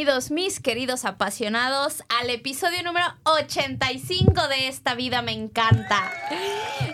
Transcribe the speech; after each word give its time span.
Bienvenidos 0.00 0.30
mis 0.30 0.60
queridos 0.60 1.04
apasionados 1.04 2.04
al 2.08 2.30
episodio 2.30 2.82
número 2.82 3.04
85 3.24 4.48
de 4.48 4.68
Esta 4.68 4.94
vida 4.94 5.20
me 5.20 5.32
encanta. 5.32 6.10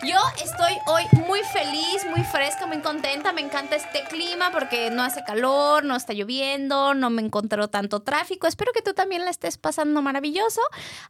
Yo 0.04 0.18
estoy 0.42 0.72
hoy 0.86 1.04
muy 1.24 1.38
feliz, 1.52 2.04
muy 2.10 2.24
fresca, 2.24 2.66
muy 2.66 2.80
contenta, 2.80 3.32
me 3.32 3.42
encanta 3.42 3.76
este 3.76 4.02
clima 4.10 4.50
porque 4.50 4.90
no 4.90 5.04
hace 5.04 5.22
calor, 5.22 5.84
no 5.84 5.94
está 5.94 6.14
lloviendo, 6.14 6.94
no 6.94 7.08
me 7.10 7.22
encontró 7.22 7.68
tanto 7.68 8.00
tráfico. 8.00 8.48
Espero 8.48 8.72
que 8.72 8.82
tú 8.82 8.92
también 8.92 9.24
la 9.24 9.30
estés 9.30 9.56
pasando 9.56 10.02
maravilloso. 10.02 10.60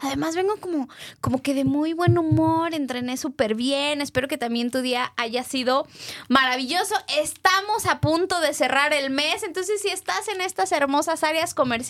Además 0.00 0.36
vengo 0.36 0.56
como, 0.58 0.90
como 1.22 1.40
que 1.40 1.54
de 1.54 1.64
muy 1.64 1.94
buen 1.94 2.18
humor, 2.18 2.74
entrené 2.74 3.16
súper 3.16 3.54
bien, 3.54 4.02
espero 4.02 4.28
que 4.28 4.36
también 4.36 4.70
tu 4.70 4.82
día 4.82 5.14
haya 5.16 5.44
sido 5.44 5.86
maravilloso. 6.28 6.94
Estamos 7.18 7.86
a 7.86 8.00
punto 8.02 8.40
de 8.40 8.52
cerrar 8.52 8.92
el 8.92 9.08
mes, 9.08 9.42
entonces 9.44 9.80
si 9.80 9.88
estás 9.88 10.28
en 10.28 10.42
estas 10.42 10.72
hermosas 10.72 11.24
áreas 11.24 11.54
comerciales. 11.54 11.85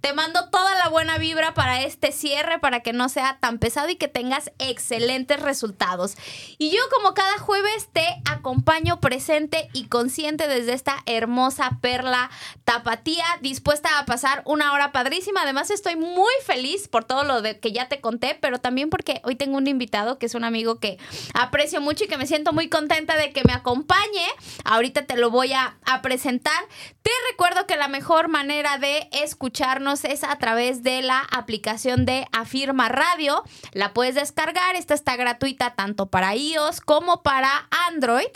Te 0.00 0.14
mando 0.14 0.48
toda 0.48 0.74
la 0.76 0.88
buena 0.88 1.18
vibra 1.18 1.52
para 1.52 1.82
este 1.82 2.12
cierre, 2.12 2.58
para 2.58 2.80
que 2.80 2.94
no 2.94 3.10
sea 3.10 3.38
tan 3.40 3.58
pesado 3.58 3.90
y 3.90 3.96
que 3.96 4.08
tengas 4.08 4.50
excelentes 4.58 5.40
resultados. 5.40 6.16
Y 6.56 6.70
yo 6.70 6.80
como 6.94 7.12
cada 7.12 7.38
jueves 7.38 7.88
te 7.92 8.06
acompaño 8.24 9.00
presente 9.00 9.68
y 9.74 9.88
consciente 9.88 10.48
desde 10.48 10.72
esta 10.72 11.02
hermosa 11.04 11.78
perla 11.82 12.30
tapatía, 12.64 13.24
dispuesta 13.42 13.98
a 13.98 14.06
pasar 14.06 14.42
una 14.46 14.72
hora 14.72 14.92
padrísima. 14.92 15.42
Además 15.42 15.70
estoy 15.70 15.96
muy 15.96 16.32
feliz 16.44 16.88
por 16.88 17.04
todo 17.04 17.24
lo 17.24 17.42
de 17.42 17.60
que 17.60 17.72
ya 17.72 17.88
te 17.88 18.00
conté, 18.00 18.38
pero 18.40 18.58
también 18.58 18.88
porque 18.88 19.20
hoy 19.24 19.36
tengo 19.36 19.58
un 19.58 19.66
invitado 19.66 20.18
que 20.18 20.26
es 20.26 20.34
un 20.34 20.44
amigo 20.44 20.78
que 20.80 20.98
aprecio 21.34 21.82
mucho 21.82 22.04
y 22.04 22.08
que 22.08 22.16
me 22.16 22.26
siento 22.26 22.54
muy 22.54 22.70
contenta 22.70 23.16
de 23.16 23.32
que 23.32 23.44
me 23.44 23.52
acompañe. 23.52 24.26
Ahorita 24.64 25.04
te 25.04 25.18
lo 25.18 25.30
voy 25.30 25.52
a, 25.52 25.76
a 25.84 26.00
presentar. 26.00 26.60
Te 27.02 27.10
recuerdo 27.30 27.66
que 27.66 27.76
la 27.76 27.88
mejor 27.88 28.28
manera 28.28 28.78
de 28.78 29.08
escucharnos 29.22 30.04
es 30.04 30.24
a 30.24 30.36
través 30.36 30.82
de 30.82 31.02
la 31.02 31.20
aplicación 31.20 32.04
de 32.04 32.26
Afirma 32.32 32.88
Radio. 32.88 33.42
La 33.72 33.92
puedes 33.92 34.14
descargar, 34.14 34.76
esta 34.76 34.94
está 34.94 35.16
gratuita 35.16 35.74
tanto 35.74 36.06
para 36.06 36.34
iOS 36.34 36.80
como 36.80 37.22
para 37.22 37.68
Android. 37.88 38.28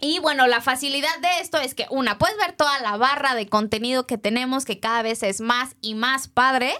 Y 0.00 0.18
bueno, 0.18 0.46
la 0.46 0.60
facilidad 0.60 1.16
de 1.20 1.40
esto 1.40 1.58
es 1.58 1.74
que 1.74 1.86
una, 1.88 2.18
puedes 2.18 2.36
ver 2.36 2.52
toda 2.52 2.78
la 2.80 2.96
barra 2.96 3.34
de 3.34 3.48
contenido 3.48 4.06
que 4.06 4.18
tenemos, 4.18 4.64
que 4.64 4.80
cada 4.80 5.02
vez 5.02 5.22
es 5.22 5.40
más 5.40 5.76
y 5.80 5.94
más 5.94 6.28
padre. 6.28 6.74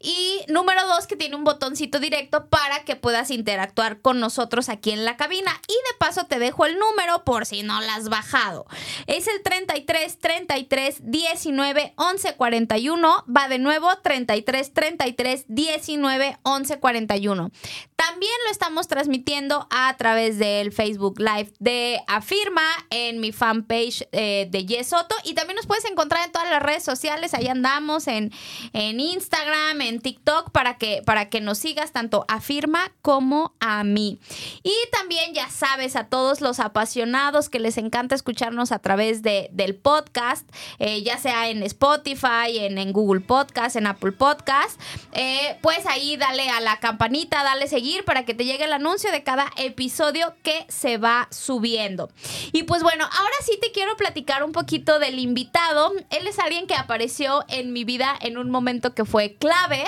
Y 0.00 0.40
número 0.48 0.86
dos, 0.88 1.06
que 1.06 1.16
tiene 1.16 1.36
un 1.36 1.44
botoncito 1.44 2.00
directo 2.00 2.48
para 2.48 2.84
que 2.84 2.96
puedas 2.96 3.30
interactuar 3.30 4.00
con 4.00 4.18
nosotros 4.18 4.68
aquí 4.68 4.90
en 4.90 5.04
la 5.04 5.16
cabina. 5.16 5.52
Y 5.68 5.72
de 5.72 5.98
paso 5.98 6.26
te 6.26 6.38
dejo 6.38 6.66
el 6.66 6.78
número 6.78 7.24
por 7.24 7.46
si 7.46 7.62
no 7.62 7.80
la 7.80 7.94
has 7.94 8.08
bajado. 8.08 8.66
Es 9.06 9.28
el 9.28 9.42
33 9.42 10.18
33 10.18 10.96
19 11.02 11.92
11 11.96 12.34
41. 12.34 13.24
Va 13.34 13.48
de 13.48 13.58
nuevo 13.58 13.96
33 14.02 14.74
33 14.74 15.44
19 15.48 16.38
11 16.42 16.78
41. 16.80 17.50
También 17.94 18.32
lo 18.44 18.50
estamos 18.50 18.88
transmitiendo 18.88 19.66
a 19.70 19.96
través 19.96 20.38
del 20.38 20.72
Facebook 20.72 21.18
Live 21.18 21.52
de 21.58 22.00
Afirma 22.06 22.55
en 22.90 23.20
mi 23.20 23.32
fanpage 23.32 24.08
eh, 24.12 24.48
de 24.50 24.66
Yesoto 24.66 25.14
y 25.24 25.34
también 25.34 25.56
nos 25.56 25.66
puedes 25.66 25.84
encontrar 25.84 26.24
en 26.24 26.32
todas 26.32 26.50
las 26.50 26.62
redes 26.62 26.84
sociales, 26.84 27.34
ahí 27.34 27.48
andamos 27.48 28.06
en, 28.08 28.32
en 28.72 29.00
Instagram, 29.00 29.80
en 29.80 30.00
TikTok 30.00 30.50
para 30.50 30.78
que, 30.78 31.02
para 31.04 31.28
que 31.28 31.40
nos 31.40 31.58
sigas 31.58 31.92
tanto 31.92 32.24
a 32.28 32.40
Firma 32.40 32.92
como 33.02 33.54
a 33.60 33.84
mí. 33.84 34.20
Y 34.62 34.74
también 34.92 35.34
ya 35.34 35.48
sabes 35.50 35.96
a 35.96 36.04
todos 36.04 36.40
los 36.40 36.60
apasionados 36.60 37.48
que 37.48 37.58
les 37.58 37.78
encanta 37.78 38.14
escucharnos 38.14 38.72
a 38.72 38.78
través 38.78 39.22
de, 39.22 39.48
del 39.52 39.74
podcast, 39.74 40.48
eh, 40.78 41.02
ya 41.02 41.18
sea 41.18 41.48
en 41.48 41.62
Spotify, 41.62 42.58
en, 42.58 42.78
en, 42.78 42.92
Google 42.92 43.20
Podcast, 43.20 43.76
en 43.76 43.86
Apple 43.86 44.12
Podcast, 44.12 44.80
eh, 45.12 45.58
pues 45.62 45.84
ahí 45.86 46.16
dale 46.16 46.48
a 46.50 46.60
la 46.60 46.78
campanita, 46.78 47.42
dale 47.42 47.68
seguir 47.68 48.04
para 48.04 48.24
que 48.24 48.34
te 48.34 48.44
llegue 48.44 48.64
el 48.64 48.72
anuncio 48.72 49.10
de 49.10 49.22
cada 49.22 49.50
episodio 49.56 50.34
que 50.42 50.66
se 50.68 50.98
va 50.98 51.28
subiendo. 51.30 52.10
Y 52.52 52.64
pues 52.64 52.82
bueno, 52.82 53.04
ahora 53.04 53.34
sí 53.44 53.58
te 53.60 53.72
quiero 53.72 53.96
platicar 53.96 54.44
un 54.44 54.52
poquito 54.52 54.98
del 54.98 55.18
invitado. 55.18 55.92
Él 56.10 56.26
es 56.26 56.38
alguien 56.38 56.66
que 56.66 56.74
apareció 56.74 57.44
en 57.48 57.72
mi 57.72 57.84
vida 57.84 58.16
en 58.20 58.38
un 58.38 58.50
momento 58.50 58.94
que 58.94 59.04
fue 59.04 59.36
clave. 59.36 59.84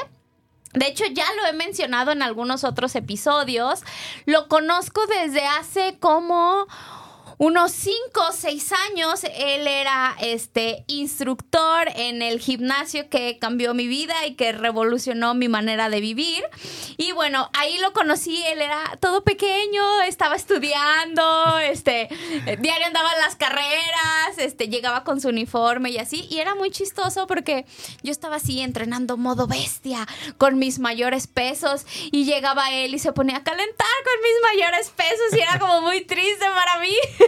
De 0.74 0.86
hecho, 0.86 1.04
ya 1.06 1.26
lo 1.34 1.46
he 1.46 1.52
mencionado 1.52 2.12
en 2.12 2.22
algunos 2.22 2.64
otros 2.64 2.94
episodios. 2.94 3.80
Lo 4.26 4.48
conozco 4.48 5.00
desde 5.06 5.46
hace 5.46 5.98
como 5.98 6.66
unos 7.38 7.70
5 7.72 7.96
o 8.28 8.32
6 8.32 8.72
años 8.90 9.24
él 9.24 9.66
era 9.66 10.16
este 10.20 10.84
instructor 10.88 11.88
en 11.94 12.20
el 12.20 12.40
gimnasio 12.40 13.08
que 13.08 13.38
cambió 13.38 13.74
mi 13.74 13.86
vida 13.86 14.26
y 14.26 14.34
que 14.34 14.52
revolucionó 14.52 15.34
mi 15.34 15.48
manera 15.48 15.88
de 15.88 16.00
vivir. 16.00 16.42
Y 16.96 17.12
bueno, 17.12 17.48
ahí 17.54 17.78
lo 17.78 17.92
conocí, 17.92 18.42
él 18.46 18.60
era 18.60 18.98
todo 19.00 19.22
pequeño, 19.22 20.02
estaba 20.02 20.34
estudiando, 20.34 21.58
este, 21.60 22.08
diario 22.58 22.86
andaba 22.86 23.12
en 23.12 23.20
las 23.20 23.36
carreras, 23.36 24.38
este, 24.38 24.68
llegaba 24.68 25.04
con 25.04 25.20
su 25.20 25.28
uniforme 25.28 25.90
y 25.90 25.98
así. 25.98 26.26
Y 26.30 26.38
era 26.38 26.54
muy 26.56 26.70
chistoso 26.70 27.26
porque 27.26 27.66
yo 28.02 28.10
estaba 28.10 28.36
así 28.36 28.60
entrenando 28.60 29.16
modo 29.16 29.46
bestia 29.46 30.06
con 30.38 30.58
mis 30.58 30.78
mayores 30.78 31.28
pesos 31.28 31.86
y 32.10 32.24
llegaba 32.24 32.72
él 32.72 32.94
y 32.94 32.98
se 32.98 33.12
ponía 33.12 33.36
a 33.36 33.44
calentar 33.44 33.86
con 34.04 34.22
mis 34.22 34.60
mayores 34.60 34.90
pesos 34.90 35.36
y 35.36 35.40
era 35.40 35.58
como 35.58 35.82
muy 35.82 36.04
triste 36.04 36.44
para 36.54 36.80
mí. 36.80 36.94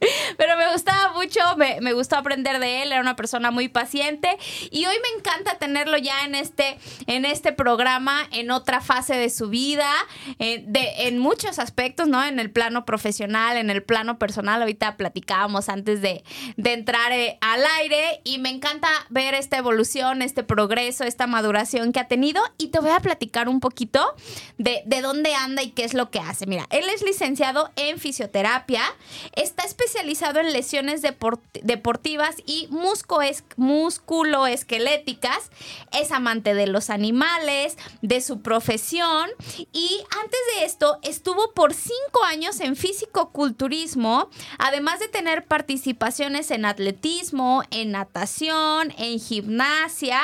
Pero 0.36 0.56
me 0.56 0.72
gustaba 0.72 1.12
mucho, 1.12 1.40
me, 1.56 1.92
gustó 1.92 2.16
aprender 2.16 2.58
de 2.58 2.82
él, 2.82 2.92
era 2.92 3.00
una 3.00 3.16
persona 3.16 3.50
muy 3.50 3.68
paciente. 3.68 4.36
Y 4.70 4.86
hoy 4.86 4.96
me 5.02 5.18
encanta 5.18 5.58
tenerlo 5.58 5.98
ya 5.98 6.24
en 6.24 6.34
este, 6.34 6.78
en 7.06 7.24
este 7.24 7.52
programa, 7.52 8.26
en 8.32 8.50
otra 8.50 8.80
fase 8.80 9.14
de 9.14 9.30
su 9.30 9.48
vida, 9.48 9.90
en, 10.38 10.72
de, 10.72 10.88
en 11.06 11.18
muchos 11.18 11.58
aspectos, 11.58 12.08
¿no? 12.08 12.24
En 12.24 12.40
el 12.40 12.50
plano 12.50 12.84
profesional, 12.84 13.56
en 13.56 13.70
el 13.70 13.82
plano 13.82 14.18
personal, 14.18 14.60
ahorita 14.62 14.96
platicábamos 14.96 15.68
antes 15.68 16.00
de, 16.00 16.24
entrar 16.56 17.12
eh, 17.12 17.36
al 17.40 17.64
aire. 17.80 18.20
Y 18.24 18.38
me 18.38 18.48
encanta 18.48 18.88
ver 19.10 19.34
esta 19.34 19.58
evolución, 19.58 20.22
este 20.22 20.44
progreso, 20.44 21.04
esta 21.04 21.26
maduración 21.26 21.92
que 21.92 22.00
ha 22.00 22.08
tenido. 22.08 22.42
Y 22.58 22.68
te 22.68 22.78
voy 22.78 22.90
a 22.90 23.00
platicar 23.00 23.48
un 23.48 23.60
poquito 23.60 24.14
de, 24.56 24.82
de 24.86 25.02
dónde 25.02 25.34
anda 25.34 25.62
y 25.62 25.70
qué 25.70 25.84
es 25.84 25.94
lo 25.94 26.10
que 26.10 26.20
hace. 26.20 26.46
Mira, 26.46 26.66
él 26.70 26.88
es 26.88 27.02
licenciado 27.02 27.70
en 27.76 27.98
fisioterapia, 27.98 28.82
está 29.34 29.64
especializado 29.64 29.89
en 29.94 30.52
lesiones 30.52 31.02
deportivas 31.02 32.36
y 32.46 32.68
musculoesqueléticas. 33.56 35.50
Es 35.92 36.12
amante 36.12 36.54
de 36.54 36.66
los 36.66 36.90
animales, 36.90 37.76
de 38.02 38.20
su 38.20 38.42
profesión 38.42 39.30
y 39.72 40.02
antes 40.22 40.40
de 40.54 40.64
esto 40.64 40.98
estuvo 41.02 41.52
por 41.54 41.74
cinco 41.74 42.24
años 42.26 42.60
en 42.60 42.76
físico-culturismo, 42.76 44.30
además 44.58 45.00
de 45.00 45.08
tener 45.08 45.46
participaciones 45.46 46.50
en 46.50 46.64
atletismo, 46.64 47.62
en 47.70 47.92
natación, 47.92 48.92
en 48.98 49.18
gimnasia 49.18 50.20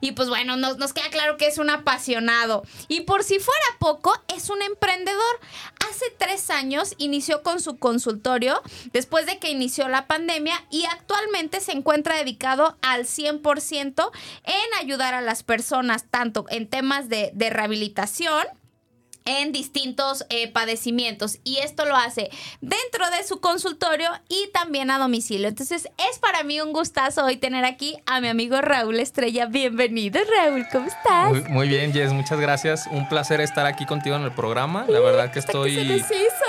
y 0.00 0.12
pues 0.12 0.28
bueno, 0.28 0.56
nos, 0.56 0.78
nos 0.78 0.92
queda 0.92 1.10
claro 1.10 1.36
que 1.36 1.46
es 1.46 1.58
un 1.58 1.70
apasionado. 1.70 2.62
Y 2.88 3.02
por 3.02 3.24
si 3.24 3.38
fuera 3.38 3.64
poco, 3.78 4.14
es 4.28 4.50
un 4.50 4.62
emprendedor. 4.62 5.40
Hace 5.88 6.06
tres 6.18 6.50
años 6.50 6.94
inició 6.98 7.42
con 7.42 7.60
su 7.60 7.78
consultorio 7.78 8.62
de 9.26 9.38
que 9.38 9.50
inició 9.50 9.88
la 9.88 10.06
pandemia 10.06 10.64
y 10.70 10.84
actualmente 10.84 11.60
se 11.60 11.72
encuentra 11.72 12.16
dedicado 12.16 12.76
al 12.82 13.04
100% 13.04 14.10
en 14.44 14.80
ayudar 14.80 15.14
a 15.14 15.20
las 15.20 15.42
personas, 15.42 16.04
tanto 16.10 16.44
en 16.50 16.68
temas 16.68 17.08
de, 17.08 17.30
de 17.34 17.50
rehabilitación, 17.50 18.46
en 19.28 19.52
distintos 19.52 20.24
eh, 20.30 20.50
padecimientos 20.50 21.38
y 21.44 21.58
esto 21.58 21.84
lo 21.84 21.94
hace 21.94 22.30
dentro 22.62 23.10
de 23.10 23.26
su 23.28 23.40
consultorio 23.40 24.08
y 24.30 24.48
también 24.54 24.90
a 24.90 24.98
domicilio. 24.98 25.48
Entonces 25.48 25.86
es 26.10 26.18
para 26.18 26.44
mí 26.44 26.62
un 26.62 26.72
gustazo 26.72 27.26
hoy 27.26 27.36
tener 27.36 27.66
aquí 27.66 27.98
a 28.06 28.22
mi 28.22 28.28
amigo 28.28 28.62
Raúl 28.62 28.98
Estrella. 28.98 29.44
Bienvenido 29.44 30.18
Raúl, 30.34 30.64
¿cómo 30.72 30.86
estás? 30.86 31.50
Muy, 31.50 31.68
bien 31.68 31.92
Jess, 31.92 32.14
muchas 32.14 32.40
gracias. 32.40 32.88
Un 32.90 33.06
placer 33.10 33.42
estar 33.42 33.66
aquí 33.66 33.84
contigo 33.84 34.16
en 34.16 34.22
el 34.22 34.32
programa. 34.32 34.86
La 34.88 35.00
verdad 35.00 35.30
que 35.30 35.40
estoy 35.40 36.02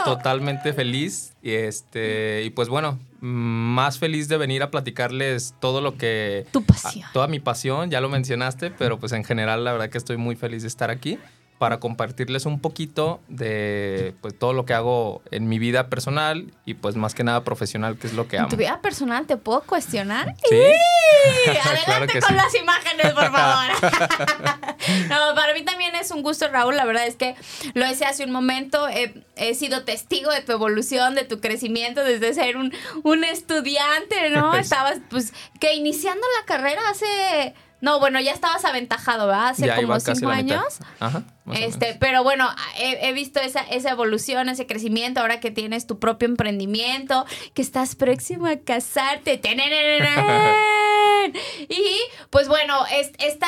totalmente 0.06 0.72
feliz 0.72 1.34
y 1.42 1.52
este 1.52 2.44
y 2.46 2.50
pues 2.52 2.70
bueno, 2.70 2.98
más 3.20 4.00
feliz 4.00 4.30
de 4.30 4.38
venir 4.38 4.64
a 4.64 4.72
platicarles 4.72 5.54
todo 5.60 5.82
lo 5.82 5.98
que 5.98 6.46
tu 6.54 6.64
pasión. 6.64 7.10
toda 7.12 7.28
mi 7.28 7.42
pasión, 7.42 7.92
ya 7.92 8.00
lo 8.00 8.08
mencionaste, 8.08 8.72
pero 8.72 9.00
pues 9.00 9.12
en 9.12 9.26
general 9.26 9.66
la 9.66 9.74
verdad 9.74 9.90
que 9.90 9.98
estoy 9.98 10.16
muy 10.16 10.38
feliz 10.38 10.62
de 10.62 10.70
estar 10.70 10.90
aquí 10.90 11.20
para 11.60 11.82
compartirles 11.82 12.46
un 12.46 12.62
poquito 12.62 13.20
de 13.28 14.16
pues, 14.22 14.34
todo 14.40 14.54
lo 14.54 14.66
que 14.66 14.74
hago 14.74 15.22
en 15.30 15.50
mi 15.50 15.60
vida 15.60 15.90
personal 15.90 16.54
y 16.66 16.76
pues 16.76 16.96
más 16.96 17.14
que 17.14 17.26
nada 17.26 17.44
profesional, 17.44 17.98
que 17.98 18.08
es 18.08 18.14
lo 18.14 18.30
que 18.30 18.38
amo. 18.38 18.48
¿En 18.48 18.52
tu 18.52 18.56
vida 18.56 18.80
personal 18.82 19.28
te 19.28 19.36
puedo 19.36 19.62
cuestionar? 19.62 20.36
Sí. 20.50 20.56
Adelante 21.66 22.22
con 22.22 22.38
las 22.38 22.56
imágenes, 22.56 23.12
por 23.12 23.30
favor. 23.30 23.68
no, 25.10 25.36
para 25.36 25.54
mí 25.54 25.64
también 25.64 25.94
es 25.96 26.12
un 26.12 26.24
gusto, 26.24 26.48
Raúl. 26.48 26.78
La 26.78 26.86
verdad 26.86 27.06
es 27.06 27.18
que 27.18 27.36
lo 27.74 27.86
hice 27.86 28.06
hace 28.06 28.24
un 28.24 28.32
momento. 28.32 28.88
He, 28.88 29.54
sido 29.54 29.84
testigo 29.84 30.32
de 30.32 30.42
tu 30.42 30.54
evolución, 30.54 31.14
de 31.14 31.26
tu 31.26 31.42
crecimiento 31.42 32.06
desde 32.06 32.34
ser 32.34 32.56
un, 32.56 32.74
un 33.04 33.26
estudiante, 33.26 34.30
¿no? 34.30 34.54
Estabas, 34.56 35.00
pues, 35.10 35.34
que 35.60 35.76
iniciando 35.76 36.26
la 36.40 36.46
carrera 36.46 36.82
hace 36.90 37.54
no, 37.82 38.00
bueno, 38.00 38.20
ya 38.20 38.34
estabas 38.34 38.66
aventajado, 38.66 39.28
¿verdad? 39.28 39.50
Hace 39.50 39.74
como 39.76 40.00
cinco 40.00 40.30
años. 40.30 40.80
Ajá. 41.00 41.24
Este, 41.54 41.96
pero 42.00 42.24
bueno, 42.24 42.50
he, 42.80 43.12
visto 43.14 43.40
esa, 43.40 43.62
esa 43.62 43.92
evolución, 43.92 44.50
ese 44.50 44.68
crecimiento, 44.68 45.20
ahora 45.20 45.40
que 45.40 45.52
tienes 45.52 45.88
tu 45.88 46.00
propio 46.00 46.28
emprendimiento, 46.28 47.26
que 47.54 47.62
estás 47.62 47.96
próximo 47.96 48.48
a 48.48 48.58
casarte. 48.58 49.40
y 51.70 51.84
pues 52.30 52.48
bueno, 52.48 52.76
esta, 53.20 53.48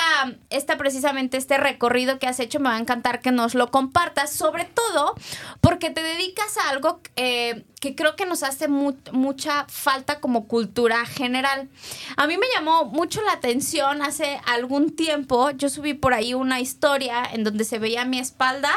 esta 0.49 0.77
precisamente 0.77 1.37
este 1.37 1.57
recorrido 1.57 2.19
que 2.19 2.27
has 2.27 2.39
hecho 2.39 2.59
me 2.59 2.69
va 2.69 2.75
a 2.75 2.79
encantar 2.79 3.21
que 3.21 3.31
nos 3.31 3.55
lo 3.55 3.71
compartas, 3.71 4.31
sobre 4.31 4.65
todo 4.65 5.15
porque 5.61 5.89
te 5.89 6.03
dedicas 6.03 6.57
a 6.57 6.69
algo 6.69 7.01
eh, 7.15 7.63
que 7.79 7.95
creo 7.95 8.15
que 8.15 8.25
nos 8.25 8.43
hace 8.43 8.67
mucha 8.67 9.65
falta 9.67 10.19
como 10.19 10.47
cultura 10.47 11.05
general. 11.05 11.69
A 12.15 12.27
mí 12.27 12.37
me 12.37 12.45
llamó 12.53 12.85
mucho 12.85 13.21
la 13.23 13.33
atención 13.33 14.01
hace 14.01 14.39
algún 14.45 14.95
tiempo, 14.95 15.51
yo 15.51 15.69
subí 15.69 15.93
por 15.93 16.13
ahí 16.13 16.33
una 16.33 16.59
historia 16.59 17.23
en 17.31 17.43
donde 17.43 17.63
se 17.63 17.79
veía 17.79 17.90
mi 18.05 18.19
espalda 18.19 18.71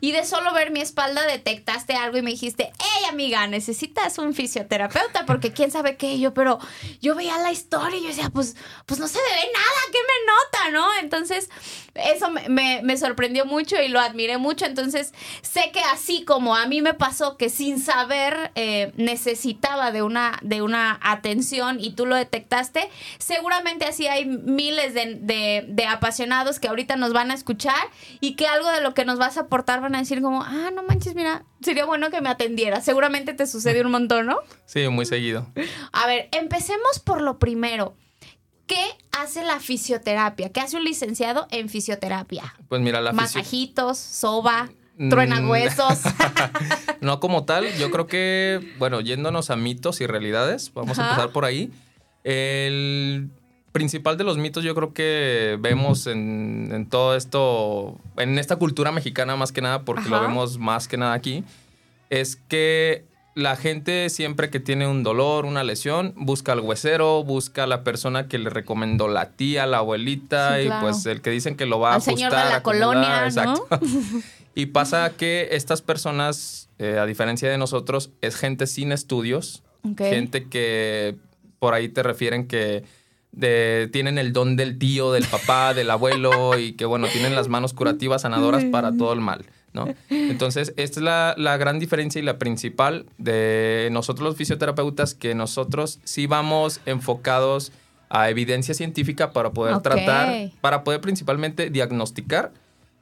y 0.00 0.12
de 0.12 0.24
solo 0.24 0.52
ver 0.52 0.70
mi 0.70 0.80
espalda 0.80 1.26
detectaste 1.26 1.94
algo 1.94 2.18
y 2.18 2.22
me 2.22 2.30
dijiste, 2.30 2.72
hey 2.78 3.04
amiga, 3.10 3.46
necesitas 3.46 4.18
un 4.18 4.34
fisioterapeuta 4.34 5.26
porque 5.26 5.52
quién 5.52 5.70
sabe 5.70 5.96
qué 5.96 6.18
yo, 6.18 6.34
pero 6.34 6.58
yo 7.00 7.14
veía 7.14 7.38
la 7.38 7.52
historia 7.52 7.98
y 7.98 8.02
yo 8.02 8.08
decía, 8.08 8.30
pues, 8.30 8.56
pues 8.86 9.00
no 9.00 9.08
se 9.08 9.18
ve 9.18 9.52
nada, 9.52 9.80
¿qué 9.92 9.98
me 9.98 10.26
nota, 10.26 10.70
no? 10.70 11.00
Entonces, 11.00 11.48
eso 11.94 12.30
me, 12.30 12.80
me 12.82 12.96
sorprendió 12.96 13.44
mucho 13.44 13.80
y 13.80 13.88
lo 13.88 14.00
admiré 14.00 14.38
mucho, 14.38 14.64
entonces 14.64 15.12
sé 15.42 15.70
que 15.72 15.80
así 15.80 16.24
como 16.24 16.56
a 16.56 16.66
mí 16.66 16.82
me 16.82 16.94
pasó 16.94 17.36
que 17.36 17.48
sin 17.48 17.80
saber 17.80 18.52
eh, 18.54 18.92
necesitaba 18.96 19.92
de 19.92 20.02
una, 20.02 20.38
de 20.42 20.62
una 20.62 20.98
atención 21.02 21.78
y 21.80 21.92
tú 21.92 22.06
lo 22.06 22.16
detectaste, 22.16 22.88
seguramente 23.18 23.84
así 23.84 24.06
hay 24.06 24.26
miles 24.26 24.94
de, 24.94 25.86
apasionados 25.88 26.58
que 26.58 26.68
ahorita 26.68 26.96
nos 26.96 27.12
van 27.12 27.30
a 27.30 27.34
escuchar 27.34 27.88
y 28.20 28.34
que 28.34 28.46
algo 28.48 28.70
de 28.70 28.80
lo 28.80 28.94
que 28.94 29.04
nos 29.04 29.18
vas 29.18 29.36
a 29.36 29.42
aportar 29.42 29.80
van 29.80 29.94
a 29.94 29.98
decir 29.98 30.22
como, 30.22 30.42
ah, 30.42 30.70
no 30.74 30.82
manches, 30.82 31.14
mira, 31.14 31.44
sería 31.60 31.84
bueno 31.84 32.10
que 32.10 32.20
me 32.20 32.28
atendiera. 32.28 32.80
Seguramente 32.80 33.34
te 33.34 33.46
sucede 33.46 33.82
un 33.82 33.90
montón, 33.90 34.26
¿no? 34.26 34.38
Sí, 34.66 34.86
muy 34.88 35.06
seguido. 35.06 35.46
A 35.92 36.06
ver, 36.06 36.28
empecemos 36.32 36.98
por 37.04 37.20
lo 37.20 37.38
primero. 37.38 37.94
¿Qué 38.66 38.84
hace 39.12 39.44
la 39.44 39.60
fisioterapia? 39.60 40.50
¿Qué 40.50 40.60
hace 40.60 40.76
un 40.76 40.84
licenciado 40.84 41.46
en 41.50 41.68
fisioterapia? 41.68 42.54
Pues 42.68 42.80
mira, 42.82 43.00
la 43.00 43.12
Masajitos, 43.12 43.98
soba. 43.98 44.68
Truena 45.10 45.40
mm. 45.40 45.48
huesos. 45.48 46.00
no 47.00 47.20
como 47.20 47.44
tal, 47.44 47.72
yo 47.78 47.90
creo 47.90 48.08
que, 48.08 48.74
bueno, 48.78 49.00
yéndonos 49.00 49.50
a 49.50 49.56
mitos 49.56 50.00
y 50.00 50.06
realidades, 50.06 50.72
vamos 50.74 50.98
a 50.98 51.04
empezar 51.04 51.30
por 51.30 51.44
ahí. 51.44 51.70
El 52.24 53.30
principal 53.78 54.16
de 54.16 54.24
los 54.24 54.38
mitos 54.38 54.64
yo 54.64 54.74
creo 54.74 54.92
que 54.92 55.56
vemos 55.60 56.08
en, 56.08 56.88
todo 56.90 57.14
esto, 57.14 57.96
en 58.16 58.36
esta 58.40 58.56
cultura 58.56 58.90
mexicana 58.90 59.36
más 59.36 59.52
que 59.52 59.60
nada, 59.60 59.82
porque 59.82 60.08
lo 60.08 60.20
vemos 60.20 60.58
más 60.58 60.88
que 60.88 60.96
nada 60.96 61.12
aquí, 61.12 61.44
es 62.10 62.34
que 62.34 63.04
la 63.36 63.54
gente 63.54 64.10
siempre 64.10 64.50
que 64.50 64.58
tiene 64.58 64.88
un 64.88 65.04
dolor, 65.04 65.44
una 65.44 65.62
lesión, 65.62 66.12
busca 66.16 66.50
al 66.50 66.60
huesero, 66.60 67.22
busca 67.22 67.62
a 67.62 67.66
la 67.68 67.84
persona 67.84 68.26
que 68.26 68.38
le 68.38 68.50
recomendó 68.50 69.06
la 69.06 69.30
tía, 69.30 69.64
la 69.66 69.78
abuelita 69.78 70.60
y 70.60 70.68
pues 70.80 71.06
el 71.06 71.20
que 71.20 71.30
dicen 71.30 71.56
que 71.56 71.64
lo 71.64 71.78
va 71.78 71.92
a 71.92 71.96
ajustar. 71.98 72.16
Señor 72.16 72.32
de 72.32 72.50
la 72.50 72.62
colonia, 72.64 73.26
Exacto. 73.26 73.68
Y 74.56 74.66
pasa 74.66 75.12
que 75.16 75.50
estas 75.52 75.82
personas, 75.82 76.68
eh, 76.80 76.98
a 76.98 77.06
diferencia 77.06 77.48
de 77.48 77.58
nosotros, 77.58 78.10
es 78.22 78.34
gente 78.34 78.66
sin 78.66 78.90
estudios, 78.90 79.62
gente 79.96 80.48
que 80.48 81.14
por 81.60 81.74
ahí 81.74 81.88
te 81.88 82.02
refieren 82.02 82.48
que 82.48 82.82
tienen 83.32 84.18
el 84.18 84.32
don 84.32 84.56
del 84.56 84.78
tío, 84.78 85.12
del 85.12 85.24
papá, 85.24 85.74
del 85.74 85.90
abuelo 85.90 86.58
y 86.58 86.72
que 86.72 86.84
bueno, 86.84 87.06
tienen 87.08 87.34
las 87.34 87.48
manos 87.48 87.72
curativas, 87.72 88.22
sanadoras 88.22 88.64
para 88.64 88.96
todo 88.96 89.12
el 89.12 89.20
mal. 89.20 89.44
¿no? 89.72 89.86
Entonces, 90.08 90.72
esta 90.76 91.00
es 91.00 91.04
la, 91.04 91.34
la, 91.36 91.56
gran 91.56 91.78
diferencia 91.78 92.20
y 92.20 92.24
la 92.24 92.38
principal 92.38 93.06
de 93.18 93.88
nosotros 93.92 94.26
los 94.26 94.36
fisioterapeutas, 94.36 95.14
que 95.14 95.34
nosotros 95.34 96.00
sí 96.04 96.26
vamos 96.26 96.80
enfocados 96.86 97.70
a 98.08 98.30
evidencia 98.30 98.74
científica 98.74 99.32
para 99.32 99.50
poder 99.50 99.78
tratar, 99.80 100.50
para 100.60 100.82
poder 100.82 101.00
principalmente 101.00 101.70
diagnosticar 101.70 102.52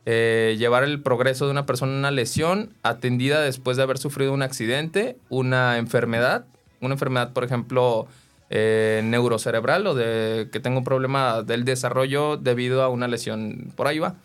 eh, 0.08 0.54
llevar 0.56 0.84
el 0.84 1.02
progreso 1.02 1.46
de 1.46 1.50
una 1.50 1.66
persona 1.66 1.90
en 1.90 1.98
una 1.98 2.12
lesión 2.12 2.70
atendida 2.84 3.40
después 3.40 3.76
de 3.76 3.82
haber 3.82 3.98
sufrido 3.98 4.32
un 4.32 4.42
accidente, 4.42 5.16
una 5.30 5.78
enfermedad, 5.78 6.46
una 6.80 6.94
enfermedad, 6.94 7.32
por 7.32 7.42
ejemplo, 7.42 8.06
eh, 8.50 9.00
neurocerebral 9.04 9.86
o 9.86 9.94
de 9.94 10.48
que 10.52 10.60
tenga 10.60 10.78
un 10.78 10.84
problema 10.84 11.42
del 11.42 11.64
desarrollo 11.64 12.36
debido 12.36 12.82
a 12.82 12.88
una 12.88 13.08
lesión. 13.08 13.72
Por 13.76 13.86
ahí 13.86 13.98
va. 13.98 14.16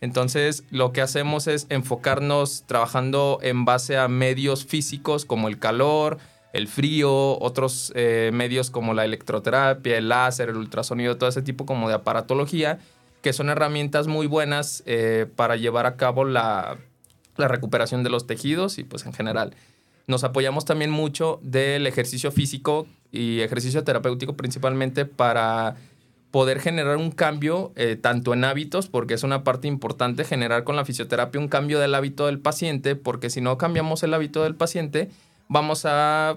Entonces, 0.00 0.64
lo 0.70 0.92
que 0.92 1.00
hacemos 1.00 1.46
es 1.46 1.66
enfocarnos 1.70 2.64
trabajando 2.66 3.38
en 3.42 3.64
base 3.64 3.96
a 3.96 4.08
medios 4.08 4.66
físicos 4.66 5.24
como 5.24 5.48
el 5.48 5.58
calor, 5.58 6.18
el 6.52 6.68
frío, 6.68 7.38
otros 7.40 7.92
eh, 7.94 8.30
medios 8.32 8.70
como 8.70 8.94
la 8.94 9.04
electroterapia, 9.04 9.96
el 9.96 10.08
láser, 10.08 10.50
el 10.50 10.56
ultrasonido, 10.56 11.16
todo 11.16 11.28
ese 11.28 11.42
tipo 11.42 11.64
como 11.66 11.88
de 11.88 11.94
aparatología 11.94 12.78
que 13.24 13.32
son 13.32 13.48
herramientas 13.48 14.06
muy 14.06 14.26
buenas 14.26 14.82
eh, 14.84 15.26
para 15.34 15.56
llevar 15.56 15.86
a 15.86 15.96
cabo 15.96 16.26
la, 16.26 16.76
recuperación 17.38 18.04
de 18.04 18.10
los 18.10 18.26
tejidos 18.26 18.76
y 18.76 18.84
pues 18.84 19.06
en 19.06 19.14
general. 19.14 19.56
Nos 20.06 20.24
apoyamos 20.24 20.64
también 20.64 20.90
mucho 20.90 21.40
del 21.42 21.86
ejercicio 21.86 22.30
físico 22.30 22.86
y 23.10 23.40
ejercicio 23.40 23.84
terapéutico 23.84 24.34
principalmente 24.36 25.06
para 25.06 25.76
poder 26.30 26.60
generar 26.60 26.96
un 26.96 27.12
cambio 27.12 27.72
eh, 27.76 27.96
tanto 27.96 28.34
en 28.34 28.44
hábitos, 28.44 28.88
porque 28.88 29.14
es 29.14 29.22
una 29.22 29.44
parte 29.44 29.68
importante 29.68 30.24
generar 30.24 30.64
con 30.64 30.74
la 30.74 30.84
fisioterapia 30.84 31.40
un 31.40 31.48
cambio 31.48 31.78
del 31.78 31.94
hábito 31.94 32.26
del 32.26 32.40
paciente, 32.40 32.96
porque 32.96 33.30
si 33.30 33.40
no 33.40 33.56
cambiamos 33.56 34.02
el 34.02 34.12
hábito 34.12 34.42
del 34.42 34.56
paciente, 34.56 35.10
vamos 35.48 35.84
a 35.86 36.36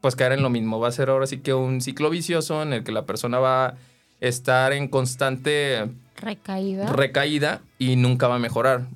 pues 0.00 0.16
caer 0.16 0.32
en 0.32 0.42
lo 0.42 0.50
mismo. 0.50 0.80
Va 0.80 0.88
a 0.88 0.92
ser 0.92 1.10
ahora 1.10 1.26
sí 1.26 1.38
que 1.38 1.54
un 1.54 1.80
ciclo 1.80 2.10
vicioso 2.10 2.62
en 2.62 2.72
el 2.72 2.84
que 2.84 2.92
la 2.92 3.06
persona 3.06 3.38
va 3.38 3.66
a 3.66 3.74
estar 4.20 4.72
en 4.72 4.88
constante 4.88 5.88
Recaída. 6.20 6.92
Recaída 6.92 7.60
y 7.78 7.96
nunca 7.96 8.28
va 8.28 8.36
a 8.36 8.38
mejorar. 8.38 8.86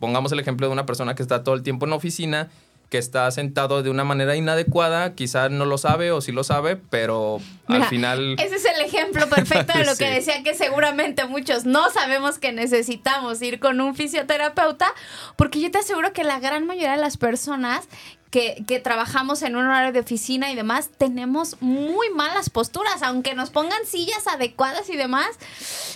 Pongamos 0.00 0.32
el 0.32 0.40
ejemplo 0.40 0.66
de 0.66 0.72
una 0.72 0.86
persona 0.86 1.14
que 1.14 1.22
está 1.22 1.44
todo 1.44 1.54
el 1.54 1.62
tiempo 1.62 1.86
en 1.86 1.92
oficina, 1.92 2.48
que 2.90 2.98
está 2.98 3.30
sentado 3.30 3.84
de 3.84 3.88
una 3.88 4.02
manera 4.02 4.34
inadecuada, 4.34 5.14
quizás 5.14 5.50
no 5.50 5.64
lo 5.64 5.78
sabe 5.78 6.10
o 6.10 6.20
sí 6.20 6.32
lo 6.32 6.42
sabe, 6.42 6.74
pero 6.76 7.40
al 7.68 7.84
final... 7.84 8.34
Ese 8.38 8.56
es 8.56 8.64
el 8.64 8.84
ejemplo 8.84 9.28
perfecto 9.28 9.78
de 9.78 9.84
lo 9.84 9.94
que 9.94 10.10
decía 10.10 10.42
que 10.42 10.54
seguramente 10.54 11.24
muchos 11.26 11.64
no 11.64 11.88
sabemos 11.90 12.38
que 12.38 12.52
necesitamos 12.52 13.40
ir 13.42 13.60
con 13.60 13.80
un 13.80 13.94
fisioterapeuta, 13.94 14.92
porque 15.36 15.60
yo 15.60 15.70
te 15.70 15.78
aseguro 15.78 16.12
que 16.12 16.24
la 16.24 16.40
gran 16.40 16.66
mayoría 16.66 16.90
de 16.90 17.00
las 17.00 17.16
personas 17.16 17.88
que, 18.30 18.80
trabajamos 18.82 19.42
en 19.42 19.56
un 19.56 19.64
horario 19.64 19.92
de 19.92 20.00
oficina 20.00 20.52
y 20.52 20.54
demás, 20.54 20.90
tenemos 20.96 21.56
muy 21.60 22.10
malas 22.10 22.48
posturas, 22.48 23.02
aunque 23.02 23.34
nos 23.34 23.50
pongan 23.50 23.84
sillas 23.84 24.26
adecuadas 24.28 24.88
y 24.88 24.96
demás. 24.96 25.38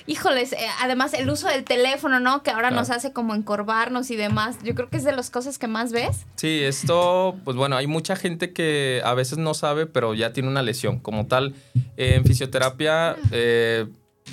Híjoles, 0.06 0.52
eh, 0.52 0.58
además 0.80 1.14
el 1.14 1.30
uso 1.30 1.46
del 1.46 1.64
teléfono, 1.64 2.18
¿no? 2.18 2.42
Que 2.42 2.50
ahora 2.50 2.72
nos 2.72 2.90
hace 2.90 3.12
como 3.12 3.34
encorvarnos 3.34 4.10
y 4.10 4.16
demás. 4.16 4.56
Yo 4.64 4.74
creo 4.74 4.90
que 4.90 4.96
es 4.96 5.04
de 5.04 5.12
las 5.12 5.30
cosas 5.30 5.58
que 5.58 5.68
más 5.68 5.92
ves. 5.92 6.26
Sí, 6.34 6.60
esto, 6.62 7.36
pues 7.44 7.56
bueno, 7.56 7.76
hay 7.76 7.86
mucha 7.86 8.16
gente 8.16 8.52
que 8.52 9.00
a 9.04 9.14
veces 9.14 9.38
no 9.38 9.54
sabe, 9.54 9.86
pero 9.86 10.14
ya 10.14 10.32
tiene 10.32 10.48
una 10.48 10.62
lesión. 10.62 10.98
Como 10.98 11.26
tal, 11.26 11.54
en 11.96 12.24
fisioterapia, 12.24 13.16
eh, 13.30 13.86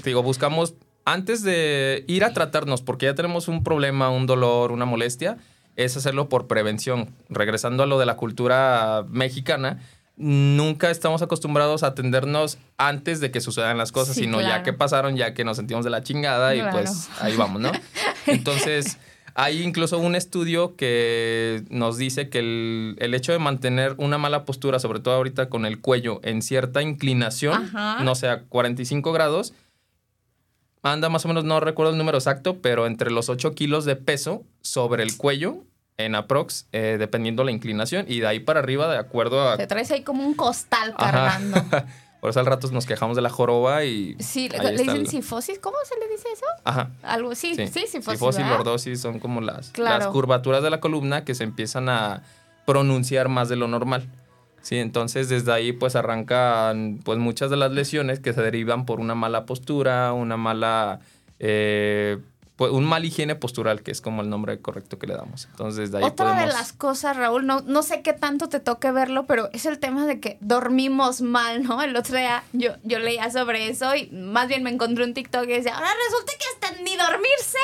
digo, 0.03 0.24
buscamos 0.24 0.74
antes 1.05 1.43
de 1.43 2.03
ir 2.08 2.24
a 2.24 2.34
tratarnos, 2.34 2.81
porque 2.81 3.05
ya 3.05 3.15
tenemos 3.15 3.48
un 3.48 3.63
problema, 3.63 4.10
un 4.10 4.25
dolor, 4.25 4.72
una 4.72 4.86
molestia, 4.86 5.38
es 5.75 5.98
hacerlo 5.98 6.30
por 6.30 6.48
prevención. 6.48 7.13
Regresando 7.30 7.84
a 7.84 7.86
lo 7.86 8.00
de 8.00 8.06
la 8.06 8.16
cultura 8.16 9.06
mexicana, 9.10 9.80
nunca 10.18 10.92
estamos 10.92 11.22
acostumbrados 11.22 11.84
a 11.84 11.88
atendernos 11.88 12.58
antes 12.78 13.20
de 13.20 13.32
que 13.32 13.42
sucedan 13.42 13.78
las 13.78 13.92
cosas, 13.92 14.16
sino 14.16 14.42
ya 14.42 14.63
que 14.63 14.74
pasaron, 14.74 15.16
ya 15.16 15.34
que 15.34 15.44
nos 15.44 15.58
sentimos 15.58 15.84
de 15.84 15.90
la 15.90 16.04
chingada 16.04 16.56
y 16.56 16.62
pues 16.72 17.10
ahí 17.20 17.36
vamos, 17.36 17.62
¿no? 17.62 17.72
Entonces, 18.28 18.98
hay 19.34 19.62
incluso 19.62 19.98
un 19.98 20.16
estudio 20.16 20.75
que 20.75 21.63
nos 21.70 21.98
dice 21.98 22.30
que 22.30 22.40
el, 22.40 22.96
el, 23.00 23.13
hecho 23.13 23.32
de 23.32 23.40
mantener 23.40 23.96
una 23.98 24.18
mala 24.18 24.46
postura, 24.46 24.80
sobre 24.80 25.00
todo 25.00 25.16
ahorita 25.16 25.50
con 25.50 25.66
el 25.66 25.80
cuello 25.80 26.20
en 26.24 26.42
cierta 26.42 26.82
inclinación, 26.82 27.72
no 27.74 28.16
sea 28.16 28.44
45 28.44 29.12
grados, 29.12 29.54
anda 30.84 31.10
más 31.10 31.26
o 31.26 31.28
menos, 31.28 31.44
no 31.44 31.60
recuerdo 31.60 31.92
el 31.92 31.98
número 31.98 32.18
exacto, 32.18 32.62
pero 32.62 32.88
entre 32.88 33.12
los 33.12 33.30
8 33.30 33.54
kilos 33.54 33.86
de 33.86 33.96
peso 33.96 34.44
sobre 34.62 35.04
el 35.04 35.18
cuello 35.18 35.64
en 35.98 36.16
aprox, 36.16 36.68
eh, 36.72 36.98
dependiendo 37.00 37.44
la 37.44 37.52
inclinación, 37.52 38.06
y 38.08 38.20
de 38.20 38.28
ahí 38.28 38.40
para 38.40 38.60
arriba, 38.60 38.92
de 38.92 38.98
acuerdo 38.98 39.48
a... 39.48 39.58
Te 39.58 39.68
traes 39.68 39.92
ahí 39.92 40.04
como 40.04 40.26
un 40.26 40.34
costal 40.34 40.96
cargando. 40.98 41.64
Por 42.22 42.30
eso 42.30 42.40
al 42.40 42.46
rato 42.46 42.70
nos 42.72 42.86
quejamos 42.86 43.16
de 43.16 43.24
la 43.24 43.30
joroba 43.30 43.84
y... 43.84 44.16
Sí, 44.20 44.48
le, 44.48 44.72
dicen 44.78 45.08
sifosis. 45.08 45.58
¿Cómo 45.58 45.78
se 45.84 45.98
le 46.00 46.08
dice 46.08 46.28
eso? 46.32 46.46
Ajá. 46.64 46.92
Algo, 47.02 47.34
sí, 47.34 47.56
sí, 47.56 47.66
sí 47.68 47.88
sifosis. 47.88 48.20
Sifosis, 48.20 48.46
lordosis 48.46 49.02
son 49.02 49.20
como 49.20 49.42
las, 49.42 49.76
las 49.78 50.06
curvaturas 50.08 50.62
de 50.62 50.70
la 50.70 50.80
columna 50.80 51.26
que 51.26 51.34
se 51.34 51.44
empiezan 51.44 51.90
a 51.90 52.22
pronunciar 52.68 53.28
más 53.28 53.50
de 53.50 53.56
lo 53.56 53.68
normal. 53.68 54.08
Sí, 54.62 54.77
entonces 54.77 55.27
desde 55.30 55.51
ahí 55.51 55.72
pues 55.72 55.96
arrancan 55.96 57.00
pues 57.03 57.18
muchas 57.18 57.50
de 57.50 57.58
las 57.58 57.72
lesiones 57.72 58.20
que 58.20 58.34
se 58.34 58.41
derivan 58.41 58.86
por 58.86 59.00
una 59.00 59.15
mala 59.15 59.46
postura, 59.46 60.13
una 60.13 60.38
mala 60.38 61.00
eh, 61.39 62.20
un 62.70 62.86
mal 62.86 63.06
higiene 63.06 63.36
postural, 63.36 63.82
que 63.82 63.91
es 63.91 64.01
como 64.01 64.22
el 64.22 64.30
nombre 64.30 64.60
correcto 64.60 65.00
que 65.00 65.08
le 65.08 65.15
damos. 65.15 65.46
Entonces, 65.46 65.91
de 65.91 66.00
ahí 66.00 66.03
Otra 66.03 66.39
de 66.39 66.48
las 66.48 66.74
cosas, 66.74 67.18
Raúl, 67.18 67.46
no, 67.46 67.62
no 67.62 67.84
sé 67.84 68.01
qué 68.01 68.13
tanto 68.13 68.50
te 68.50 68.60
toque 68.60 68.91
verlo, 68.91 69.25
pero 69.25 69.50
es 69.53 69.65
el 69.65 69.80
tema 69.80 70.06
de 70.06 70.20
que 70.20 70.38
dormimos 70.41 71.22
mal, 71.22 71.63
¿no? 71.63 71.82
El 71.82 71.96
otro 71.96 72.18
día 72.18 72.44
yo, 72.53 72.72
yo 72.84 73.00
leía 73.00 73.32
sobre 73.32 73.70
eso 73.70 73.96
y 73.96 74.10
más 74.12 74.48
bien 74.48 74.63
me 74.63 74.70
encontré 74.70 75.03
un 75.03 75.13
TikTok 75.13 75.46
y 75.46 75.53
decía, 75.53 75.75
ahora 75.75 75.89
resulta 76.08 76.34
que 76.38 76.68
hasta 76.68 76.82
ni 76.84 76.96
dormirse. 76.96 77.58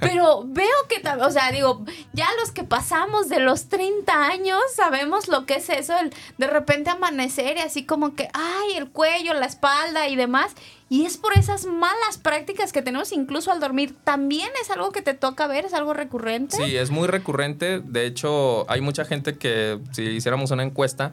Pero 0.00 0.44
veo 0.46 0.74
que, 0.88 1.02
o 1.20 1.30
sea, 1.30 1.50
digo, 1.50 1.84
ya 2.12 2.26
los 2.40 2.50
que 2.50 2.64
pasamos 2.64 3.28
de 3.28 3.40
los 3.40 3.68
30 3.68 4.26
años 4.26 4.60
sabemos 4.74 5.28
lo 5.28 5.46
que 5.46 5.56
es 5.56 5.68
eso, 5.68 5.96
el 5.98 6.12
de 6.38 6.46
repente 6.46 6.90
amanecer 6.90 7.56
y 7.56 7.60
así 7.60 7.84
como 7.84 8.14
que, 8.14 8.28
ay, 8.32 8.76
el 8.76 8.88
cuello, 8.88 9.34
la 9.34 9.46
espalda 9.46 10.08
y 10.08 10.16
demás. 10.16 10.54
Y 10.88 11.06
es 11.06 11.16
por 11.16 11.36
esas 11.36 11.66
malas 11.66 12.18
prácticas 12.22 12.72
que 12.72 12.82
tenemos 12.82 13.12
incluso 13.12 13.50
al 13.50 13.60
dormir. 13.60 13.94
¿También 14.04 14.50
es 14.62 14.70
algo 14.70 14.92
que 14.92 15.02
te 15.02 15.14
toca 15.14 15.46
ver? 15.46 15.64
¿Es 15.64 15.74
algo 15.74 15.94
recurrente? 15.94 16.56
Sí, 16.56 16.76
es 16.76 16.90
muy 16.90 17.08
recurrente. 17.08 17.80
De 17.80 18.06
hecho, 18.06 18.70
hay 18.70 18.80
mucha 18.80 19.04
gente 19.04 19.36
que 19.36 19.78
si 19.92 20.02
hiciéramos 20.02 20.50
una 20.50 20.62
encuesta, 20.62 21.12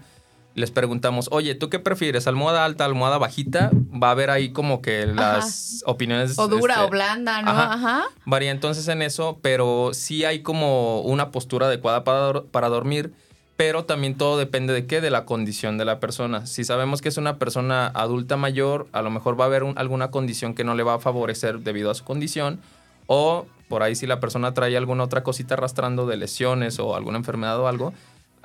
les 0.53 0.71
preguntamos, 0.71 1.29
oye, 1.31 1.55
¿tú 1.55 1.69
qué 1.69 1.79
prefieres? 1.79 2.27
¿Almohada 2.27 2.65
alta, 2.65 2.83
almohada 2.83 3.17
bajita? 3.17 3.71
Va 3.73 4.09
a 4.09 4.11
haber 4.11 4.29
ahí 4.29 4.51
como 4.51 4.81
que 4.81 5.05
las 5.05 5.83
opiniones... 5.85 6.37
O 6.37 6.47
dura 6.47 6.73
este, 6.73 6.85
o 6.85 6.89
blanda, 6.89 7.41
¿no? 7.41 7.51
Ajá. 7.51 8.03
Varía 8.25 8.51
entonces 8.51 8.87
en 8.89 9.01
eso, 9.01 9.39
pero 9.41 9.91
sí 9.93 10.25
hay 10.25 10.41
como 10.41 11.01
una 11.01 11.31
postura 11.31 11.67
adecuada 11.67 12.03
para, 12.03 12.43
para 12.43 12.67
dormir 12.67 13.13
pero 13.61 13.85
también 13.85 14.15
todo 14.15 14.39
depende 14.39 14.73
de 14.73 14.87
qué, 14.87 15.01
de 15.01 15.11
la 15.11 15.23
condición 15.25 15.77
de 15.77 15.85
la 15.85 15.99
persona. 15.99 16.47
Si 16.47 16.63
sabemos 16.63 16.99
que 16.99 17.09
es 17.09 17.17
una 17.17 17.37
persona 17.37 17.91
adulta 17.93 18.35
mayor, 18.35 18.87
a 18.91 19.03
lo 19.03 19.11
mejor 19.11 19.39
va 19.39 19.43
a 19.43 19.47
haber 19.49 19.63
alguna 19.75 20.09
condición 20.09 20.55
que 20.55 20.63
no 20.63 20.73
le 20.73 20.81
va 20.81 20.95
a 20.95 20.99
favorecer 20.99 21.59
debido 21.59 21.91
a 21.91 21.93
su 21.93 22.03
condición, 22.03 22.59
o 23.05 23.45
por 23.69 23.83
ahí 23.83 23.95
si 23.95 24.07
la 24.07 24.19
persona 24.19 24.55
trae 24.55 24.75
alguna 24.75 25.03
otra 25.03 25.21
cosita 25.21 25.53
arrastrando 25.53 26.07
de 26.07 26.17
lesiones 26.17 26.79
o 26.79 26.95
alguna 26.95 27.19
enfermedad 27.19 27.59
o 27.59 27.67
algo, 27.67 27.93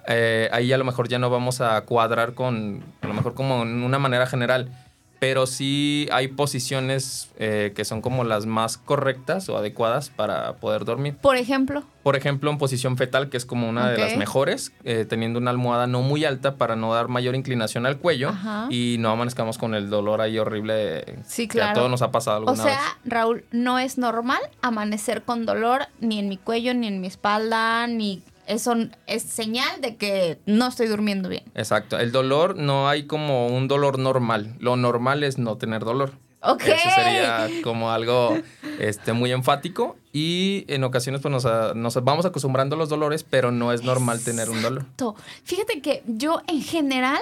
eh, 0.06 0.50
ahí 0.52 0.70
a 0.74 0.76
lo 0.76 0.84
mejor 0.84 1.08
ya 1.08 1.18
no 1.18 1.30
vamos 1.30 1.62
a 1.62 1.80
cuadrar 1.86 2.34
con, 2.34 2.84
a 3.00 3.06
lo 3.06 3.14
mejor 3.14 3.32
como 3.32 3.62
en 3.62 3.84
una 3.84 3.98
manera 3.98 4.26
general 4.26 4.70
pero 5.18 5.46
sí 5.46 6.08
hay 6.12 6.28
posiciones 6.28 7.30
eh, 7.38 7.72
que 7.74 7.84
son 7.84 8.02
como 8.02 8.24
las 8.24 8.46
más 8.46 8.76
correctas 8.78 9.48
o 9.48 9.56
adecuadas 9.56 10.10
para 10.10 10.56
poder 10.56 10.84
dormir. 10.84 11.16
Por 11.16 11.36
ejemplo. 11.36 11.84
Por 12.02 12.16
ejemplo, 12.16 12.50
en 12.50 12.58
posición 12.58 12.96
fetal, 12.96 13.28
que 13.30 13.36
es 13.36 13.44
como 13.44 13.68
una 13.68 13.90
de 13.90 13.98
las 13.98 14.16
mejores, 14.16 14.72
eh, 14.84 15.04
teniendo 15.08 15.40
una 15.40 15.50
almohada 15.50 15.86
no 15.86 16.02
muy 16.02 16.24
alta 16.24 16.56
para 16.56 16.76
no 16.76 16.94
dar 16.94 17.08
mayor 17.08 17.34
inclinación 17.34 17.84
al 17.84 17.98
cuello 17.98 18.32
y 18.70 18.96
no 19.00 19.10
amanezcamos 19.10 19.58
con 19.58 19.74
el 19.74 19.90
dolor 19.90 20.20
ahí 20.20 20.38
horrible. 20.38 21.18
Sí, 21.26 21.48
claro. 21.48 21.68
Que 21.68 21.70
a 21.72 21.74
todos 21.74 21.90
nos 21.90 22.02
ha 22.02 22.12
pasado 22.12 22.36
alguna 22.36 22.64
vez. 22.64 22.74
O 22.74 22.76
sea, 22.76 22.98
Raúl, 23.04 23.44
no 23.50 23.78
es 23.80 23.98
normal 23.98 24.40
amanecer 24.62 25.22
con 25.22 25.46
dolor 25.46 25.88
ni 26.00 26.20
en 26.20 26.28
mi 26.28 26.36
cuello, 26.36 26.74
ni 26.74 26.86
en 26.86 27.00
mi 27.00 27.08
espalda, 27.08 27.88
ni 27.88 28.22
eso 28.46 28.74
es 29.06 29.22
señal 29.22 29.80
de 29.80 29.96
que 29.96 30.38
no 30.46 30.68
estoy 30.68 30.86
durmiendo 30.86 31.28
bien. 31.28 31.44
Exacto. 31.54 31.98
El 31.98 32.12
dolor 32.12 32.56
no 32.56 32.88
hay 32.88 33.06
como 33.06 33.48
un 33.48 33.68
dolor 33.68 33.98
normal. 33.98 34.54
Lo 34.58 34.76
normal 34.76 35.22
es 35.24 35.38
no 35.38 35.56
tener 35.56 35.84
dolor. 35.84 36.12
Ok. 36.40 36.62
Eso 36.62 36.90
sería 36.94 37.48
como 37.62 37.90
algo 37.90 38.36
este, 38.78 39.12
muy 39.12 39.32
enfático. 39.32 39.96
Y 40.12 40.64
en 40.68 40.84
ocasiones 40.84 41.20
pues 41.20 41.32
nos, 41.32 42.04
vamos 42.04 42.26
acostumbrando 42.26 42.76
a 42.76 42.78
los 42.78 42.88
dolores, 42.88 43.24
pero 43.24 43.50
no 43.50 43.72
es 43.72 43.82
normal 43.82 44.22
tener 44.22 44.48
un 44.50 44.62
dolor. 44.62 44.86
Fíjate 45.44 45.80
que 45.80 46.02
yo 46.06 46.40
en 46.46 46.62
general 46.62 47.20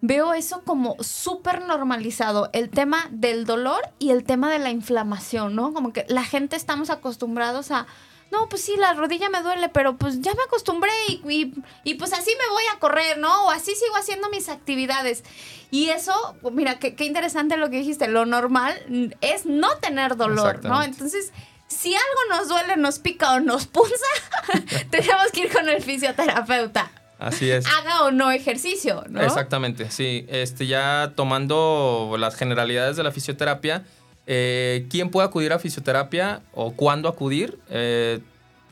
veo 0.00 0.34
eso 0.34 0.62
como 0.64 0.96
súper 1.00 1.64
normalizado, 1.64 2.50
el 2.52 2.70
tema 2.70 3.08
del 3.10 3.46
dolor 3.46 3.80
y 3.98 4.10
el 4.10 4.24
tema 4.24 4.50
de 4.50 4.58
la 4.58 4.70
inflamación, 4.70 5.54
¿no? 5.54 5.72
Como 5.72 5.92
que 5.92 6.04
la 6.08 6.24
gente 6.24 6.56
estamos 6.56 6.90
acostumbrados 6.90 7.70
a 7.70 7.86
no, 8.30 8.48
pues 8.48 8.62
sí, 8.62 8.74
la 8.76 8.92
rodilla 8.92 9.30
me 9.30 9.42
duele, 9.42 9.68
pero 9.68 9.96
pues 9.96 10.20
ya 10.20 10.34
me 10.34 10.42
acostumbré 10.42 10.90
y, 11.08 11.52
y, 11.84 11.94
pues 11.94 12.12
así 12.12 12.30
me 12.30 12.52
voy 12.52 12.64
a 12.74 12.78
correr, 12.78 13.18
¿no? 13.18 13.46
O 13.46 13.50
así 13.50 13.74
sigo 13.74 13.96
haciendo 13.96 14.28
mis 14.28 14.48
actividades. 14.48 15.24
Y 15.70 15.88
eso, 15.90 16.36
mira, 16.52 16.78
qué, 16.78 16.94
interesante 17.04 17.56
lo 17.56 17.70
que 17.70 17.78
dijiste, 17.78 18.06
lo 18.08 18.26
normal 18.26 18.74
es 19.20 19.46
no 19.46 19.76
tener 19.78 20.16
dolor, 20.16 20.62
¿no? 20.64 20.82
Entonces, 20.82 21.32
si 21.68 21.94
algo 21.94 22.36
nos 22.36 22.48
duele, 22.48 22.76
nos 22.76 22.98
pica 22.98 23.34
o 23.34 23.40
nos 23.40 23.66
punza, 23.66 23.94
tenemos 24.90 25.30
que 25.32 25.40
ir 25.42 25.52
con 25.52 25.68
el 25.68 25.82
fisioterapeuta. 25.82 26.90
Así 27.18 27.50
es. 27.50 27.66
Haga 27.66 28.04
o 28.04 28.10
no 28.10 28.30
ejercicio, 28.30 29.04
¿no? 29.08 29.20
Exactamente, 29.22 29.90
sí. 29.90 30.24
Este, 30.28 30.66
ya 30.66 31.12
tomando 31.16 32.14
las 32.18 32.36
generalidades 32.36 32.96
de 32.96 33.02
la 33.02 33.10
fisioterapia, 33.10 33.84
eh, 34.30 34.86
¿Quién 34.90 35.08
puede 35.08 35.26
acudir 35.26 35.54
a 35.54 35.58
fisioterapia 35.58 36.42
o 36.52 36.72
cuándo 36.72 37.08
acudir? 37.08 37.58
Eh, 37.70 38.20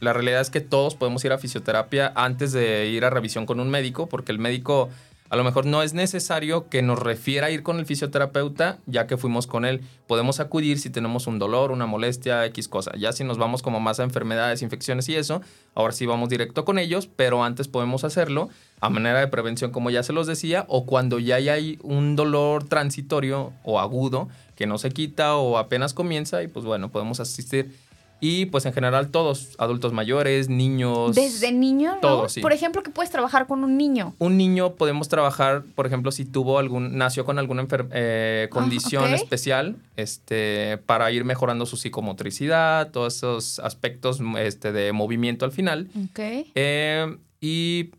la 0.00 0.12
realidad 0.12 0.42
es 0.42 0.50
que 0.50 0.60
todos 0.60 0.94
podemos 0.94 1.24
ir 1.24 1.32
a 1.32 1.38
fisioterapia 1.38 2.12
antes 2.14 2.52
de 2.52 2.88
ir 2.88 3.06
a 3.06 3.10
revisión 3.10 3.46
con 3.46 3.58
un 3.58 3.70
médico, 3.70 4.06
porque 4.06 4.32
el 4.32 4.38
médico 4.38 4.90
a 5.28 5.36
lo 5.36 5.44
mejor 5.44 5.66
no 5.66 5.82
es 5.82 5.94
necesario 5.94 6.68
que 6.68 6.82
nos 6.82 6.98
refiera 6.98 7.48
a 7.48 7.50
ir 7.50 7.62
con 7.62 7.78
el 7.78 7.86
fisioterapeuta, 7.86 8.78
ya 8.86 9.06
que 9.06 9.16
fuimos 9.16 9.46
con 9.46 9.64
él. 9.64 9.80
Podemos 10.06 10.40
acudir 10.40 10.78
si 10.78 10.90
tenemos 10.90 11.26
un 11.26 11.38
dolor, 11.38 11.72
una 11.72 11.86
molestia, 11.86 12.44
X 12.46 12.68
cosa. 12.68 12.92
Ya 12.96 13.12
si 13.12 13.24
nos 13.24 13.38
vamos 13.38 13.62
como 13.62 13.80
más 13.80 13.98
a 13.98 14.04
enfermedades, 14.04 14.62
infecciones 14.62 15.08
y 15.08 15.16
eso, 15.16 15.40
ahora 15.74 15.92
sí 15.92 16.06
vamos 16.06 16.28
directo 16.28 16.64
con 16.64 16.78
ellos, 16.78 17.08
pero 17.16 17.42
antes 17.42 17.66
podemos 17.66 18.04
hacerlo 18.04 18.50
a 18.80 18.90
manera 18.90 19.20
de 19.20 19.28
prevención, 19.28 19.72
como 19.72 19.90
ya 19.90 20.02
se 20.02 20.12
los 20.12 20.26
decía, 20.26 20.64
o 20.68 20.86
cuando 20.86 21.18
ya 21.18 21.36
hay 21.36 21.78
un 21.82 22.14
dolor 22.14 22.68
transitorio 22.68 23.52
o 23.64 23.80
agudo 23.80 24.28
que 24.56 24.66
no 24.66 24.78
se 24.78 24.90
quita 24.90 25.36
o 25.36 25.58
apenas 25.58 25.94
comienza 25.94 26.42
y 26.42 26.48
pues 26.48 26.64
bueno, 26.64 26.90
podemos 26.90 27.20
asistir. 27.20 27.72
Y 28.18 28.46
pues 28.46 28.64
en 28.64 28.72
general 28.72 29.10
todos, 29.10 29.54
adultos 29.58 29.92
mayores, 29.92 30.48
niños. 30.48 31.14
Desde 31.14 31.52
niño, 31.52 31.98
Todos, 32.00 32.32
sí. 32.32 32.40
Por 32.40 32.52
ejemplo, 32.52 32.82
que 32.82 32.90
puedes 32.90 33.10
trabajar 33.10 33.46
con 33.46 33.62
un 33.62 33.76
niño. 33.76 34.14
Un 34.18 34.38
niño 34.38 34.74
podemos 34.74 35.08
trabajar, 35.08 35.64
por 35.74 35.86
ejemplo, 35.86 36.10
si 36.10 36.24
tuvo 36.24 36.58
algún, 36.58 36.96
nació 36.96 37.26
con 37.26 37.38
alguna 37.38 37.66
eh, 37.92 38.46
ah, 38.46 38.50
condición 38.50 39.12
especial, 39.12 39.76
este, 39.96 40.78
para 40.86 41.10
ir 41.10 41.24
mejorando 41.24 41.66
su 41.66 41.76
psicomotricidad, 41.76 42.90
todos 42.90 43.16
esos 43.16 43.58
aspectos 43.58 44.20
este, 44.38 44.72
de 44.72 44.92
movimiento 44.92 45.44
al 45.44 45.52
final. 45.52 45.90
Ok. 46.10 46.20
Eh, 46.54 47.18
y 47.42 47.90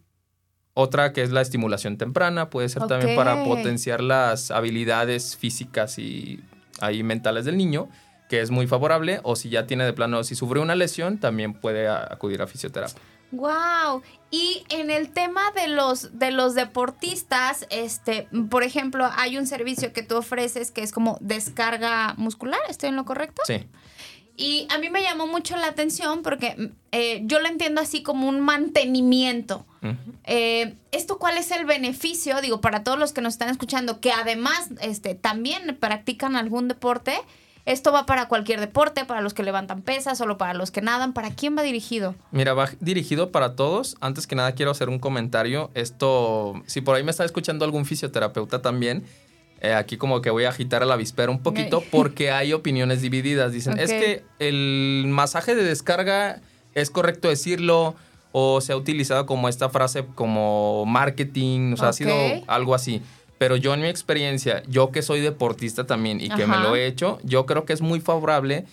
otra 0.77 1.11
que 1.11 1.23
es 1.23 1.31
la 1.31 1.41
estimulación 1.41 1.97
temprana, 1.97 2.51
puede 2.51 2.69
ser 2.69 2.85
también 2.85 3.15
para 3.15 3.43
potenciar 3.43 3.99
las 3.99 4.51
habilidades 4.51 5.35
físicas 5.35 5.97
y 5.97 6.39
ahí 6.79 7.01
mentales 7.01 7.45
del 7.45 7.57
niño, 7.57 7.89
que 8.29 8.41
es 8.41 8.51
muy 8.51 8.67
favorable, 8.67 9.19
o 9.23 9.35
si 9.35 9.49
ya 9.49 9.65
tiene 9.65 9.85
de 9.85 9.93
plano, 9.93 10.23
si 10.23 10.35
sufre 10.35 10.59
una 10.59 10.75
lesión, 10.75 11.17
también 11.17 11.55
puede 11.55 11.87
acudir 11.87 12.43
a 12.43 12.47
fisioterapia. 12.47 13.01
Wow. 13.31 14.03
Y 14.29 14.65
en 14.69 14.91
el 14.91 15.09
tema 15.09 15.51
de 15.51 15.67
los 15.67 16.19
de 16.19 16.29
los 16.29 16.53
deportistas, 16.53 17.65
este, 17.71 18.27
por 18.51 18.61
ejemplo, 18.61 19.09
hay 19.17 19.39
un 19.39 19.47
servicio 19.47 19.91
que 19.93 20.03
tú 20.03 20.17
ofreces 20.17 20.69
que 20.69 20.83
es 20.83 20.91
como 20.91 21.17
descarga 21.21 22.13
muscular, 22.17 22.59
¿estoy 22.69 22.89
en 22.89 22.97
lo 22.97 23.05
correcto? 23.05 23.41
Sí. 23.47 23.67
Y 24.37 24.67
a 24.69 24.77
mí 24.77 24.91
me 24.91 25.01
llamó 25.01 25.25
mucho 25.25 25.57
la 25.57 25.67
atención 25.67 26.21
porque 26.21 26.55
mm, 26.55 26.65
eh, 26.91 27.21
yo 27.25 27.39
lo 27.39 27.47
entiendo 27.47 27.81
así 27.81 28.03
como 28.03 28.29
un 28.29 28.39
mantenimiento. 28.39 29.65
Eh, 30.25 30.75
¿Esto 30.91 31.17
cuál 31.17 31.37
es 31.37 31.49
el 31.51 31.65
beneficio? 31.65 32.41
Digo, 32.41 32.59
para 32.59 32.83
todos 32.83 32.99
los 32.99 33.13
que 33.13 33.21
nos 33.21 33.33
están 33.33 33.49
escuchando, 33.49 34.01
que 34.01 34.11
además 34.11 34.69
este, 34.81 35.15
también 35.15 35.77
practican 35.79 36.35
algún 36.35 36.67
deporte, 36.67 37.17
esto 37.67 37.91
va 37.91 38.05
para 38.05 38.27
cualquier 38.27 38.61
deporte, 38.61 39.03
para 39.05 39.19
los 39.21 39.33
que 39.33 39.43
levantan 39.43 39.81
pesas, 39.81 40.17
solo 40.17 40.37
para 40.37 40.53
los 40.53 40.71
que 40.71 40.81
nadan. 40.81 41.11
¿Para 41.11 41.31
quién 41.31 41.57
va 41.57 41.63
dirigido? 41.63 42.15
Mira, 42.31 42.53
va 42.53 42.69
dirigido 42.79 43.31
para 43.31 43.55
todos. 43.55 43.97
Antes 43.99 44.25
que 44.25 44.35
nada 44.35 44.53
quiero 44.53 44.71
hacer 44.71 44.87
un 44.87 44.99
comentario. 44.99 45.69
Esto, 45.73 46.61
si 46.65 46.79
por 46.79 46.95
ahí 46.95 47.03
me 47.03 47.11
está 47.11 47.25
escuchando 47.25 47.65
algún 47.65 47.85
fisioterapeuta 47.85 48.61
también, 48.61 49.03
eh, 49.61 49.73
aquí 49.73 49.97
como 49.97 50.21
que 50.21 50.29
voy 50.29 50.45
a 50.45 50.49
agitar 50.49 50.83
a 50.83 50.85
la 50.85 50.95
vispera 50.95 51.31
un 51.31 51.39
poquito 51.39 51.83
porque 51.91 52.31
hay 52.31 52.53
opiniones 52.53 53.01
divididas. 53.01 53.51
Dicen, 53.51 53.79
es 53.79 53.91
que 53.91 54.23
el 54.39 55.05
masaje 55.07 55.55
de 55.55 55.63
descarga 55.63 56.41
es 56.75 56.89
correcto 56.91 57.29
decirlo 57.29 57.95
o 58.31 58.61
se 58.61 58.73
ha 58.73 58.77
utilizado 58.77 59.25
como 59.25 59.49
esta 59.49 59.69
frase 59.69 60.05
como 60.13 60.85
marketing, 60.85 61.73
o 61.73 61.77
sea, 61.77 61.89
ha 61.89 61.93
sido 61.93 62.13
algo 62.47 62.75
así. 62.75 63.01
Pero 63.39 63.55
yo 63.55 63.73
en 63.73 63.81
mi 63.81 63.87
experiencia, 63.87 64.63
yo 64.67 64.91
que 64.91 65.01
soy 65.01 65.21
deportista 65.21 65.85
también 65.85 66.21
y 66.21 66.29
que 66.29 66.45
me 66.45 66.57
lo 66.57 66.75
he 66.75 66.85
hecho, 66.85 67.19
yo 67.23 67.45
creo 67.45 67.65
que 67.65 67.73
es 67.73 67.81
muy 67.81 67.99
favorable, 67.99 68.65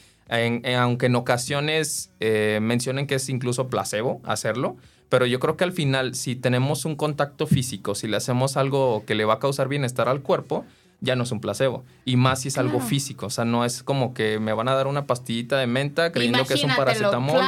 aunque 0.76 1.06
en 1.06 1.16
ocasiones 1.16 2.10
eh, 2.20 2.58
mencionen 2.60 3.06
que 3.06 3.14
es 3.16 3.28
incluso 3.28 3.68
placebo 3.68 4.20
hacerlo, 4.24 4.76
pero 5.14 5.26
yo 5.26 5.38
creo 5.38 5.56
que 5.56 5.62
al 5.62 5.70
final, 5.70 6.16
si 6.16 6.34
tenemos 6.34 6.84
un 6.84 6.96
contacto 6.96 7.46
físico, 7.46 7.94
si 7.94 8.08
le 8.08 8.16
hacemos 8.16 8.56
algo 8.56 9.04
que 9.06 9.14
le 9.14 9.24
va 9.24 9.34
a 9.34 9.38
causar 9.38 9.68
bienestar 9.68 10.08
al 10.08 10.22
cuerpo, 10.22 10.64
ya 10.98 11.14
no 11.14 11.22
es 11.22 11.30
un 11.30 11.40
placebo. 11.40 11.84
Y 12.04 12.16
más 12.16 12.40
si 12.40 12.48
es 12.48 12.58
algo 12.58 12.80
físico. 12.80 13.26
O 13.26 13.30
sea, 13.30 13.44
no 13.44 13.64
es 13.64 13.84
como 13.84 14.12
que 14.12 14.40
me 14.40 14.52
van 14.52 14.66
a 14.66 14.74
dar 14.74 14.88
una 14.88 15.06
pastillita 15.06 15.56
de 15.58 15.68
menta 15.68 16.10
creyendo 16.10 16.44
que 16.44 16.54
es 16.54 16.64
un 16.64 16.74
paracetamol 16.74 17.44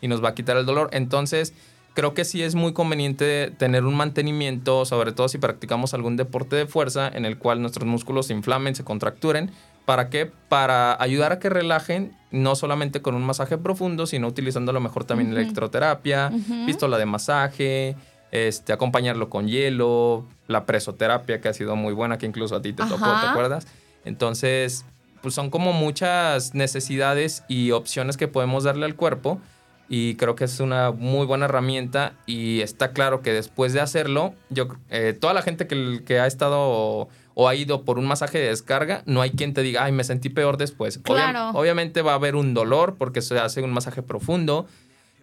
y 0.00 0.08
nos 0.08 0.20
va 0.20 0.30
a 0.30 0.34
quitar 0.34 0.56
el 0.56 0.66
dolor. 0.66 0.90
Entonces, 0.92 1.54
creo 1.94 2.12
que 2.12 2.24
sí 2.24 2.42
es 2.42 2.56
muy 2.56 2.72
conveniente 2.72 3.52
tener 3.56 3.84
un 3.84 3.94
mantenimiento, 3.94 4.84
sobre 4.84 5.12
todo 5.12 5.28
si 5.28 5.38
practicamos 5.38 5.94
algún 5.94 6.16
deporte 6.16 6.56
de 6.56 6.66
fuerza 6.66 7.08
en 7.08 7.24
el 7.24 7.38
cual 7.38 7.62
nuestros 7.62 7.86
músculos 7.86 8.26
se 8.26 8.32
inflamen, 8.32 8.74
se 8.74 8.82
contracturen. 8.82 9.52
¿Para 9.84 10.08
qué? 10.08 10.30
Para 10.48 11.00
ayudar 11.02 11.32
a 11.32 11.38
que 11.38 11.48
relajen, 11.48 12.16
no 12.30 12.54
solamente 12.54 13.02
con 13.02 13.14
un 13.14 13.22
masaje 13.22 13.58
profundo, 13.58 14.06
sino 14.06 14.28
utilizando 14.28 14.70
a 14.70 14.74
lo 14.74 14.80
mejor 14.80 15.04
también 15.04 15.32
electroterapia, 15.32 16.30
pistola 16.66 16.98
de 16.98 17.06
masaje, 17.06 17.96
este, 18.30 18.72
acompañarlo 18.72 19.28
con 19.28 19.48
hielo, 19.48 20.26
la 20.46 20.64
presoterapia 20.64 21.40
que 21.40 21.48
ha 21.48 21.54
sido 21.54 21.74
muy 21.76 21.92
buena, 21.92 22.18
que 22.18 22.26
incluso 22.26 22.56
a 22.56 22.62
ti 22.62 22.72
te 22.72 22.84
tocó, 22.84 23.04
¿te 23.20 23.26
acuerdas? 23.26 23.66
Entonces, 24.04 24.84
pues 25.22 25.34
son 25.34 25.50
como 25.50 25.72
muchas 25.72 26.54
necesidades 26.54 27.44
y 27.48 27.72
opciones 27.72 28.16
que 28.16 28.28
podemos 28.28 28.64
darle 28.64 28.86
al 28.86 28.94
cuerpo 28.94 29.40
y 29.88 30.14
creo 30.14 30.36
que 30.36 30.44
es 30.44 30.60
una 30.60 30.92
muy 30.92 31.26
buena 31.26 31.46
herramienta 31.46 32.12
y 32.24 32.60
está 32.60 32.92
claro 32.92 33.22
que 33.22 33.32
después 33.32 33.72
de 33.72 33.80
hacerlo, 33.80 34.34
yo, 34.48 34.68
eh, 34.88 35.16
toda 35.20 35.34
la 35.34 35.42
gente 35.42 35.66
que, 35.66 36.02
que 36.06 36.20
ha 36.20 36.26
estado 36.28 37.08
o, 37.40 37.48
ha 37.48 37.54
ido 37.54 37.84
por 37.84 37.98
un 37.98 38.06
masaje 38.06 38.38
de 38.38 38.48
descarga, 38.48 39.02
no 39.06 39.22
hay 39.22 39.30
quien 39.30 39.54
te 39.54 39.62
diga, 39.62 39.84
ay, 39.84 39.92
me 39.92 40.04
sentí 40.04 40.28
peor 40.28 40.56
después. 40.56 40.98
Claro. 40.98 41.50
obviamente 41.50 42.02
va 42.02 42.12
a 42.12 42.16
haber 42.16 42.36
un 42.36 42.54
dolor 42.54 42.96
porque 42.98 43.22
se 43.22 43.38
hace 43.38 43.62
un 43.62 43.72
masaje 43.72 44.02
profundo 44.02 44.66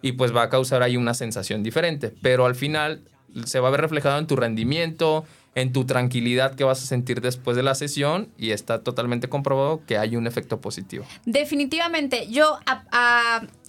y 0.02 0.12
pues 0.12 0.34
va 0.34 0.42
a 0.42 0.48
causar 0.48 0.82
ahí 0.82 0.96
una 0.96 1.14
sensación 1.14 1.62
diferente, 1.62 2.12
pero 2.22 2.46
al 2.46 2.54
final 2.54 3.02
se 3.44 3.60
va 3.60 3.68
a 3.68 3.70
ver 3.70 3.80
reflejado 3.80 4.18
en 4.18 4.26
tu 4.26 4.36
rendimiento, 4.36 5.24
en 5.54 5.72
tu 5.72 5.84
tranquilidad 5.84 6.54
que 6.54 6.64
vas 6.64 6.82
a 6.82 6.86
sentir 6.86 7.20
después 7.20 7.56
de 7.56 7.62
la 7.62 7.74
sesión 7.74 8.28
y 8.38 8.50
está 8.50 8.82
totalmente 8.82 9.28
comprobado 9.28 9.82
que 9.86 9.98
hay 9.98 10.16
un 10.16 10.26
efecto 10.26 10.60
positivo. 10.60 11.04
Definitivamente, 11.24 12.28
yo 12.28 12.58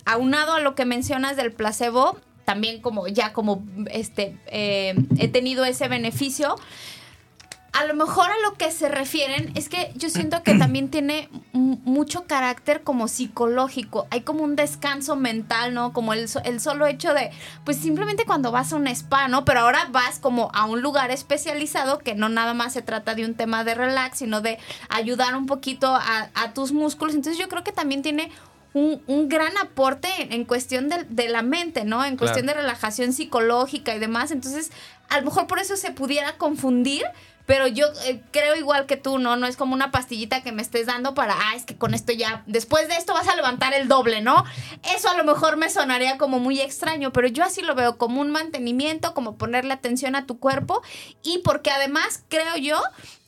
aunado 0.05 0.53
a 0.53 0.59
lo 0.59 0.75
que 0.75 0.85
mencionas 0.85 1.35
del 1.35 1.51
placebo, 1.51 2.17
también 2.45 2.81
como 2.81 3.07
ya 3.07 3.31
como 3.33 3.63
este 3.91 4.35
eh, 4.47 4.95
he 5.19 5.27
tenido 5.27 5.65
ese 5.65 5.87
beneficio 5.87 6.55
a 7.71 7.85
lo 7.85 7.93
mejor 7.93 8.29
a 8.29 8.49
lo 8.49 8.55
que 8.55 8.71
se 8.71 8.89
refieren 8.89 9.51
es 9.55 9.69
que 9.69 9.91
yo 9.95 10.09
siento 10.09 10.41
que 10.43 10.55
también 10.55 10.89
tiene 10.89 11.29
mucho 11.53 12.25
carácter 12.25 12.83
como 12.83 13.07
psicológico. 13.07 14.07
Hay 14.09 14.21
como 14.21 14.43
un 14.43 14.55
descanso 14.55 15.15
mental, 15.15 15.73
¿no? 15.73 15.93
Como 15.93 16.13
el, 16.13 16.27
el, 16.45 16.59
solo 16.59 16.87
hecho 16.87 17.13
de, 17.13 17.31
pues 17.65 17.77
simplemente 17.77 18.25
cuando 18.25 18.51
vas 18.51 18.73
a 18.73 18.75
un 18.75 18.87
spa, 18.87 19.27
¿no? 19.27 19.45
Pero 19.45 19.61
ahora 19.61 19.87
vas 19.91 20.19
como 20.19 20.49
a 20.53 20.65
un 20.65 20.81
lugar 20.81 21.11
especializado 21.11 21.99
que 21.99 22.15
no 22.15 22.29
nada 22.29 22.53
más 22.53 22.73
se 22.73 22.81
trata 22.81 23.15
de 23.15 23.25
un 23.25 23.35
tema 23.35 23.63
de 23.63 23.75
relax, 23.75 24.19
sino 24.19 24.41
de 24.41 24.57
ayudar 24.89 25.35
un 25.35 25.45
poquito 25.45 25.95
a, 25.95 26.29
tus 26.53 26.71
músculos. 26.71 27.13
Entonces 27.13 27.39
yo 27.39 27.47
creo 27.49 27.63
que 27.63 27.71
también 27.71 28.01
tiene 28.01 28.31
un, 28.73 29.29
gran 29.29 29.57
aporte 29.57 30.09
en, 30.17 30.45
cuestión 30.45 30.89
de, 30.89 31.29
la 31.29 31.41
mente, 31.41 31.83
¿no? 31.83 32.03
En 32.03 32.17
cuestión 32.17 32.45
de 32.47 32.53
relajación 32.53 33.13
psicológica 33.13 33.93
y 33.95 33.99
demás. 33.99 34.31
Entonces, 34.31 34.71
a 35.09 35.19
lo 35.19 35.25
mejor 35.25 35.47
por 35.47 35.59
eso 35.59 35.75
se 35.75 35.91
pudiera 35.91 36.37
confundir, 36.37 37.03
pero 37.49 37.65
yo 37.65 37.87
eh, 38.05 38.21
creo 38.29 38.55
igual 38.55 38.85
que 38.85 38.95
tú, 38.95 39.17
¿no? 39.17 39.35
No 39.35 39.47
es 39.47 39.57
como 39.57 39.73
una 39.73 39.89
pastillita 39.89 40.43
que 40.43 40.51
me 40.51 40.61
estés 40.61 40.85
dando 40.85 41.15
para, 41.15 41.33
ah, 41.33 41.55
es 41.55 41.65
que 41.65 41.75
con 41.75 41.95
esto 41.95 42.11
ya, 42.11 42.43
después 42.45 42.87
de 42.87 42.93
esto 42.93 43.15
vas 43.15 43.27
a 43.27 43.35
levantar 43.35 43.73
el 43.73 43.87
doble, 43.87 44.21
¿no? 44.21 44.45
Eso 44.95 45.09
a 45.09 45.17
lo 45.17 45.23
mejor 45.23 45.57
me 45.57 45.67
sonaría 45.71 46.19
como 46.19 46.37
muy 46.37 46.61
extraño, 46.61 47.11
pero 47.11 47.27
yo 47.27 47.43
así 47.43 47.63
lo 47.63 47.73
veo 47.73 47.97
como 47.97 48.21
un 48.21 48.29
mantenimiento, 48.29 49.15
como 49.15 49.35
ponerle 49.35 49.73
atención 49.73 50.15
a 50.15 50.27
tu 50.27 50.37
cuerpo 50.37 50.83
y 51.23 51.39
porque 51.39 51.71
además 51.71 52.23
creo 52.29 52.55
yo 52.55 52.79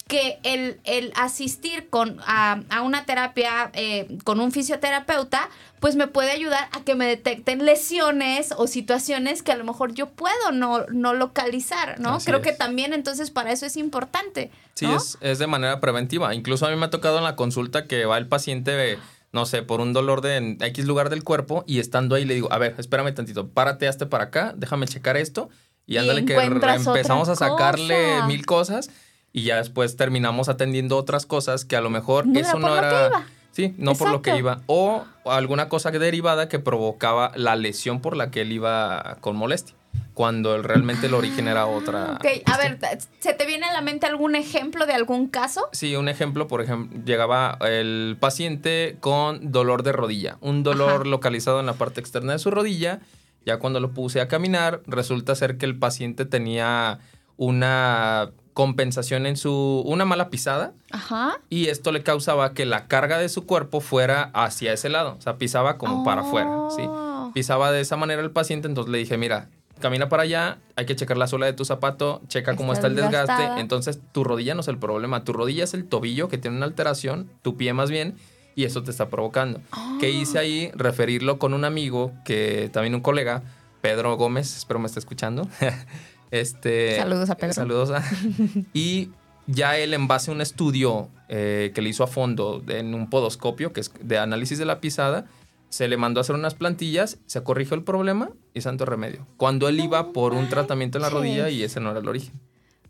que 0.08 0.38
el, 0.44 0.80
el 0.84 1.14
asistir 1.16 1.90
con, 1.90 2.20
a, 2.28 2.62
una 2.84 3.06
terapia 3.06 3.72
eh, 3.74 4.20
con 4.24 4.40
un 4.40 4.52
fisioterapeuta, 4.52 5.50
pues 5.82 5.96
me 5.96 6.08
puede 6.08 6.32
ayudar 6.32 6.70
a 6.74 6.84
que 6.84 6.94
me 6.94 7.08
detecten 7.08 7.66
lesiones 7.66 8.54
o 8.56 8.68
situaciones 8.68 9.42
que 9.42 9.52
a 9.52 9.56
lo 9.56 9.64
mejor 9.64 9.96
yo 9.96 10.10
puedo 10.10 10.52
no, 10.54 10.86
no 10.92 11.16
localizar, 11.16 12.00
¿no? 12.00 12.20
Creo 12.20 12.44
que 12.44 12.54
también 12.54 12.94
entonces 12.94 13.32
para 13.32 13.52
eso 13.52 13.66
es 13.66 13.76
importante. 13.78 14.52
Sí, 14.76 14.86
es, 14.86 15.18
es 15.22 15.40
de 15.40 15.48
manera 15.48 15.82
preventiva. 15.82 16.36
Incluso 16.36 16.68
a 16.68 16.70
mí 16.70 16.76
me 16.76 16.86
ha 16.86 16.90
tocado 16.92 17.18
en 17.18 17.24
la 17.24 17.36
consulta 17.36 17.88
que 17.88 18.06
va 18.06 18.20
el 18.20 18.28
paciente 18.28 19.00
no 19.32 19.48
sé, 19.48 19.64
por 19.64 19.82
un 19.82 19.92
dolor 19.92 20.22
de 20.22 20.58
X 20.60 20.86
lugar 20.86 21.10
del 21.10 21.24
cuerpo 21.24 21.64
y 21.66 21.80
estando 21.80 22.16
ahí 22.16 22.26
le 22.26 22.36
digo, 22.36 22.52
a 22.52 22.60
ver, 22.60 22.76
espérame 22.78 23.14
tantito, 23.16 23.48
párate, 23.48 23.88
hazte 23.88 24.06
para 24.06 24.26
acá, 24.26 24.54
déjame 24.56 24.88
checar 24.88 25.18
esto 25.18 25.50
y 25.88 25.98
ándale 25.98 26.26
que 26.26 26.36
empezamos 26.36 27.28
a 27.28 27.36
sacarle 27.36 28.22
mil 28.28 28.46
cosas 28.46 28.92
y 29.34 29.44
ya 29.44 29.58
después 29.58 29.96
terminamos 29.96 30.48
atendiendo 30.48 30.96
otras 30.98 31.26
cosas 31.26 31.66
que 31.66 31.76
a 31.76 31.82
lo 31.82 31.90
mejor 31.90 32.26
eso 32.36 32.60
no 32.60 32.78
era... 32.78 33.26
Sí, 33.52 33.76
no 33.78 33.96
por 33.96 34.10
lo 34.12 34.22
que 34.22 34.38
iba. 34.38 34.62
O 34.68 35.04
alguna 35.26 35.70
cosa 35.70 35.92
derivada 35.92 36.48
que 36.48 36.60
provocaba 36.60 37.32
la 37.36 37.56
lesión 37.56 38.02
por 38.02 38.16
la 38.16 38.32
que 38.32 38.42
él 38.42 38.52
iba 38.52 39.18
con 39.20 39.36
molestia. 39.36 39.76
Cuando 40.14 40.62
realmente 40.62 41.08
el 41.08 41.14
origen 41.14 41.48
era 41.48 41.66
otra. 41.66 42.14
Ok, 42.16 42.26
a 42.46 42.58
ver, 42.58 42.78
¿se 43.20 43.34
te 43.34 43.46
viene 43.46 43.66
a 43.66 43.74
la 43.74 43.82
mente 43.82 44.06
algún 44.06 44.36
ejemplo 44.36 44.86
de 44.86 44.94
algún 44.94 45.28
caso? 45.28 45.70
Sí, 45.72 45.96
un 45.96 46.10
ejemplo, 46.10 46.48
por 46.48 46.62
ejemplo, 46.62 47.02
llegaba 47.06 47.58
el 47.62 48.18
paciente 48.20 48.98
con 49.00 49.52
dolor 49.52 49.84
de 49.84 49.94
rodilla, 49.94 50.38
un 50.42 50.64
dolor 50.64 51.08
localizado 51.08 51.60
en 51.60 51.66
la 51.66 51.74
parte 51.74 52.02
externa 52.02 52.34
de 52.34 52.40
su 52.40 52.52
rodilla. 52.52 53.00
Ya 53.46 53.58
cuando 53.58 53.80
lo 53.80 53.92
puse 53.92 54.22
a 54.22 54.28
caminar, 54.28 54.82
resulta 54.86 55.34
ser 55.34 55.58
que 55.58 55.66
el 55.66 55.78
paciente 55.78 56.26
tenía 56.26 57.00
una 57.38 58.32
compensación 58.54 59.26
en 59.26 59.38
su 59.38 59.84
una 59.86 60.06
mala 60.06 60.30
pisada 60.30 60.74
Ajá. 60.92 61.40
y 61.50 61.68
esto 61.68 61.92
le 61.92 62.04
causaba 62.04 62.54
que 62.54 62.66
la 62.66 62.88
carga 62.88 63.18
de 63.18 63.30
su 63.30 63.46
cuerpo 63.46 63.82
fuera 63.82 64.30
hacia 64.34 64.74
ese 64.74 64.90
lado, 64.90 65.16
o 65.18 65.22
sea, 65.22 65.38
pisaba 65.38 65.78
como 65.78 66.04
para 66.04 66.22
afuera, 66.22 66.50
¿sí? 66.76 66.84
Oh. 66.86 67.32
Pisaba 67.34 67.72
de 67.72 67.82
esa 67.82 67.96
manera 67.98 68.22
el 68.22 68.32
paciente, 68.32 68.68
entonces 68.68 68.92
le 68.92 68.98
dije, 68.98 69.18
mira, 69.18 69.48
camina 69.80 70.10
para 70.10 70.24
allá, 70.24 70.58
hay 70.76 70.86
que 70.86 70.96
checar 70.96 71.18
la 71.18 71.28
suela 71.28 71.46
de 71.46 71.54
tu 71.54 71.66
zapato, 71.66 72.22
checa 72.28 72.56
cómo 72.56 72.74
está 72.74 72.88
el 72.88 72.96
desgaste, 72.96 73.60
entonces 73.60 74.00
tu 74.12 74.24
rodilla 74.24 74.54
no 74.54 74.62
es 74.62 74.68
el 74.68 74.78
problema, 74.78 75.24
tu 75.24 75.34
rodilla 75.34 75.64
es 75.64 75.74
el 75.74 75.86
tobillo 75.86 76.30
que 76.30 76.38
tiene 76.38 76.58
una 76.58 76.66
alteración, 76.66 77.30
tu 77.42 77.58
pie 77.58 77.74
más 77.74 77.90
bien, 77.90 78.16
y 78.56 78.66
eso 78.66 78.84
te 78.84 78.92
está 78.92 79.10
provocando. 79.10 79.62
¿Qué 80.00 80.10
hice 80.10 80.40
ahí? 80.40 80.72
Referirlo 80.76 81.40
con 81.40 81.54
un 81.54 81.66
amigo, 81.66 82.12
que 82.26 82.70
también 82.72 82.96
un 82.96 83.02
colega, 83.02 83.44
Pedro 83.82 84.16
Gómez, 84.18 84.56
espero 84.58 84.80
me 84.80 84.88
esté 84.88 85.00
escuchando. 85.00 85.48
Este, 86.32 86.96
saludos 86.98 87.30
a 87.30 87.36
Pedro. 87.36 87.54
Saludos 87.54 87.92
a... 87.92 88.04
y 88.74 89.10
ya 89.48 89.78
él 89.78 89.94
en 89.94 90.08
base 90.08 90.32
a 90.32 90.34
un 90.34 90.42
estudio 90.42 91.10
eh, 91.28 91.72
que 91.76 91.82
le 91.82 91.90
hizo 91.90 92.04
a 92.04 92.08
fondo 92.08 92.64
en 92.68 92.94
un 92.94 93.10
podoscopio, 93.10 93.74
que 93.74 93.82
es 93.82 93.92
de 94.02 94.18
análisis 94.18 94.58
de 94.58 94.66
la 94.66 94.80
pisada, 94.80 95.26
se 95.70 95.88
le 95.88 95.98
mandó 95.98 96.20
a 96.20 96.22
hacer 96.22 96.36
unas 96.36 96.56
plantillas, 96.56 97.18
se 97.26 97.44
corrigió 97.44 97.76
el 97.76 97.84
problema 97.84 98.32
y 98.54 98.62
santo 98.62 98.86
remedio. 98.86 99.26
Cuando 99.38 99.70
él 99.70 99.80
iba 99.80 100.12
por 100.12 100.34
un 100.34 100.50
tratamiento 100.50 100.98
en 100.98 101.04
la 101.04 101.10
rodilla 101.10 101.50
y 101.50 101.64
ese 101.64 101.80
no 101.80 101.92
era 101.92 102.00
el 102.00 102.08
origen. 102.08 102.34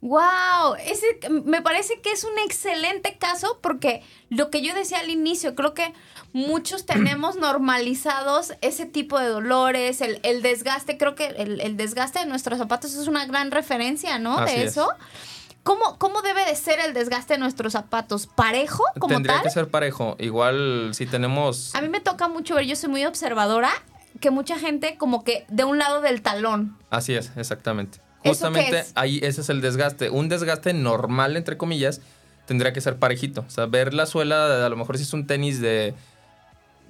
Wow, 0.02 0.74
ese 0.84 1.06
me 1.46 1.62
parece 1.62 2.02
que 2.02 2.12
es 2.12 2.24
un 2.24 2.38
excelente 2.44 3.18
caso 3.20 3.60
porque 3.62 4.02
lo 4.30 4.50
que 4.50 4.64
yo 4.64 4.74
decía 4.74 4.98
al 5.00 5.12
inicio, 5.12 5.54
creo 5.54 5.76
que 5.76 5.94
muchos 6.34 6.86
tenemos 6.86 7.36
normalizados 7.36 8.54
ese 8.62 8.86
tipo 8.86 9.20
de 9.20 9.28
dolores, 9.28 10.02
el, 10.02 10.42
desgaste, 10.42 10.98
creo 10.98 11.16
que 11.16 11.28
el, 11.28 11.78
desgaste 11.78 12.20
de 12.20 12.26
nuestros 12.26 12.58
zapatos 12.58 12.94
es 12.96 13.08
una 13.08 13.26
gran 13.26 13.52
referencia, 13.52 14.20
¿no? 14.20 14.44
de 14.46 14.64
eso. 14.64 14.90
¿Cómo, 15.64 16.00
¿Cómo, 16.00 16.24
debe 16.24 16.44
de 16.46 16.56
ser 16.56 16.80
el 16.80 16.94
desgaste 16.94 17.36
de 17.36 17.40
nuestros 17.40 17.74
zapatos? 17.74 18.26
¿Parejo 18.26 18.84
como 18.98 19.14
Tendría 19.14 19.44
que 19.44 19.52
ser 19.52 19.70
parejo. 19.70 20.16
Igual 20.20 20.90
si 20.94 21.06
tenemos... 21.06 21.76
A 21.76 21.82
mí 21.82 21.90
me 21.90 22.00
toca 22.00 22.28
mucho 22.28 22.56
ver, 22.56 22.66
yo 22.66 22.76
soy 22.76 22.90
muy 22.90 23.06
observadora, 23.06 23.70
que 24.20 24.32
mucha 24.32 24.58
gente 24.58 24.98
como 24.98 25.24
que 25.24 25.46
de 25.50 25.64
un 25.64 25.78
lado 25.78 26.02
del 26.02 26.24
talón. 26.24 26.78
Así 26.90 27.14
es, 27.14 27.32
exactamente. 27.36 28.00
Justamente 28.24 28.86
ahí 28.96 29.20
ese 29.24 29.42
es 29.42 29.50
el 29.50 29.62
desgaste. 29.62 30.10
Un 30.10 30.30
desgaste 30.30 30.74
normal, 30.74 31.38
entre 31.38 31.58
comillas, 31.58 32.02
tendría 32.46 32.74
que 32.74 32.82
ser 32.82 32.98
parejito. 32.98 33.46
O 33.48 33.50
sea, 33.50 33.68
ver 33.68 33.94
la 33.94 34.06
suela, 34.06 34.66
a 34.66 34.70
lo 34.70 34.78
mejor 34.78 34.98
si 34.98 35.04
es 35.04 35.14
un 35.14 35.28
tenis 35.28 35.62
de 35.62 35.94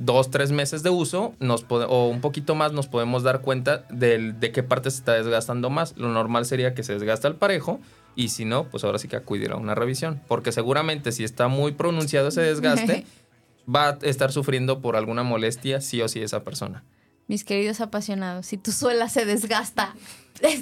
dos, 0.01 0.29
tres 0.29 0.51
meses 0.51 0.83
de 0.83 0.89
uso, 0.89 1.33
nos 1.39 1.65
o 1.69 2.07
un 2.07 2.21
poquito 2.21 2.55
más, 2.55 2.73
nos 2.73 2.87
podemos 2.87 3.23
dar 3.23 3.41
cuenta 3.41 3.85
de, 3.89 4.33
de 4.33 4.51
qué 4.51 4.63
parte 4.63 4.91
se 4.91 4.97
está 4.97 5.13
desgastando 5.13 5.69
más. 5.69 5.95
Lo 5.97 6.09
normal 6.09 6.45
sería 6.45 6.73
que 6.73 6.83
se 6.83 6.93
desgasta 6.93 7.27
el 7.27 7.35
parejo. 7.35 7.79
Y 8.13 8.29
si 8.29 8.43
no, 8.43 8.65
pues 8.65 8.83
ahora 8.83 8.99
sí 8.99 9.07
que 9.07 9.15
acudir 9.15 9.51
a 9.51 9.55
una 9.55 9.73
revisión. 9.73 10.21
Porque 10.27 10.51
seguramente 10.51 11.11
si 11.11 11.23
está 11.23 11.47
muy 11.47 11.71
pronunciado 11.71 12.27
ese 12.27 12.41
desgaste, 12.41 13.05
va 13.73 13.89
a 13.89 13.97
estar 14.01 14.31
sufriendo 14.31 14.81
por 14.81 14.95
alguna 14.95 15.23
molestia 15.23 15.79
sí 15.79 16.01
o 16.01 16.09
sí 16.09 16.21
esa 16.21 16.43
persona 16.43 16.83
mis 17.31 17.45
queridos 17.45 17.79
apasionados, 17.79 18.45
si 18.45 18.57
tu 18.57 18.73
suela 18.73 19.07
se 19.07 19.23
desgasta 19.23 19.95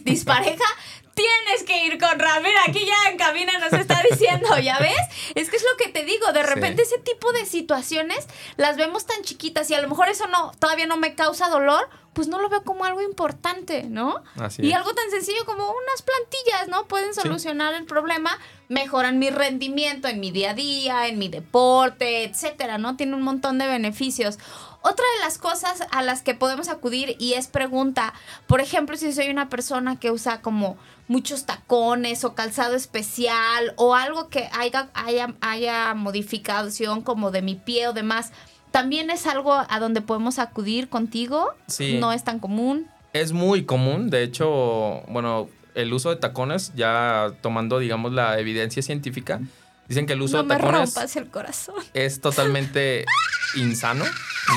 dispareja, 0.04 0.66
tienes 1.14 1.64
que 1.64 1.86
ir 1.86 2.00
con. 2.00 2.18
Mira, 2.18 2.62
aquí 2.68 2.86
ya 2.86 3.12
en 3.12 3.18
cabina 3.18 3.58
nos 3.60 3.74
está 3.74 4.02
diciendo, 4.10 4.58
¿ya 4.60 4.80
ves? 4.80 4.98
Es 5.36 5.50
que 5.50 5.58
es 5.58 5.64
lo 5.64 5.78
que 5.78 5.92
te 5.92 6.06
digo, 6.06 6.32
de 6.32 6.44
repente 6.44 6.84
ese 6.84 7.00
tipo 7.00 7.32
de 7.34 7.46
situaciones 7.46 8.28
las 8.58 8.78
vemos 8.78 9.06
tan 9.06 9.22
chiquitas 9.24 9.70
y 9.70 9.74
a 9.74 9.82
lo 9.82 9.90
mejor 9.90 10.10
eso 10.10 10.28
no 10.28 10.52
todavía 10.60 10.88
no 10.88 10.98
me 10.98 11.16
causa 11.16 11.50
dolor, 11.50 11.90
pues 12.14 12.28
no 12.28 12.40
lo 12.40 12.50
veo 12.50 12.64
como 12.64 12.86
algo 12.86 13.02
importante, 13.02 13.84
¿no? 13.84 14.24
Así 14.36 14.64
y 14.64 14.70
es. 14.70 14.76
algo 14.76 14.94
tan 14.94 15.10
sencillo 15.12 15.46
como 15.46 15.64
unas 15.64 16.02
plantillas, 16.02 16.68
¿no? 16.70 16.88
Pueden 16.88 17.14
solucionar 17.14 17.74
el 17.76 17.86
problema, 17.86 18.38
mejoran 18.68 19.20
mi 19.20 19.30
rendimiento 19.30 20.08
en 20.08 20.20
mi 20.20 20.32
día 20.32 20.52
a 20.52 20.54
día, 20.54 21.08
en 21.08 21.20
mi 21.20 21.30
deporte, 21.30 22.24
etcétera, 22.24 22.78
¿no? 22.78 22.96
Tiene 22.98 23.16
un 23.16 23.22
montón 23.22 23.58
de 23.58 23.68
beneficios. 23.68 24.38
Otra 24.82 25.06
de 25.18 25.26
las 25.26 25.38
cosas 25.38 25.84
a 25.92 26.02
las 26.02 26.22
que 26.22 26.34
podemos 26.34 26.70
acudir 26.70 27.16
y 27.20 27.34
es 27.34 27.48
pregunta, 27.48 28.14
por 28.48 28.62
ejemplo, 28.62 28.96
si 28.96 29.12
soy 29.12 29.30
una 29.30 29.50
persona 29.50 30.00
que 30.00 30.10
usa 30.10 30.42
como 30.42 30.78
muchos 31.10 31.46
tacones 31.46 32.24
o 32.24 32.34
calzado 32.34 32.76
especial 32.76 33.74
o 33.76 33.94
algo 33.94 34.30
que 34.30 34.48
haya, 34.54 34.90
haya, 34.94 35.34
haya 35.42 35.94
modificación 35.96 37.02
como 37.02 37.32
de 37.32 37.42
mi 37.42 37.56
pie 37.56 37.90
o 37.90 37.94
demás, 37.94 38.32
¿también 38.72 39.10
es 39.10 39.28
algo 39.28 39.54
a 39.54 39.80
donde 39.80 40.02
podemos 40.02 40.40
acudir 40.40 40.88
contigo? 40.88 41.50
Sí. 41.68 41.98
No 42.00 42.14
es 42.14 42.24
tan 42.24 42.40
común. 42.40 42.88
Es 43.12 43.34
muy 43.34 43.66
común, 43.66 44.10
de 44.10 44.24
hecho, 44.24 45.02
bueno, 45.10 45.50
el 45.76 45.92
uso 45.92 46.10
de 46.10 46.18
tacones, 46.18 46.74
ya 46.76 47.34
tomando, 47.42 47.80
digamos, 47.80 48.14
la 48.14 48.40
evidencia 48.40 48.82
científica, 48.82 49.42
dicen 49.90 50.06
que 50.06 50.14
el 50.14 50.22
uso 50.22 50.38
no 50.38 50.44
de 50.44 50.50
me 50.50 50.62
tacones 50.62 51.16
el 51.18 51.30
corazón. 51.30 51.76
es 51.94 52.22
totalmente 52.22 53.04
insano, 53.56 54.06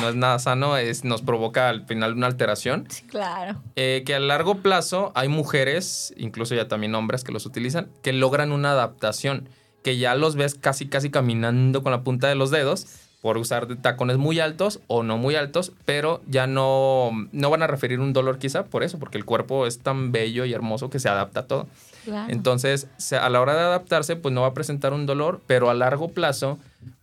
no 0.00 0.08
es 0.10 0.14
nada 0.14 0.38
sano, 0.38 0.76
es, 0.76 1.02
nos 1.02 1.22
provoca 1.22 1.68
al 1.68 1.86
final 1.86 2.12
una 2.14 2.28
alteración. 2.28 2.86
Sí, 2.88 3.04
claro. 3.06 3.60
Eh, 3.74 4.04
que 4.06 4.14
a 4.14 4.20
largo 4.20 4.58
plazo 4.58 5.10
hay 5.14 5.28
mujeres, 5.28 6.14
incluso 6.16 6.54
ya 6.54 6.68
también 6.68 6.94
hombres 6.94 7.24
que 7.24 7.32
los 7.32 7.46
utilizan, 7.46 7.88
que 8.02 8.12
logran 8.12 8.52
una 8.52 8.72
adaptación, 8.72 9.48
que 9.82 9.96
ya 9.96 10.14
los 10.14 10.36
ves 10.36 10.54
casi 10.54 10.86
casi 10.86 11.10
caminando 11.10 11.82
con 11.82 11.90
la 11.90 12.02
punta 12.02 12.28
de 12.28 12.36
los 12.36 12.50
dedos 12.50 12.86
por 13.22 13.38
usar 13.38 13.68
tacones 13.76 14.18
muy 14.18 14.40
altos 14.40 14.80
o 14.88 15.04
no 15.04 15.16
muy 15.16 15.36
altos, 15.36 15.72
pero 15.84 16.20
ya 16.26 16.48
no, 16.48 17.12
no 17.30 17.50
van 17.50 17.62
a 17.62 17.68
referir 17.68 18.00
un 18.00 18.12
dolor 18.12 18.38
quizá 18.38 18.64
por 18.64 18.82
eso, 18.82 18.98
porque 18.98 19.16
el 19.16 19.24
cuerpo 19.24 19.66
es 19.66 19.78
tan 19.78 20.10
bello 20.10 20.44
y 20.44 20.52
hermoso 20.52 20.90
que 20.90 20.98
se 20.98 21.08
adapta 21.08 21.40
a 21.40 21.46
todo. 21.46 21.68
Claro. 22.04 22.32
Entonces, 22.32 22.88
a 23.12 23.28
la 23.30 23.40
hora 23.40 23.54
de 23.54 23.60
adaptarse, 23.60 24.16
pues 24.16 24.34
no 24.34 24.42
va 24.42 24.48
a 24.48 24.54
presentar 24.54 24.92
un 24.92 25.06
dolor, 25.06 25.40
pero 25.46 25.70
a 25.70 25.74
largo 25.74 26.08
plazo, 26.08 26.58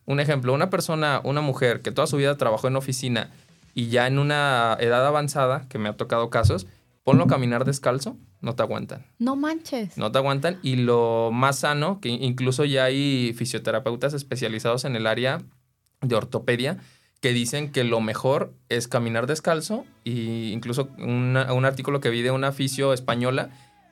un 0.06 0.20
ejemplo, 0.20 0.54
una 0.54 0.70
persona, 0.70 1.22
una 1.24 1.42
mujer 1.42 1.82
que 1.82 1.92
toda 1.92 2.08
su 2.08 2.18
vida 2.18 2.36
trabajó 2.38 2.68
en 2.68 2.76
oficina 2.76 3.30
y 3.74 3.88
ya 3.90 4.08
en 4.08 4.20
una 4.20 4.76
edad 4.80 5.06
avanzada, 5.06 5.66
que 5.70 5.78
me 5.78 5.90
ha 5.90 5.94
tocado 5.94 6.30
casos, 6.30 6.68
ponlo 7.04 7.24
a 7.24 7.28
caminar 7.28 7.64
descalzo, 7.66 8.18
no 8.42 8.56
te 8.56 8.64
aguantan. 8.64 9.06
no 9.20 9.36
manches. 9.36 9.98
No 9.98 10.12
te 10.12 10.18
aguantan. 10.18 10.60
Y 10.64 10.76
lo 10.78 11.30
más 11.32 11.60
sano, 11.60 12.00
que 12.02 12.10
incluso 12.10 12.66
ya 12.66 12.86
hay 12.86 13.34
fisioterapeutas 13.38 14.14
especializados 14.14 14.86
en 14.86 14.96
el 14.96 15.08
área 15.08 15.42
de 16.02 16.16
ortopedia, 16.16 16.78
que 17.22 17.34
dicen 17.34 17.72
que 17.74 17.84
lo 17.84 18.00
mejor 18.00 18.54
es 18.70 18.88
caminar 18.88 19.28
descalzo. 19.28 19.86
Y 20.06 20.52
incluso 20.54 20.88
una- 21.00 21.52
un 21.54 21.66
artículo 21.66 22.00
que 22.00 22.10
vi 22.10 22.22
de 22.22 22.32
una 22.32 22.52
fisio 22.54 22.94
española, 22.94 23.50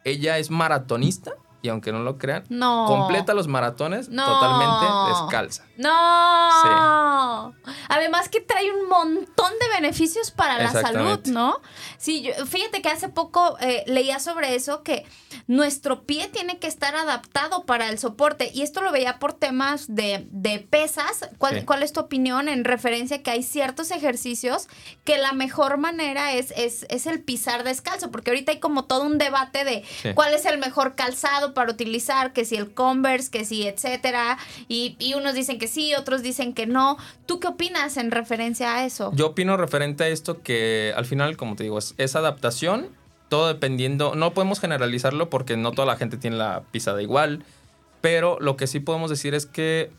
ella 0.07 0.37
es 0.37 0.49
maratonista 0.49 1.35
y 1.61 1.69
aunque 1.69 1.91
no 1.91 1.99
lo 1.99 2.17
crean, 2.17 2.43
No. 2.49 2.85
completa 2.87 3.33
los 3.33 3.47
maratones 3.47 4.09
No. 4.09 4.25
totalmente 4.25 4.85
descalza. 5.21 5.63
No. 5.77 7.53
Además 7.89 8.29
que 8.29 8.41
trae 8.41 8.71
un 8.71 8.87
montón 8.89 9.51
de 9.59 9.69
beneficios 9.75 10.31
para 10.31 10.57
la 10.61 10.71
salud. 10.71 11.19
¿no? 11.27 11.59
Sí, 11.97 12.21
yo- 12.23 12.45
fíjate 12.45 12.81
que 12.81 12.89
hace 12.89 13.09
poco 13.09 13.57
eh, 13.59 13.83
leía 13.87 14.19
sobre 14.19 14.55
eso 14.55 14.83
que 14.83 15.05
nuestro 15.47 16.03
pie 16.03 16.27
tiene 16.27 16.59
que 16.59 16.67
estar 16.67 16.95
adaptado 16.95 17.65
para 17.65 17.89
el 17.89 17.99
soporte 17.99 18.51
y 18.53 18.61
esto 18.63 18.81
lo 18.81 18.91
veía 18.91 19.19
por 19.19 19.33
temas 19.33 19.85
de, 19.87 20.27
de 20.31 20.59
pesas. 20.59 21.29
¿Cuál, 21.37 21.59
Sí. 21.59 21.65
¿Cuál 21.65 21.81
es 21.83 21.93
tu 21.93 22.01
opinión 22.01 22.49
en 22.49 22.65
referencia 22.65 23.17
a 23.17 23.23
que 23.23 23.31
hay 23.31 23.41
ciertos 23.43 23.91
ejercicios 23.91 24.67
que 25.05 25.17
la 25.17 25.31
mejor 25.31 25.77
manera 25.77 26.33
es, 26.33 26.51
es, 26.57 26.85
es 26.89 27.05
el 27.07 27.23
pisar 27.23 27.63
descalzo? 27.63 28.11
Porque 28.11 28.31
ahorita 28.31 28.51
hay 28.51 28.59
como 28.59 28.85
todo 28.85 29.03
un 29.03 29.17
debate 29.17 29.63
de 29.63 29.83
Sí. 30.01 30.13
cuál 30.13 30.33
es 30.33 30.45
el 30.45 30.57
mejor 30.59 30.95
calzado 30.95 31.46
para 31.53 31.71
utilizar, 31.71 32.33
que 32.33 32.45
si 32.45 32.55
el 32.55 32.73
Converse, 32.73 33.29
que 33.29 33.45
si 33.45 33.67
etcétera, 33.67 34.37
y, 34.67 34.95
y 34.99 35.13
unos 35.13 35.33
dicen 35.33 35.59
que 35.59 35.67
sí, 35.67 35.93
otros 35.95 36.21
dicen 36.21 36.53
que 36.53 36.67
no. 36.67 36.97
¿Tú 37.25 37.39
qué 37.39 37.47
opinas 37.47 37.97
en 37.97 38.11
referencia 38.11 38.75
a 38.75 38.85
eso? 38.85 39.11
Yo 39.13 39.27
opino 39.27 39.57
referente 39.57 40.03
a 40.05 40.07
esto 40.07 40.41
que 40.41 40.93
al 40.95 41.05
final, 41.05 41.37
como 41.37 41.55
te 41.55 41.63
digo, 41.63 41.77
es, 41.77 41.95
es 41.97 42.15
adaptación, 42.15 42.89
todo 43.29 43.47
dependiendo, 43.47 44.15
no 44.15 44.33
podemos 44.33 44.59
generalizarlo 44.59 45.29
porque 45.29 45.57
no 45.57 45.71
toda 45.71 45.85
la 45.85 45.97
gente 45.97 46.17
tiene 46.17 46.37
la 46.37 46.63
pisada 46.71 47.01
igual, 47.01 47.43
pero 48.01 48.37
lo 48.39 48.57
que 48.57 48.67
sí 48.67 48.79
podemos 48.79 49.09
decir 49.09 49.33
es 49.33 49.45
que, 49.45 49.91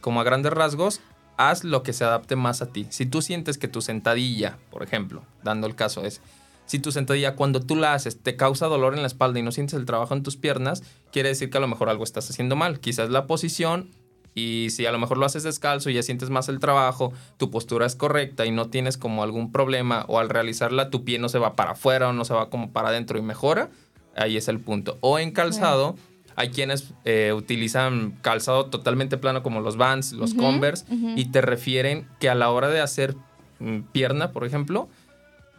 como 0.00 0.20
a 0.20 0.24
grandes 0.24 0.52
rasgos, 0.52 1.00
haz 1.36 1.64
lo 1.64 1.82
que 1.82 1.92
se 1.92 2.04
adapte 2.04 2.36
más 2.36 2.62
a 2.62 2.66
ti. 2.66 2.86
Si 2.90 3.06
tú 3.06 3.22
sientes 3.22 3.58
que 3.58 3.68
tu 3.68 3.80
sentadilla, 3.80 4.58
por 4.70 4.82
ejemplo, 4.82 5.22
dando 5.42 5.66
el 5.66 5.74
caso 5.74 6.04
es, 6.04 6.20
si 6.66 6.78
tu 6.78 6.92
sentadilla 6.92 7.36
cuando 7.36 7.60
tú 7.60 7.76
la 7.76 7.94
haces 7.94 8.22
te 8.22 8.36
causa 8.36 8.66
dolor 8.66 8.94
en 8.94 9.02
la 9.02 9.06
espalda 9.06 9.38
y 9.38 9.42
no 9.42 9.52
sientes 9.52 9.78
el 9.78 9.84
trabajo 9.86 10.14
en 10.14 10.22
tus 10.22 10.36
piernas, 10.36 10.82
quiere 11.12 11.28
decir 11.28 11.50
que 11.50 11.58
a 11.58 11.60
lo 11.60 11.68
mejor 11.68 11.88
algo 11.88 12.04
estás 12.04 12.28
haciendo 12.30 12.56
mal. 12.56 12.80
Quizás 12.80 13.10
la 13.10 13.26
posición 13.26 13.90
y 14.34 14.68
si 14.70 14.84
a 14.86 14.92
lo 14.92 14.98
mejor 14.98 15.18
lo 15.18 15.26
haces 15.26 15.44
descalzo 15.44 15.90
y 15.90 15.94
ya 15.94 16.02
sientes 16.02 16.30
más 16.30 16.48
el 16.48 16.58
trabajo, 16.58 17.12
tu 17.36 17.50
postura 17.50 17.86
es 17.86 17.94
correcta 17.94 18.46
y 18.46 18.50
no 18.50 18.68
tienes 18.68 18.96
como 18.98 19.22
algún 19.22 19.52
problema 19.52 20.04
o 20.08 20.18
al 20.18 20.28
realizarla 20.28 20.90
tu 20.90 21.04
pie 21.04 21.18
no 21.18 21.28
se 21.28 21.38
va 21.38 21.54
para 21.54 21.72
afuera 21.72 22.08
o 22.08 22.12
no 22.12 22.24
se 22.24 22.34
va 22.34 22.50
como 22.50 22.72
para 22.72 22.88
adentro 22.88 23.18
y 23.18 23.22
mejora, 23.22 23.70
ahí 24.16 24.36
es 24.36 24.48
el 24.48 24.58
punto. 24.58 24.98
O 25.00 25.18
en 25.18 25.30
calzado, 25.30 25.94
hay 26.34 26.48
quienes 26.50 26.92
eh, 27.04 27.32
utilizan 27.32 28.18
calzado 28.22 28.66
totalmente 28.66 29.18
plano 29.18 29.42
como 29.44 29.60
los 29.60 29.76
Vans, 29.76 30.12
los 30.12 30.32
Ujú, 30.32 30.40
Converse 30.40 30.84
y 31.14 31.26
te 31.26 31.40
refieren 31.40 32.08
que 32.18 32.28
a 32.28 32.34
la 32.34 32.50
hora 32.50 32.68
de 32.68 32.80
hacer 32.80 33.14
mm, 33.60 33.82
pierna, 33.92 34.32
por 34.32 34.44
ejemplo, 34.44 34.88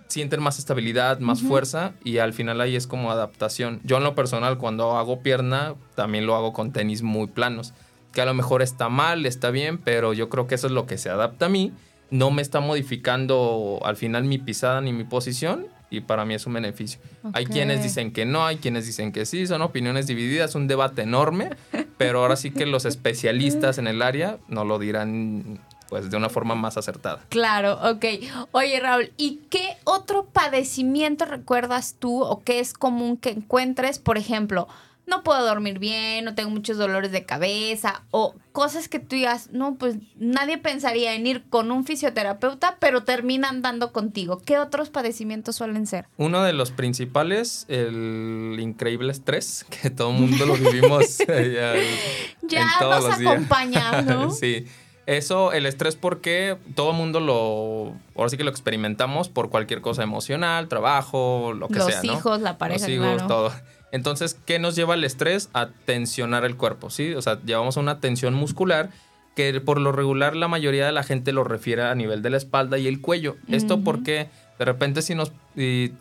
sienten 0.08 0.42
más 0.42 0.60
estabilidad, 0.60 1.20
más 1.20 1.42
fuerza 1.42 1.94
y 2.04 2.20
al 2.20 2.34
final 2.34 2.62
ahí 2.62 2.76
es 2.76 2.88
como 2.88 3.12
adaptación. 3.12 3.82
Yo 3.84 3.98
en 3.98 4.04
lo 4.04 4.16
personal 4.16 4.58
cuando 4.58 4.98
hago 4.98 5.22
pierna 5.22 5.76
también 5.96 6.26
lo 6.26 6.36
hago 6.36 6.54
con 6.54 6.72
tenis 6.72 7.02
muy 7.02 7.28
planos, 7.28 7.74
que 8.12 8.22
a 8.22 8.26
lo 8.26 8.34
mejor 8.34 8.62
está 8.62 8.90
mal, 8.90 9.26
está 9.26 9.52
bien, 9.52 9.78
pero 9.78 10.14
yo 10.14 10.30
creo 10.30 10.48
que 10.48 10.56
eso 10.56 10.68
es 10.68 10.74
lo 10.74 10.86
que 10.86 10.98
se 10.98 11.10
adapta 11.10 11.48
a 11.48 11.50
mí. 11.50 11.74
No 12.12 12.32
me 12.32 12.42
está 12.42 12.60
modificando 12.60 13.80
al 13.84 13.98
final 13.98 14.24
mi 14.24 14.38
pisada 14.38 14.80
ni 14.80 14.94
mi 14.94 15.04
posición 15.04 15.68
y 15.90 16.02
para 16.02 16.26
mí 16.26 16.34
es 16.34 16.46
un 16.46 16.54
beneficio. 16.54 17.00
Hay 17.34 17.46
quienes 17.46 17.84
dicen 17.84 18.12
que 18.12 18.26
no, 18.26 18.46
hay 18.46 18.58
quienes 18.58 18.86
dicen 18.86 19.12
que 19.12 19.26
sí, 19.26 19.48
son 19.48 19.62
opiniones 19.62 20.08
divididas, 20.08 20.56
un 20.56 20.68
debate 20.68 21.02
enorme, 21.02 21.50
pero 21.98 22.20
ahora 22.22 22.36
sí 22.36 22.52
que 22.52 22.66
los 22.66 22.86
especialistas 22.86 23.78
en 23.78 23.88
el 23.88 24.02
área 24.02 24.38
nos 24.48 24.68
lo 24.68 24.80
dirán 24.80 25.60
pues 25.90 26.10
de 26.10 26.18
una 26.18 26.30
forma 26.30 26.56
más 26.56 26.78
acertada. 26.78 27.22
Claro, 27.30 27.80
ok. 27.92 28.06
Oye, 28.52 28.80
Raúl, 28.80 29.12
¿y 29.18 29.42
qué 29.50 29.78
otro 29.84 30.26
padecimiento 30.26 31.26
recuerdas 31.26 31.96
tú 32.00 32.24
o 32.24 32.44
qué 32.44 32.60
es 32.60 32.74
común 32.74 33.18
que 33.18 33.30
encuentres? 33.30 34.00
Por 34.00 34.18
ejemplo, 34.18 34.68
no 35.08 35.24
puedo 35.24 35.46
dormir 35.46 35.78
bien, 35.78 36.26
no 36.26 36.34
tengo 36.34 36.50
muchos 36.50 36.78
dolores 36.78 37.12
de 37.12 37.26
cabeza 37.26 38.04
o 38.12 38.34
cosas 38.52 38.88
que 38.88 39.00
tú 39.00 39.16
digas, 39.16 39.50
no, 39.52 39.76
pues 39.76 39.98
nadie 40.18 40.58
pensaría 40.58 41.14
en 41.14 41.28
ir 41.28 41.44
con 41.50 41.72
un 41.72 41.86
fisioterapeuta, 41.86 42.78
pero 42.80 43.04
terminan 43.04 43.62
dando 43.62 43.92
contigo. 43.92 44.42
¿Qué 44.44 44.58
otros 44.58 44.90
padecimientos 44.90 45.58
suelen 45.58 45.86
ser? 45.86 46.08
Uno 46.18 46.42
de 46.44 46.54
los 46.54 46.72
principales, 46.72 47.66
el 47.68 48.58
increíble 48.60 49.12
estrés, 49.12 49.66
que 49.82 49.90
todo 49.90 50.10
el 50.12 50.20
mundo 50.20 50.46
lo 50.46 50.56
vivimos 50.56 51.20
eh, 51.28 51.88
Ya 52.42 52.62
en 52.64 52.68
todos 52.80 53.02
nos 53.02 53.10
los 53.10 53.20
días. 53.20 53.34
acompaña, 53.34 54.02
¿no? 54.02 54.32
sí. 54.32 54.66
Eso, 55.06 55.54
el 55.54 55.66
estrés, 55.68 55.96
porque 55.96 56.58
todo 56.74 56.92
el 56.92 56.98
mundo 56.98 57.20
lo, 57.20 57.94
ahora 58.16 58.30
sí 58.30 58.38
que 58.38 58.44
lo 58.44 58.50
experimentamos 58.50 59.30
por 59.30 59.50
cualquier 59.50 59.82
cosa 59.82 60.02
emocional, 60.02 60.68
trabajo, 60.68 61.54
lo 61.54 61.68
que 61.68 61.76
Los 61.76 61.88
sea, 61.88 62.02
¿no? 62.04 62.14
hijos, 62.14 62.42
la 62.42 62.58
pareja, 62.58 62.88
Los 62.88 62.90
hijos, 62.90 63.08
claro. 63.14 63.28
todo. 63.28 63.52
Entonces, 63.92 64.36
¿qué 64.46 64.58
nos 64.58 64.76
lleva 64.76 64.96
el 64.96 65.04
estrés? 65.04 65.50
A 65.54 65.68
tensionar 65.86 66.44
el 66.44 66.58
cuerpo, 66.58 66.90
¿sí? 66.90 67.14
O 67.14 67.22
sea, 67.22 67.40
llevamos 67.46 67.78
a 67.78 67.80
una 67.80 68.00
tensión 68.00 68.34
muscular 68.34 68.90
que 69.36 69.62
por 69.62 69.80
lo 69.80 69.92
regular 69.92 70.36
la 70.36 70.48
mayoría 70.48 70.86
de 70.86 70.92
la 70.92 71.04
gente 71.04 71.34
lo 71.34 71.44
refiere 71.44 71.84
a 71.84 71.94
nivel 71.94 72.22
de 72.22 72.30
la 72.30 72.38
espalda 72.38 72.78
y 72.78 72.88
el 72.88 73.02
cuello. 73.02 73.36
Esto 73.50 73.82
porque 73.82 74.30
de 74.58 74.66
repente 74.66 75.02
si 75.02 75.16
nos, 75.16 75.32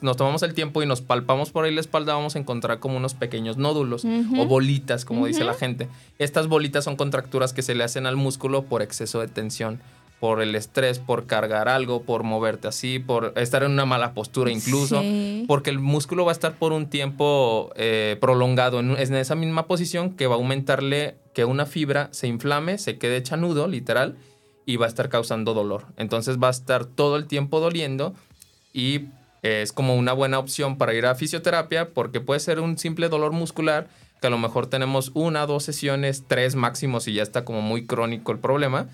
nos 0.00 0.16
tomamos 0.16 0.42
el 0.42 0.54
tiempo 0.54 0.82
y 0.82 0.86
nos 0.86 1.00
palpamos 1.00 1.50
por 1.50 1.64
ahí 1.64 1.74
la 1.74 1.80
espalda, 1.80 2.14
vamos 2.14 2.36
a 2.36 2.38
encontrar 2.38 2.78
como 2.78 2.96
unos 2.96 3.14
pequeños 3.14 3.56
nódulos 3.56 4.04
o 4.04 4.46
bolitas, 4.46 5.04
como 5.04 5.26
dice 5.26 5.44
la 5.44 5.54
gente. 5.54 5.88
Estas 6.18 6.46
bolitas 6.46 6.84
son 6.84 6.96
contracturas 6.96 7.52
que 7.52 7.62
se 7.62 7.74
le 7.74 7.84
hacen 7.84 8.06
al 8.06 8.16
músculo 8.16 8.62
por 8.64 8.82
exceso 8.82 9.20
de 9.20 9.28
tensión, 9.28 9.80
por 10.20 10.40
el 10.40 10.54
estrés, 10.54 11.00
por 11.00 11.26
cargar 11.26 11.68
algo, 11.68 12.02
por 12.02 12.22
moverte 12.22 12.68
así, 12.68 12.98
por 12.98 13.34
estar 13.36 13.62
en 13.62 13.72
una 13.72 13.84
mala 13.84 14.14
postura 14.14 14.50
incluso, 14.50 15.00
Sí. 15.02 15.44
porque 15.48 15.68
el 15.70 15.78
músculo 15.80 16.24
va 16.24 16.30
a 16.30 16.32
estar 16.32 16.54
por 16.54 16.72
un 16.72 16.86
tiempo 16.88 17.70
eh, 17.76 18.16
prolongado 18.20 18.80
en, 18.80 18.92
en 18.96 19.14
esa 19.16 19.34
misma 19.34 19.66
posición 19.66 20.10
que 20.12 20.26
va 20.26 20.34
a 20.36 20.38
aumentarle 20.38 21.16
que 21.34 21.44
una 21.44 21.66
fibra 21.66 22.08
se 22.12 22.28
inflame, 22.28 22.78
se 22.78 22.96
quede 22.96 23.16
hecha 23.18 23.36
nudo, 23.36 23.66
literal, 23.66 24.16
y 24.64 24.76
va 24.76 24.86
a 24.86 24.88
estar 24.88 25.10
causando 25.10 25.52
dolor. 25.52 25.86
Entonces 25.98 26.38
va 26.42 26.46
a 26.46 26.52
estar 26.52 26.86
todo 26.86 27.16
el 27.16 27.26
tiempo 27.26 27.60
doliendo 27.60 28.14
y 28.74 29.06
es 29.42 29.72
como 29.72 29.94
una 29.94 30.12
buena 30.12 30.38
opción 30.38 30.76
para 30.76 30.92
ir 30.92 31.06
a 31.06 31.14
fisioterapia 31.14 31.90
porque 31.90 32.20
puede 32.20 32.40
ser 32.40 32.60
un 32.60 32.76
simple 32.76 33.08
dolor 33.08 33.32
muscular 33.32 33.88
que 34.20 34.26
a 34.26 34.30
lo 34.30 34.38
mejor 34.38 34.66
tenemos 34.66 35.10
una, 35.14 35.46
dos 35.46 35.64
sesiones, 35.64 36.24
tres 36.26 36.54
máximo 36.54 37.00
si 37.00 37.14
ya 37.14 37.22
está 37.22 37.44
como 37.44 37.62
muy 37.62 37.86
crónico 37.86 38.32
el 38.32 38.38
problema 38.38 38.88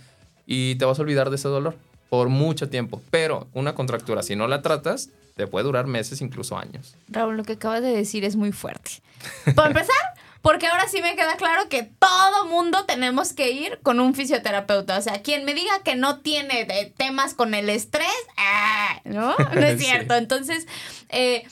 y 0.47 0.75
te 0.77 0.85
vas 0.85 0.99
a 0.99 1.03
olvidar 1.03 1.31
de 1.31 1.37
ese 1.37 1.49
dolor 1.49 1.77
por 2.09 2.29
mucho 2.29 2.69
tiempo. 2.69 3.01
Pero 3.11 3.47
una 3.55 3.75
contractura, 3.75 4.23
si 4.23 4.37
no 4.37 4.49
la 4.49 4.63
tratas, 4.63 5.11
te 5.37 5.47
puede 5.47 5.65
durar 5.65 5.87
meses, 5.87 6.21
incluso 6.21 6.59
años. 6.59 6.97
Raúl, 7.09 7.37
lo 7.37 7.45
que 7.45 7.53
acabas 7.53 7.83
de 7.83 7.91
decir 7.91 8.25
es 8.25 8.37
muy 8.37 8.51
fuerte. 8.51 8.91
Para 9.55 9.69
empezar, 9.69 9.97
porque 10.43 10.67
ahora 10.67 10.89
sí 10.89 11.03
me 11.03 11.17
queda 11.17 11.37
claro 11.37 11.69
que 11.69 11.83
todo 11.83 12.47
mundo 12.47 12.85
tenemos 12.87 13.33
que 13.33 13.51
ir 13.51 13.79
con 13.83 14.01
un 14.01 14.15
fisioterapeuta. 14.15 14.97
O 14.99 15.03
sea, 15.03 15.23
quien 15.23 15.45
me 15.45 15.55
diga 15.55 15.83
que 15.85 15.97
no 15.97 16.21
tiene 16.21 16.65
de 16.65 16.93
temas 16.97 17.35
con 17.35 17.55
el 17.55 17.69
estrés, 17.69 18.09
ah, 18.37 19.01
¿no? 19.05 19.37
No 19.55 19.61
es 19.61 19.81
cierto. 19.81 20.15
Entonces, 20.15 20.67
eh, 21.11 21.47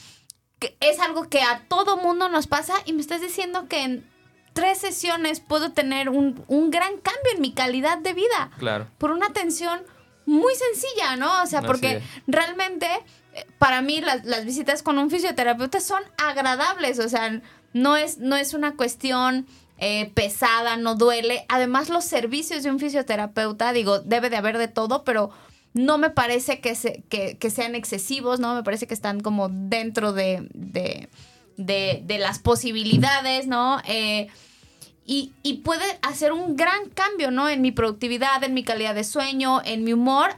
es 0.81 1.01
algo 1.01 1.29
que 1.29 1.43
a 1.43 1.65
todo 1.69 1.99
mundo 1.99 2.29
nos 2.29 2.47
pasa 2.47 2.75
y 2.85 2.93
me 2.93 3.01
estás 3.01 3.21
diciendo 3.21 3.69
que 3.69 3.83
en 3.83 4.11
tres 4.55 4.79
sesiones 4.79 5.41
puedo 5.41 5.73
tener 5.73 6.09
un, 6.09 6.43
un 6.49 6.71
gran 6.71 6.97
cambio 6.97 7.33
en 7.35 7.41
mi 7.43 7.53
calidad 7.53 7.99
de 7.99 8.15
vida. 8.15 8.51
Claro. 8.59 8.89
Por 8.99 9.11
una 9.11 9.27
atención 9.27 9.83
muy 10.27 10.53
sencilla, 10.55 11.17
¿no? 11.17 11.43
O 11.43 11.47
sea, 11.47 11.63
porque 11.63 12.03
realmente 12.27 12.87
eh, 13.35 13.47
para 13.59 13.83
mí 13.83 14.01
las, 14.01 14.25
las, 14.25 14.45
visitas 14.45 14.83
con 14.83 14.99
un 14.99 15.11
fisioterapeuta 15.11 15.81
son 15.81 16.03
agradables, 16.19 16.99
o 16.99 17.09
sea, 17.09 17.41
no 17.73 17.97
es, 17.97 18.19
no 18.19 18.37
es 18.37 18.55
una 18.55 18.77
cuestión 18.77 19.47
eh, 19.79 20.11
pesada, 20.15 20.77
no 20.77 20.95
duele. 20.97 21.45
Además, 21.49 21.89
los 21.89 22.05
servicios 22.05 22.63
de 22.63 22.71
un 22.71 22.81
fisioterapeuta, 22.81 23.73
digo, 23.73 24.01
debe 24.01 24.31
de 24.31 24.37
haber 24.37 24.59
de 24.59 24.69
todo, 24.69 25.05
pero 25.05 25.31
no 25.73 25.99
me 25.99 26.11
parece 26.11 26.61
que, 26.61 26.75
se, 26.75 27.05
que, 27.09 27.51
sean 27.51 27.75
excesivos, 27.75 28.41
¿no? 28.41 28.55
Me 28.55 28.65
parece 28.65 28.87
que 28.87 28.95
están 28.95 29.21
como 29.21 29.49
dentro 29.49 30.13
de, 30.13 30.49
de, 30.55 31.09
de, 31.57 32.19
las 32.19 32.41
posibilidades, 32.41 33.47
¿no? 33.47 33.81
Eh, 33.87 34.29
y, 35.07 35.33
y, 35.43 35.59
puede 35.59 35.85
hacer 36.03 36.33
un 36.33 36.57
gran 36.57 36.91
cambio, 36.91 37.31
¿no? 37.31 37.49
En 37.49 37.63
mi 37.63 37.71
productividad, 37.71 38.43
en 38.43 38.55
mi 38.55 38.65
calidad 38.65 38.95
de 38.95 39.05
sueño, 39.05 39.63
en 39.65 39.85
mi 39.85 39.93
humor. 39.93 40.37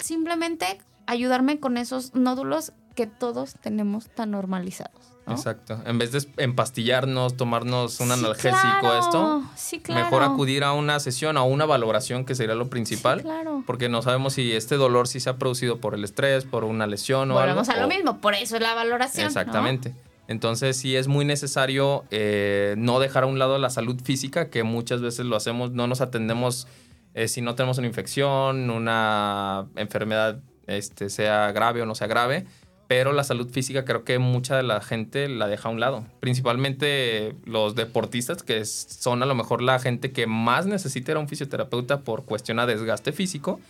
Simplemente 0.00 0.78
ayudarme 1.06 1.58
con 1.58 1.78
esos 1.78 2.14
nódulos 2.14 2.72
que 2.94 3.06
todos 3.06 3.54
tenemos 3.54 4.08
tan 4.08 4.32
normalizados. 4.32 5.12
Exacto. 5.28 5.80
En 5.86 5.98
vez 5.98 6.12
de 6.12 6.26
empastillarnos, 6.42 7.36
tomarnos 7.36 8.00
un 8.00 8.10
analgésico, 8.10 8.92
esto, 8.98 9.42
mejor 9.88 10.22
acudir 10.22 10.64
a 10.64 10.72
una 10.72 10.98
sesión, 11.00 11.36
a 11.36 11.42
una 11.42 11.64
valoración 11.64 12.24
que 12.24 12.34
sería 12.34 12.54
lo 12.54 12.68
principal. 12.68 13.24
Porque 13.66 13.88
no 13.88 14.02
sabemos 14.02 14.34
si 14.34 14.52
este 14.52 14.76
dolor 14.76 15.06
sí 15.08 15.20
se 15.20 15.30
ha 15.30 15.36
producido 15.36 15.80
por 15.80 15.94
el 15.94 16.04
estrés, 16.04 16.44
por 16.44 16.64
una 16.64 16.86
lesión 16.86 17.30
o 17.30 17.38
algo. 17.38 17.54
Volvemos 17.54 17.68
a 17.68 17.80
lo 17.80 17.88
mismo, 17.88 18.20
por 18.20 18.34
eso 18.34 18.56
es 18.56 18.62
la 18.62 18.74
valoración. 18.74 19.26
Exactamente. 19.26 19.94
Entonces 20.28 20.76
sí 20.76 20.96
es 20.96 21.08
muy 21.08 21.24
necesario 21.24 22.04
eh, 22.10 22.74
no 22.78 23.00
dejar 23.00 23.24
a 23.24 23.26
un 23.26 23.38
lado 23.38 23.58
la 23.58 23.70
salud 23.70 24.00
física, 24.02 24.50
que 24.50 24.62
muchas 24.62 25.00
veces 25.02 25.26
lo 25.26 25.36
hacemos, 25.36 25.72
no 25.72 25.86
nos 25.86 26.00
atendemos 26.00 26.66
eh, 27.14 27.28
si 27.28 27.42
no 27.42 27.54
tenemos 27.54 27.78
una 27.78 27.86
infección, 27.86 28.70
una 28.70 29.66
enfermedad, 29.76 30.40
este, 30.66 31.10
sea 31.10 31.52
grave 31.52 31.82
o 31.82 31.86
no 31.86 31.94
sea 31.94 32.06
grave 32.06 32.46
pero 32.88 33.12
la 33.12 33.24
salud 33.24 33.48
física 33.50 33.84
creo 33.84 34.04
que 34.04 34.18
mucha 34.18 34.56
de 34.56 34.62
la 34.62 34.80
gente 34.80 35.28
la 35.28 35.46
deja 35.46 35.68
a 35.68 35.72
un 35.72 35.80
lado. 35.80 36.04
Principalmente 36.20 37.34
los 37.44 37.74
deportistas, 37.74 38.42
que 38.42 38.64
son 38.64 39.22
a 39.22 39.26
lo 39.26 39.34
mejor 39.34 39.62
la 39.62 39.78
gente 39.78 40.12
que 40.12 40.26
más 40.26 40.66
necesita 40.66 41.12
a 41.12 41.18
un 41.18 41.28
fisioterapeuta 41.28 42.00
por 42.00 42.24
cuestión 42.24 42.58
a 42.58 42.66
desgaste 42.66 43.12
físico, 43.12 43.60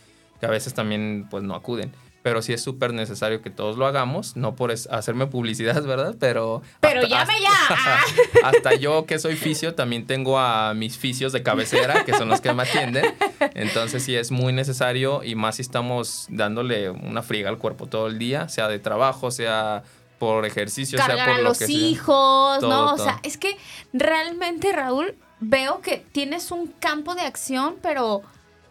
que 0.40 0.46
a 0.46 0.50
veces 0.50 0.74
también 0.74 1.26
pues 1.30 1.44
no 1.44 1.54
acuden 1.54 1.92
pero 2.22 2.40
sí 2.40 2.52
es 2.52 2.62
súper 2.62 2.92
necesario 2.92 3.42
que 3.42 3.50
todos 3.50 3.76
lo 3.76 3.86
hagamos, 3.86 4.36
no 4.36 4.54
por 4.54 4.70
hacerme 4.70 5.26
publicidad, 5.26 5.82
¿verdad? 5.86 6.14
Pero... 6.18 6.62
Pero 6.80 7.02
llame 7.02 7.34
ya. 7.40 8.00
Hasta 8.48 8.74
yo 8.74 9.06
que 9.06 9.18
soy 9.18 9.36
fisio, 9.36 9.74
también 9.74 10.06
tengo 10.06 10.38
a 10.38 10.74
mis 10.74 10.96
fisios 10.96 11.32
de 11.32 11.42
cabecera, 11.42 12.04
que 12.04 12.14
son 12.14 12.28
los 12.28 12.40
que 12.40 12.52
me 12.52 12.62
atienden. 12.62 13.14
Entonces 13.54 14.02
sí 14.02 14.14
es 14.14 14.30
muy 14.30 14.52
necesario 14.52 15.22
y 15.24 15.34
más 15.34 15.56
si 15.56 15.62
estamos 15.62 16.26
dándole 16.28 16.90
una 16.90 17.22
friga 17.22 17.48
al 17.48 17.58
cuerpo 17.58 17.86
todo 17.86 18.06
el 18.06 18.18
día, 18.18 18.48
sea 18.48 18.68
de 18.68 18.78
trabajo, 18.78 19.30
sea 19.30 19.82
por 20.18 20.46
ejercicio, 20.46 20.98
sea 20.98 21.08
por 21.08 21.18
a 21.18 21.38
los 21.38 21.68
hijos, 21.68 22.62
¿no? 22.62 22.94
O 22.94 22.98
sea, 22.98 23.18
es 23.24 23.36
que 23.36 23.56
realmente, 23.92 24.70
Raúl, 24.72 25.16
veo 25.40 25.80
que 25.80 25.98
tienes 26.12 26.52
un 26.52 26.68
campo 26.68 27.16
de 27.16 27.22
acción, 27.22 27.74
pero 27.82 28.22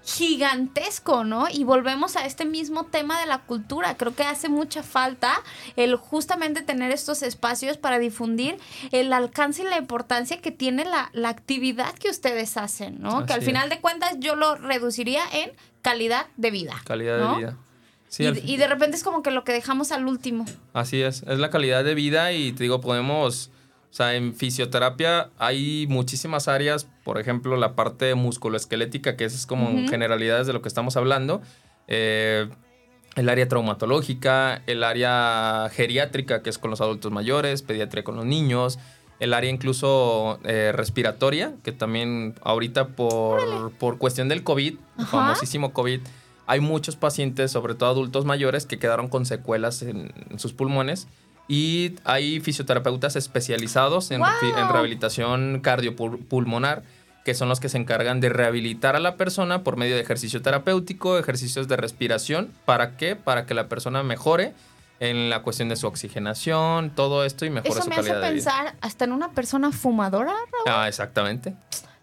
gigantesco, 0.03 1.23
¿no? 1.23 1.47
Y 1.51 1.63
volvemos 1.63 2.15
a 2.15 2.25
este 2.25 2.45
mismo 2.45 2.85
tema 2.85 3.19
de 3.19 3.27
la 3.27 3.39
cultura. 3.39 3.95
Creo 3.97 4.15
que 4.15 4.23
hace 4.23 4.49
mucha 4.49 4.83
falta 4.83 5.41
el 5.75 5.95
justamente 5.95 6.61
tener 6.61 6.91
estos 6.91 7.21
espacios 7.21 7.77
para 7.77 7.99
difundir 7.99 8.57
el 8.91 9.13
alcance 9.13 9.61
y 9.61 9.65
la 9.65 9.77
importancia 9.77 10.41
que 10.41 10.51
tiene 10.51 10.85
la, 10.85 11.09
actividad 11.31 11.93
que 11.93 12.09
ustedes 12.09 12.57
hacen, 12.57 13.01
¿no? 13.01 13.25
que 13.25 13.31
al 13.31 13.41
final 13.41 13.69
de 13.69 13.79
cuentas 13.79 14.17
yo 14.19 14.35
lo 14.35 14.55
reduciría 14.55 15.21
en 15.31 15.51
calidad 15.81 16.25
de 16.35 16.51
vida. 16.51 16.75
Calidad 16.83 17.17
de 17.17 17.37
vida. 17.37 17.57
y, 18.43 18.57
de 18.57 18.67
repente 18.67 18.97
es 18.97 19.03
como 19.03 19.23
que 19.23 19.31
lo 19.31 19.45
que 19.45 19.53
dejamos 19.53 19.93
al 19.93 20.07
último. 20.07 20.45
Así 20.73 21.01
es, 21.01 21.23
es 21.23 21.39
la 21.39 21.49
calidad 21.49 21.85
de 21.85 21.95
vida 21.95 22.33
y 22.33 22.51
te 22.51 22.63
digo, 22.63 22.81
podemos 22.81 23.49
o 23.91 23.93
sea, 23.93 24.15
en 24.15 24.33
fisioterapia 24.33 25.31
hay 25.37 25.85
muchísimas 25.89 26.47
áreas, 26.47 26.87
por 27.03 27.19
ejemplo, 27.19 27.57
la 27.57 27.75
parte 27.75 28.15
musculoesquelética, 28.15 29.17
que 29.17 29.25
es 29.25 29.45
como 29.45 29.85
generalidades 29.89 30.47
de 30.47 30.53
lo 30.53 30.61
que 30.61 30.69
estamos 30.69 30.95
hablando. 30.95 31.41
Eh, 31.89 32.47
el 33.17 33.27
área 33.27 33.49
traumatológica, 33.49 34.61
el 34.65 34.85
área 34.85 35.69
geriátrica, 35.73 36.41
que 36.41 36.49
es 36.49 36.57
con 36.57 36.71
los 36.71 36.79
adultos 36.79 37.11
mayores, 37.11 37.63
pediatría 37.63 38.05
con 38.05 38.15
los 38.15 38.23
niños, 38.23 38.79
el 39.19 39.33
área 39.33 39.49
incluso 39.49 40.39
eh, 40.45 40.71
respiratoria, 40.73 41.53
que 41.61 41.73
también 41.73 42.35
ahorita 42.43 42.95
por, 42.95 43.73
por 43.73 43.97
cuestión 43.97 44.29
del 44.29 44.41
COVID, 44.43 44.75
famosísimo 45.07 45.73
COVID, 45.73 45.99
hay 46.47 46.61
muchos 46.61 46.95
pacientes, 46.95 47.51
sobre 47.51 47.75
todo 47.75 47.89
adultos 47.89 48.23
mayores, 48.23 48.65
que 48.65 48.79
quedaron 48.79 49.09
con 49.09 49.25
secuelas 49.25 49.81
en 49.81 50.13
sus 50.37 50.53
pulmones 50.53 51.09
y 51.51 51.95
hay 52.05 52.39
fisioterapeutas 52.39 53.17
especializados 53.17 54.09
en, 54.11 54.21
rehabilitación 54.23 55.59
cardiopulmonar, 55.59 56.83
que 57.25 57.33
son 57.33 57.49
los 57.49 57.59
que 57.59 57.67
se 57.67 57.77
encargan 57.77 58.21
de 58.21 58.29
rehabilitar 58.29 58.95
a 58.95 59.01
la 59.01 59.17
persona 59.17 59.61
por 59.61 59.75
medio 59.75 59.95
de 59.95 60.01
ejercicio 60.01 60.41
terapéutico, 60.41 61.17
ejercicios 61.17 61.67
de 61.67 61.75
respiración. 61.75 62.53
¿Para 62.63 62.95
qué? 62.95 63.17
Para 63.17 63.45
que 63.45 63.53
la 63.53 63.67
persona 63.67 64.01
mejore 64.01 64.53
en 65.01 65.29
la 65.29 65.41
cuestión 65.41 65.67
de 65.67 65.75
su 65.75 65.87
oxigenación, 65.87 66.91
todo 66.91 67.25
esto 67.25 67.43
y 67.43 67.49
mejore 67.49 67.81
su 67.81 67.89
calidad 67.89 68.21
de 68.21 68.33
vida. 68.33 68.37
Eso 68.37 68.49
me 68.49 68.53
hace 68.53 68.61
pensar 68.61 68.75
hasta 68.79 69.03
en 69.03 69.11
una 69.11 69.31
persona 69.31 69.73
fumadora, 69.73 70.31
Raúl. 70.31 70.67
Ah, 70.67 70.87
exactamente. 70.87 71.53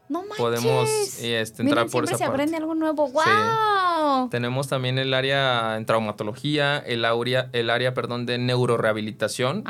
No 0.09 0.21
manches. 0.21 0.39
Podemos 0.39 0.89
este, 1.21 1.63
entrar 1.63 1.87
por 1.89 2.05
esa 2.05 2.17
se 2.17 2.25
aprende 2.25 2.57
algo 2.57 2.75
nuevo. 2.75 3.09
¡Wow! 3.09 4.29
Tenemos 4.31 4.69
también 4.69 4.99
el 4.99 5.13
área 5.13 5.77
en 5.77 5.85
traumatología, 5.87 6.79
el 6.79 7.05
área, 7.05 7.51
el 7.53 7.71
área 7.71 7.95
perdón, 7.95 8.27
de 8.27 8.39
neurorehabilitación. 8.39 9.65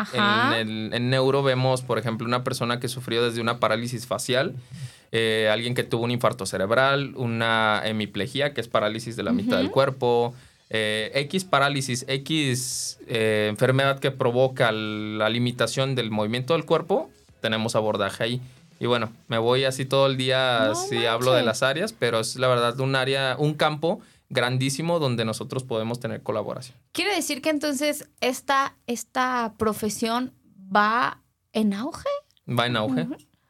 En, 0.57 0.93
en 0.95 1.11
neuro 1.11 1.43
vemos, 1.43 1.83
por 1.83 1.99
ejemplo, 1.99 2.27
una 2.27 2.45
persona 2.45 2.79
que 2.81 2.89
sufrió 2.89 3.25
desde 3.25 3.41
una 3.41 3.59
parálisis 3.59 4.07
facial. 4.07 4.55
Eh, 5.11 5.49
alguien 5.51 5.75
que 5.75 5.85
tuvo 5.85 6.05
un 6.05 6.11
infarto 6.11 6.45
cerebral, 6.45 7.15
una 7.17 7.81
hemiplegia, 7.85 8.53
que 8.53 8.61
es 8.61 8.69
parálisis 8.69 9.17
de 9.17 9.23
la 9.23 9.33
mitad 9.33 9.57
del 9.57 9.71
cuerpo, 9.71 10.35
eh, 10.69 11.11
X 11.15 11.45
parálisis, 11.45 12.05
X 12.09 12.99
eh, 13.07 13.47
enfermedad 13.49 14.01
que 14.01 14.11
provoca 14.11 14.71
la 14.71 15.31
limitación 15.31 15.95
del 15.95 16.11
movimiento 16.11 16.53
del 16.53 16.67
cuerpo, 16.67 17.11
tenemos 17.41 17.75
abordaje 17.75 18.23
ahí. 18.23 18.43
Y 18.81 18.87
bueno, 18.87 19.13
me 19.27 19.39
voy 19.39 19.65
así 19.65 19.85
todo 19.85 20.07
el 20.07 20.17
día 20.17 20.73
si 20.75 21.07
hablo 21.07 21.33
de 21.33 21.43
las 21.43 21.63
áreas, 21.63 21.93
pero 21.93 22.21
es 22.21 22.37
la 22.37 22.49
verdad 22.49 22.79
un 22.81 22.95
área, 22.95 23.37
un 23.39 23.55
campo 23.55 24.01
grandísimo 24.31 24.99
donde 24.99 25.25
nosotros 25.25 25.65
podemos 25.65 26.01
tener 26.01 26.23
colaboración. 26.23 26.77
¿Quiere 26.93 27.15
decir 27.15 27.43
que 27.43 27.51
entonces 27.51 28.09
esta, 28.21 28.77
esta 28.87 29.55
profesión 29.59 30.33
va 30.75 31.23
en 31.53 31.75
auge? 31.75 32.09
Va 32.49 32.67
en 32.67 32.77
auge, 32.77 33.07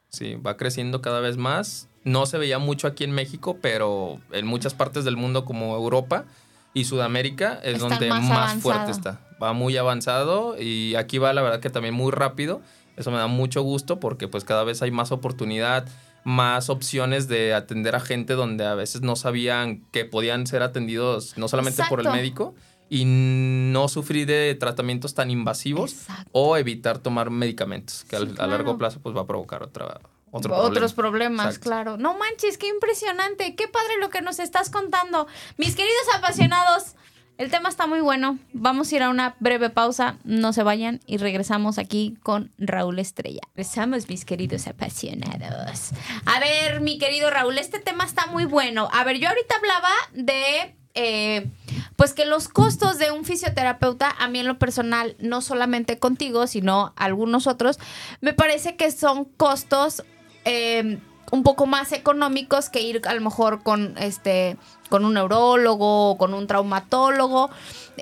sí, 0.09 0.35
va 0.35 0.57
creciendo 0.57 1.01
cada 1.01 1.19
vez 1.19 1.37
más. 1.37 1.87
No 2.03 2.25
se 2.25 2.37
veía 2.37 2.59
mucho 2.59 2.87
aquí 2.87 3.03
en 3.03 3.11
México, 3.11 3.57
pero 3.61 4.19
en 4.31 4.47
muchas 4.47 4.73
partes 4.73 5.05
del 5.05 5.17
mundo 5.17 5.45
como 5.45 5.75
Europa 5.75 6.25
y 6.73 6.85
Sudamérica 6.85 7.59
es 7.63 7.79
donde 7.79 8.09
más 8.09 8.61
fuerte 8.61 8.91
está. 8.91 9.19
Va 9.41 9.53
muy 9.53 9.77
avanzado 9.77 10.59
y 10.59 10.95
aquí 10.95 11.17
va 11.17 11.33
la 11.33 11.41
verdad 11.41 11.59
que 11.59 11.69
también 11.69 11.93
muy 11.93 12.11
rápido 12.11 12.61
eso 12.99 13.11
me 13.11 13.17
da 13.17 13.27
mucho 13.27 13.61
gusto 13.61 13.99
porque 13.99 14.27
pues 14.27 14.43
cada 14.43 14.63
vez 14.63 14.81
hay 14.81 14.91
más 14.91 15.11
oportunidad, 15.11 15.87
más 16.23 16.69
opciones 16.69 17.27
de 17.27 17.53
atender 17.53 17.95
a 17.95 17.99
gente 17.99 18.33
donde 18.33 18.65
a 18.65 18.75
veces 18.75 19.01
no 19.01 19.15
sabían 19.15 19.81
que 19.91 20.05
podían 20.05 20.45
ser 20.45 20.61
atendidos 20.61 21.37
no 21.37 21.47
solamente 21.47 21.81
por 21.89 22.01
el 22.01 22.09
médico 22.09 22.53
y 22.89 23.05
no 23.05 23.87
sufrir 23.87 24.27
de 24.27 24.55
tratamientos 24.59 25.13
tan 25.13 25.31
invasivos 25.31 26.07
o 26.31 26.57
evitar 26.57 26.97
tomar 26.97 27.29
medicamentos 27.29 28.03
que 28.03 28.15
a 28.15 28.47
largo 28.47 28.77
plazo 28.77 28.99
pues 28.99 29.15
va 29.15 29.21
a 29.21 29.27
provocar 29.27 29.63
otra 29.63 29.99
otros 30.31 30.93
problemas, 30.93 31.57
claro. 31.57 31.97
No 31.97 32.15
manches, 32.17 32.57
qué 32.57 32.67
impresionante, 32.67 33.55
qué 33.55 33.67
padre 33.67 33.97
lo 33.99 34.09
que 34.09 34.21
nos 34.21 34.37
estás 34.37 34.69
contando. 34.69 35.27
Mis 35.57 35.75
queridos 35.75 36.03
apasionados, 36.15 36.95
El 37.39 37.49
tema 37.49 37.69
está 37.69 37.87
muy 37.87 38.01
bueno. 38.01 38.37
Vamos 38.51 38.91
a 38.91 38.95
ir 38.97 39.01
a 39.01 39.09
una 39.09 39.37
breve 39.39 39.69
pausa. 39.69 40.17
No 40.25 40.51
se 40.51 40.61
vayan 40.61 40.99
y 41.07 41.15
regresamos 41.15 41.77
aquí 41.77 42.17
con 42.21 42.51
Raúl 42.57 42.99
Estrella. 42.99 43.39
Regresamos, 43.55 44.09
mis 44.09 44.25
queridos 44.25 44.67
apasionados. 44.67 45.91
A 46.25 46.41
ver, 46.41 46.81
mi 46.81 46.97
querido 46.97 47.29
Raúl, 47.29 47.57
este 47.57 47.79
tema 47.79 48.03
está 48.03 48.25
muy 48.25 48.43
bueno. 48.43 48.89
A 48.91 49.05
ver, 49.05 49.19
yo 49.19 49.29
ahorita 49.29 49.55
hablaba 49.55 49.89
de 50.11 50.75
eh, 50.95 51.47
pues 51.95 52.11
que 52.11 52.25
los 52.25 52.49
costos 52.49 52.97
de 52.97 53.11
un 53.11 53.23
fisioterapeuta, 53.23 54.13
a 54.19 54.27
mí 54.27 54.39
en 54.39 54.47
lo 54.47 54.59
personal, 54.59 55.15
no 55.19 55.39
solamente 55.39 55.97
contigo, 55.97 56.45
sino 56.45 56.91
algunos 56.97 57.47
otros, 57.47 57.79
me 58.19 58.33
parece 58.33 58.75
que 58.75 58.91
son 58.91 59.23
costos 59.23 60.03
eh, 60.43 60.99
un 61.31 61.43
poco 61.43 61.67
más 61.67 61.93
económicos 61.93 62.69
que 62.69 62.81
ir 62.81 63.01
a 63.07 63.13
lo 63.13 63.21
mejor 63.21 63.63
con 63.63 63.97
este 63.97 64.57
con 64.89 65.05
un 65.05 65.13
neurólogo 65.13 66.11
o 66.11 66.17
con 66.17 66.33
un 66.33 66.47
traumatólogo. 66.47 67.49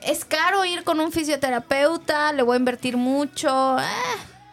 Es 0.06 0.26
caro 0.26 0.66
ir 0.66 0.84
con 0.84 1.00
un 1.00 1.12
fisioterapeuta, 1.12 2.34
le 2.34 2.44
voy 2.44 2.56
a 2.56 2.60
invertir 2.60 2.98
mucho. 2.98 3.78
Eh. 3.80 3.84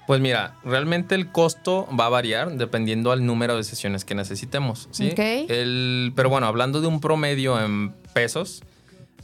Pues 0.07 0.21
mira, 0.21 0.57
realmente 0.65 1.15
el 1.15 1.33
costo 1.33 1.89
va 1.99 2.07
a 2.07 2.11
variar 2.11 2.53
dependiendo 2.53 3.11
al 3.11 3.25
número 3.25 3.57
de 3.57 3.65
sesiones 3.65 4.05
que 4.05 4.15
necesitemos, 4.15 4.89
¿sí? 4.91 5.15
El, 5.17 6.13
pero 6.15 6.29
bueno, 6.29 6.47
hablando 6.47 6.83
de 6.83 6.89
un 6.89 7.01
promedio 7.01 7.59
en 7.59 7.93
pesos, 8.13 8.63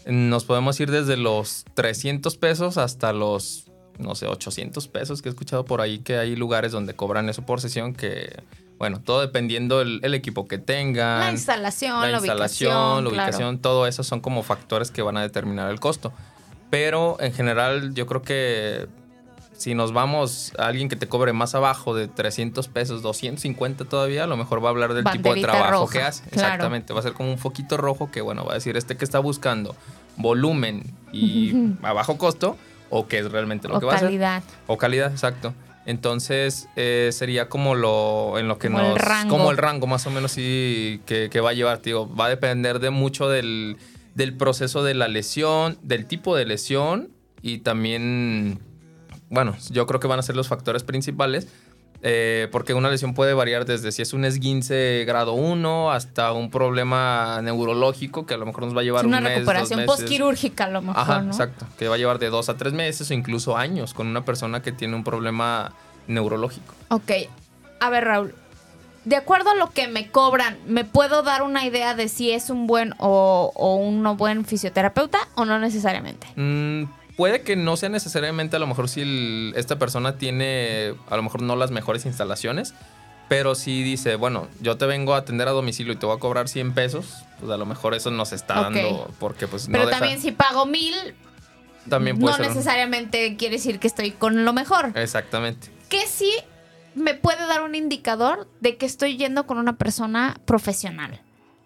nos 0.07 0.45
podemos 0.45 0.81
ir 0.81 0.91
desde 0.91 1.19
los 1.19 1.67
300 1.75 2.35
pesos 2.39 2.79
hasta 2.79 3.13
los, 3.13 3.67
no 3.99 4.15
sé, 4.15 4.27
800 4.27 4.89
pesos 4.89 5.21
que 5.21 5.29
he 5.29 5.33
escuchado 5.33 5.67
por 5.67 5.83
ahí 5.83 5.99
que 5.99 6.17
hay 6.17 6.35
lugares 6.35 6.73
donde 6.73 6.95
cobran 6.95 7.29
eso 7.29 7.45
por 7.45 7.61
sesión 7.61 7.93
que 7.93 8.43
bueno, 8.81 8.99
todo 8.99 9.21
dependiendo 9.21 9.83
el, 9.83 10.15
equipo 10.15 10.49
que 10.49 10.57
tengan. 10.57 11.21
La 11.21 11.31
instalación, 11.31 12.01
la, 12.01 12.17
instalación, 12.17 13.05
la 13.05 13.11
ubicación, 13.11 13.59
todo 13.59 13.87
eso 13.87 14.03
son 14.03 14.21
como 14.21 14.43
factores 14.43 14.91
que 14.91 15.03
van 15.03 15.19
a 15.19 15.23
determinar 15.23 15.71
el 15.71 15.79
costo. 15.79 16.15
Pero 16.71 17.19
en 17.21 17.35
general 17.35 17.93
yo 17.93 18.07
creo 18.07 18.23
que 18.23 18.89
si 19.53 19.75
nos 19.75 19.93
vamos 19.93 20.55
a 20.59 20.69
alguien 20.69 20.89
que 20.89 20.97
te 20.97 21.09
cobre 21.09 21.35
más 21.35 21.55
abajo 21.55 21.95
de 21.95 22.09
300 22.09 22.69
pesos, 22.69 23.03
250 23.03 23.85
todavía, 23.85 24.25
a 24.25 24.27
lo 24.27 24.39
mejor 24.39 24.65
va 24.65 24.69
a 24.69 24.71
hablar 24.71 24.95
del 24.95 25.05
tipo 25.05 25.35
de 25.35 25.43
trabajo 25.43 25.87
que 25.87 26.01
hace. 26.01 26.25
Exactamente, 26.33 26.95
va 26.95 27.01
a 27.01 27.03
ser 27.03 27.13
como 27.13 27.31
un 27.31 27.37
foquito 27.37 27.77
rojo 27.77 28.11
que, 28.11 28.23
bueno, 28.23 28.47
va 28.47 28.53
a 28.53 28.55
decir 28.55 28.79
este 28.79 28.97
que 28.97 29.05
está 29.05 29.19
buscando 29.19 29.77
volumen 30.17 30.85
y 31.13 31.75
a 31.83 31.93
bajo 31.93 32.17
costo 32.17 32.57
o 32.89 33.07
que 33.09 33.19
es 33.19 33.31
realmente 33.31 33.69
lo 33.69 33.79
que 33.79 33.85
va 33.85 33.93
a 33.93 33.97
hacer. 33.97 34.07
O 34.07 34.09
calidad. 34.09 34.43
O 34.69 34.79
calidad, 34.79 35.11
exacto. 35.11 35.53
Entonces 35.87 36.69
eh, 36.77 37.11
sería 37.13 37.49
como 37.49 37.75
lo 37.75 38.39
en 38.39 38.49
lo 38.49 38.59
que 38.59 38.69
como 38.69 38.83
nos. 38.83 38.93
El 38.93 38.97
rango. 38.97 39.37
Como 39.37 39.51
el 39.51 39.57
rango, 39.57 39.87
más 39.87 40.07
o 40.07 40.11
menos, 40.11 40.33
sí, 40.33 41.01
que, 41.07 41.41
va 41.41 41.51
a 41.51 41.53
llevar, 41.53 41.81
digo. 41.83 42.13
Va 42.15 42.27
a 42.27 42.29
depender 42.29 42.81
de 42.81 42.91
mucho 42.91 43.29
del, 43.29 43.77
del 44.15 44.37
proceso 44.37 44.83
de 44.85 44.95
la 44.95 45.09
lesión, 45.09 45.79
del 45.83 46.07
tipo 46.07 46.37
de 46.37 46.45
lesión 46.45 47.11
y 47.43 47.59
también. 47.59 48.61
Bueno, 49.31 49.57
yo 49.71 49.87
creo 49.87 50.01
que 50.01 50.09
van 50.09 50.19
a 50.19 50.23
ser 50.23 50.37
los 50.37 50.49
factores 50.49 50.83
principales 50.83 51.49
eh, 52.03 52.49
porque 52.51 52.73
una 52.73 52.89
lesión 52.89 53.13
puede 53.13 53.35
variar 53.35 53.67
desde 53.67 53.93
si 53.93 54.01
es 54.01 54.13
un 54.13 54.25
esguince 54.25 55.05
grado 55.07 55.35
1 55.35 55.93
hasta 55.93 56.33
un 56.33 56.51
problema 56.51 57.41
neurológico 57.43 58.25
que 58.25 58.35
a 58.35 58.37
lo 58.39 58.47
mejor 58.47 58.65
nos 58.65 58.77
va 58.77 58.81
a 58.81 58.85
llevar 58.85 59.07
una 59.07 59.21
recuperación 59.21 59.85
postquirúrgica 59.85 60.65
a 60.65 60.71
lo 60.71 60.83
mejor. 60.83 61.03
Ajá, 61.03 61.25
exacto. 61.27 61.67
Que 61.79 61.89
va 61.89 61.97
a 61.97 61.99
llevar 61.99 62.19
de 62.19 62.31
dos 62.31 62.49
a 62.49 62.57
tres 62.57 62.73
meses 62.73 63.11
o 63.11 63.15
incluso 63.15 63.57
años 63.57 63.93
con 63.93 64.07
una 64.07 64.25
persona 64.25 64.63
que 64.63 64.73
tiene 64.73 64.97
un 64.97 65.05
problema 65.05 65.73
neurológico. 66.07 66.75
Ok. 66.89 67.13
A 67.81 67.91
ver, 67.91 68.05
Raúl. 68.05 68.35
De 69.05 69.17
acuerdo 69.17 69.51
a 69.51 69.55
lo 69.55 69.71
que 69.71 69.89
me 69.89 70.11
cobran, 70.11 70.59
¿me 70.67 70.85
puedo 70.85 71.23
dar 71.23 71.43
una 71.43 71.65
idea 71.65 71.95
de 71.95 72.09
si 72.09 72.33
es 72.33 72.51
un 72.51 72.67
buen 72.67 72.95
o, 72.99 73.51
un 73.83 74.03
no 74.03 74.15
buen 74.15 74.45
fisioterapeuta 74.45 75.19
o 75.37 75.47
no 75.47 75.59
necesariamente? 75.59 76.27
Mm, 76.37 76.85
puede 77.17 77.43
que 77.43 77.57
no 77.57 77.77
sea 77.77 77.89
necesariamente 77.89 78.57
a 78.57 78.59
lo 78.59 78.67
mejor 78.67 78.89
si 78.89 79.53
esta 79.57 79.79
persona 79.79 80.17
tiene 80.17 80.95
a 81.09 81.17
lo 81.17 81.23
mejor 81.23 81.43
no 81.43 81.57
las 81.57 81.71
mejores 81.71 82.07
instalaciones, 82.07 82.75
pero 83.29 83.55
si 83.55 83.83
dice, 83.83 84.17
bueno, 84.17 84.49
yo 84.61 84.77
te 84.77 84.87
vengo 84.87 85.15
a 85.15 85.19
atender 85.19 85.47
a 85.49 85.53
domicilio 85.53 85.93
y 85.93 85.97
te 85.97 86.07
voy 86.07 86.17
a 86.17 86.21
cobrar 86.21 86.49
100 86.49 86.73
pesos, 86.73 87.25
pues 87.39 87.51
a 87.53 87.57
lo 87.57 87.67
mejor 87.67 87.95
eso 87.95 88.11
nos 88.11 88.33
está 88.33 88.63
dando 88.63 89.11
porque 89.19 89.47
pues 89.47 89.69
no 89.69 89.79
Pero 89.79 89.89
también 89.89 90.21
si 90.21 90.33
pago 90.33 90.67
mil, 90.67 90.95
también 91.89 92.19
no 92.19 92.37
necesariamente 92.39 93.37
quiere 93.37 93.57
decir 93.57 93.79
que 93.79 93.87
estoy 93.87 94.11
con 94.11 94.45
lo 94.45 94.53
mejor. 94.53 94.93
Exactamente. 94.97 95.69
Que 95.89 96.07
sí 96.07 96.33
me 96.95 97.15
puede 97.15 97.47
dar 97.47 97.63
un 97.63 97.75
indicador 97.75 98.49
de 98.61 98.77
que 98.77 98.87
estoy 98.87 99.17
yendo 99.17 99.47
con 99.47 99.59
una 99.59 99.77
persona 99.77 100.41
profesional 100.45 101.21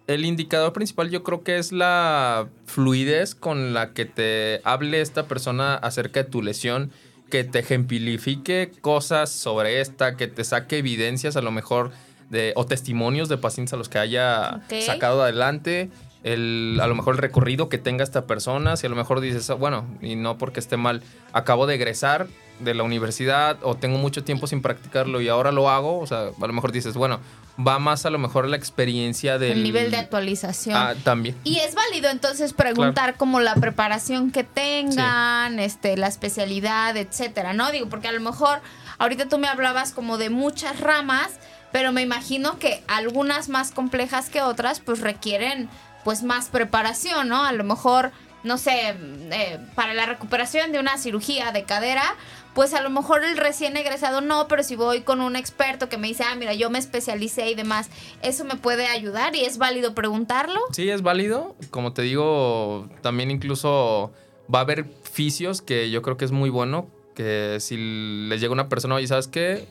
el 0.07 0.25
indicador 0.25 0.73
principal 0.73 1.11
yo 1.11 1.23
creo 1.23 1.43
que 1.43 1.59
es 1.59 1.73
la 1.73 2.49
fluidez 2.67 3.35
con 3.35 3.73
la 3.73 3.93
que 3.93 4.05
te 4.05 4.61
hable 4.65 5.01
esta 5.01 5.27
persona 5.27 5.75
acerca 5.77 6.23
de 6.23 6.31
tu 6.31 6.43
lesión, 6.43 6.91
que 7.31 7.45
te 7.45 7.61
ejemplifique 7.61 8.71
cosas 8.81 9.31
sobre 9.31 9.81
esta, 9.81 10.17
que 10.17 10.29
te 10.29 10.45
saque 10.45 10.79
evidencias 10.79 11.37
a 11.37 11.43
lo 11.43 11.51
mejor 11.51 11.91
de, 12.29 12.53
o 12.57 12.67
testimonios 12.67 13.29
de 13.29 13.39
pacientes 13.39 13.73
a 13.73 13.77
los 13.77 13.89
que 13.89 13.99
haya 13.99 14.61
sacado 14.85 15.23
adelante. 15.23 15.91
El, 16.23 16.79
a 16.81 16.87
lo 16.87 16.95
mejor 16.95 17.17
el 17.17 17.19
recorrido 17.21 17.69
que 17.69 17.77
tenga 17.77 18.03
esta 18.03 18.27
persona, 18.27 18.77
si 18.77 18.87
a 18.87 18.91
lo 18.91 18.97
mejor 18.97 19.21
dices, 19.21 19.51
ah, 19.51 19.55
bueno, 19.55 19.87
y 20.01 20.17
no 20.17 20.39
porque 20.39 20.59
esté 20.59 20.79
mal, 20.79 21.03
acabo 21.33 21.67
de 21.67 21.75
egresar 21.75 22.29
de 22.61 22.75
la 22.75 22.83
universidad 22.83 23.59
o 23.63 23.75
tengo 23.77 23.99
mucho 23.99 24.25
tiempo 24.25 24.47
sin 24.47 24.63
practicarlo 24.63 25.21
y 25.21 25.29
ahora 25.29 25.53
lo 25.53 25.71
hago, 25.71 25.99
o 25.99 26.07
sea, 26.07 26.29
a 26.41 26.47
lo 26.47 26.53
mejor 26.53 26.73
dices, 26.73 26.95
bueno, 26.95 27.21
va 27.59 27.79
más 27.79 28.07
a 28.07 28.11
lo 28.11 28.19
mejor 28.19 28.49
la 28.49 28.57
experiencia 28.57 29.39
del... 29.39 29.53
El 29.53 29.63
nivel 29.63 29.91
de 29.91 29.99
actualización. 29.99 30.77
Ah, 30.77 30.95
también. 31.03 31.37
Y 31.45 31.59
es 31.59 31.75
válido 31.75 32.11
entonces 32.11 32.53
preguntar 32.53 33.17
como 33.17 33.41
la 33.41 33.55
preparación 33.55 34.31
que 34.31 34.45
tengan, 34.45 35.59
este, 35.59 35.97
la 35.97 36.09
especialidad, 36.09 36.97
etcétera, 36.97 37.53
¿no? 37.53 37.71
Digo, 37.71 37.89
porque 37.89 38.09
a 38.09 38.13
lo 38.13 38.21
mejor 38.21 38.61
ahorita 38.99 39.29
tú 39.29 39.39
me 39.39 39.49
hablabas 39.49 39.93
como 39.93 40.19
de 40.19 40.31
muchas 40.31 40.81
ramas, 40.81 41.39
pero 41.73 41.93
me 41.93 42.03
imagino 42.03 42.59
que 42.59 42.83
algunas 42.87 43.49
más 43.49 43.71
complejas 43.73 44.31
que 44.31 44.43
otras 44.43 44.81
pues 44.81 45.01
requieren 45.01 45.69
pues 46.05 46.23
más 46.23 46.49
preparación, 46.49 47.29
¿no? 47.29 47.45
A 47.45 47.53
lo 47.53 47.65
mejor 47.65 48.13
no 48.45 48.59
sé, 48.59 48.95
eh, 49.33 49.59
para 49.75 49.95
la 49.95 50.05
recuperación 50.05 50.71
de 50.71 50.79
una 50.79 50.99
cirugía 50.99 51.51
de 51.51 51.65
cadera, 51.65 52.15
pues 52.55 52.73
a 52.73 52.81
lo 52.81 52.91
mejor 52.91 53.25
el 53.25 53.37
recién 53.37 53.77
egresado 53.77 54.21
no, 54.21 54.47
pero 54.49 54.63
si 54.63 54.77
voy 54.77 55.03
con 55.03 55.21
un 55.21 55.37
experto 55.37 55.89
que 55.89 55.99
me 55.99 56.09
dice, 56.09 56.25
ah, 56.25 56.35
mira, 56.37 56.55
yo 56.55 56.71
me 56.71 56.79
especialicé 56.79 57.51
y 57.51 57.55
demás, 57.55 57.91
¿eso 58.23 58.45
me 58.45 58.57
puede 58.57 58.87
ayudar 58.87 59.35
y 59.35 59.45
es 59.45 59.59
válido 59.59 59.95
preguntarlo? 59.95 60.61
Sí, 60.73 60.89
es 60.89 61.03
válido. 61.03 61.57
Como 61.71 61.93
te 61.93 62.03
digo, 62.03 62.89
también 63.03 63.31
incluso 63.31 64.13
va 64.53 64.61
a 64.61 64.63
haber 64.63 64.87
fisios 65.03 65.63
que 65.63 65.91
yo 65.91 66.03
creo 66.03 66.17
que 66.17 66.25
es 66.25 66.33
muy 66.33 66.51
bueno, 66.51 66.89
que 67.15 67.59
si 67.61 67.77
les 68.29 68.41
llega 68.41 68.53
una 68.53 68.69
persona 68.69 69.01
y 69.01 69.07
sabes 69.07 69.29
qué, 69.29 69.67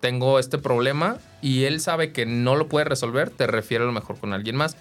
tengo 0.00 0.38
este 0.38 0.58
problema 0.58 1.18
y 1.42 1.64
él 1.64 1.80
sabe 1.80 2.12
que 2.12 2.26
no 2.26 2.56
lo 2.56 2.68
puede 2.68 2.84
resolver, 2.84 3.30
te 3.30 3.46
refiere 3.46 3.84
a 3.84 3.86
lo 3.86 3.92
mejor 3.92 4.18
con 4.18 4.32
alguien 4.32 4.56
más. 4.56 4.76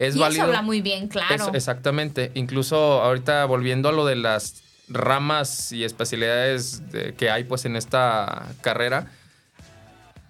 Es 0.00 0.18
válido. 0.18 0.42
Eso 0.42 0.50
habla 0.50 0.62
muy 0.62 0.80
bien, 0.80 1.06
claro. 1.06 1.52
exactamente. 1.54 2.32
Incluso 2.34 2.76
ahorita 2.76 3.44
volviendo 3.44 3.88
a 3.88 3.92
lo 3.92 4.04
de 4.04 4.16
las 4.16 4.63
ramas 4.88 5.72
y 5.72 5.84
especialidades 5.84 6.82
que 7.16 7.30
hay 7.30 7.44
pues 7.44 7.64
en 7.64 7.76
esta 7.76 8.46
carrera, 8.60 9.10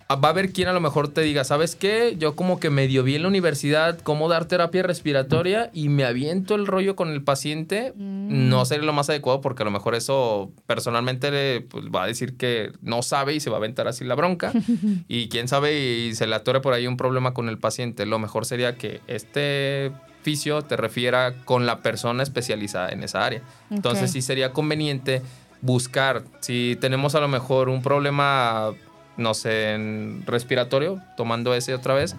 ah, 0.08 0.16
va 0.16 0.28
a 0.28 0.30
haber 0.32 0.52
quien 0.52 0.68
a 0.68 0.72
lo 0.72 0.80
mejor 0.80 1.08
te 1.08 1.22
diga, 1.22 1.44
¿sabes 1.44 1.76
qué? 1.76 2.16
Yo 2.18 2.36
como 2.36 2.60
que 2.60 2.70
medio 2.70 3.02
vi 3.02 3.16
en 3.16 3.22
la 3.22 3.28
universidad 3.28 3.98
cómo 4.00 4.28
dar 4.28 4.46
terapia 4.46 4.82
respiratoria 4.82 5.70
y 5.72 5.88
me 5.88 6.04
aviento 6.04 6.54
el 6.54 6.66
rollo 6.66 6.94
con 6.96 7.10
el 7.10 7.22
paciente. 7.22 7.92
Mm. 7.96 8.48
No 8.48 8.64
sería 8.64 8.84
lo 8.84 8.92
más 8.92 9.08
adecuado 9.10 9.40
porque 9.40 9.62
a 9.62 9.66
lo 9.66 9.70
mejor 9.70 9.94
eso 9.94 10.52
personalmente 10.66 11.60
pues, 11.62 11.86
va 11.86 12.04
a 12.04 12.06
decir 12.06 12.36
que 12.36 12.72
no 12.80 13.02
sabe 13.02 13.34
y 13.34 13.40
se 13.40 13.50
va 13.50 13.56
a 13.56 13.58
aventar 13.58 13.88
así 13.88 14.04
la 14.04 14.14
bronca. 14.14 14.52
y 15.08 15.28
quién 15.28 15.48
sabe 15.48 15.80
y 15.80 16.14
se 16.14 16.26
le 16.26 16.34
atore 16.36 16.60
por 16.60 16.74
ahí 16.74 16.86
un 16.86 16.96
problema 16.96 17.34
con 17.34 17.48
el 17.48 17.58
paciente. 17.58 18.06
Lo 18.06 18.18
mejor 18.18 18.46
sería 18.46 18.76
que 18.76 19.00
este 19.06 19.92
fisio 20.24 20.62
te 20.62 20.76
refiera 20.76 21.34
con 21.44 21.66
la 21.66 21.78
persona 21.78 22.22
especializada 22.22 22.88
en 22.88 23.04
esa 23.04 23.24
área. 23.24 23.42
Entonces 23.70 24.10
sí 24.10 24.22
sería 24.22 24.52
conveniente 24.52 25.22
buscar, 25.60 26.24
si 26.40 26.76
tenemos 26.80 27.14
a 27.14 27.20
lo 27.20 27.28
mejor 27.28 27.68
un 27.68 27.82
problema, 27.82 28.72
no 29.16 29.34
sé, 29.34 29.74
en 29.74 30.24
respiratorio, 30.26 31.00
tomando 31.16 31.54
ese 31.54 31.74
otra 31.74 31.94
vez, 31.94 32.16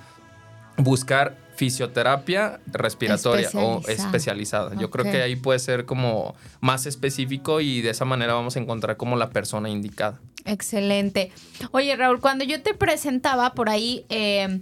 buscar 0.77 1.35
fisioterapia 1.55 2.59
respiratoria 2.67 3.49
o 3.53 3.81
especializada. 3.87 4.75
Yo 4.75 4.89
creo 4.89 5.05
que 5.05 5.21
ahí 5.21 5.35
puede 5.35 5.59
ser 5.59 5.85
como 5.85 6.35
más 6.59 6.85
específico 6.85 7.61
y 7.61 7.81
de 7.81 7.91
esa 7.91 8.05
manera 8.05 8.33
vamos 8.33 8.55
a 8.55 8.59
encontrar 8.59 8.97
como 8.97 9.15
la 9.15 9.29
persona 9.29 9.69
indicada. 9.69 10.19
Excelente. 10.45 11.31
Oye, 11.71 11.95
Raúl, 11.95 12.19
cuando 12.19 12.43
yo 12.43 12.61
te 12.61 12.75
presentaba 12.75 13.53
por 13.53 13.69
ahí, 13.69 14.05
eh, 14.09 14.59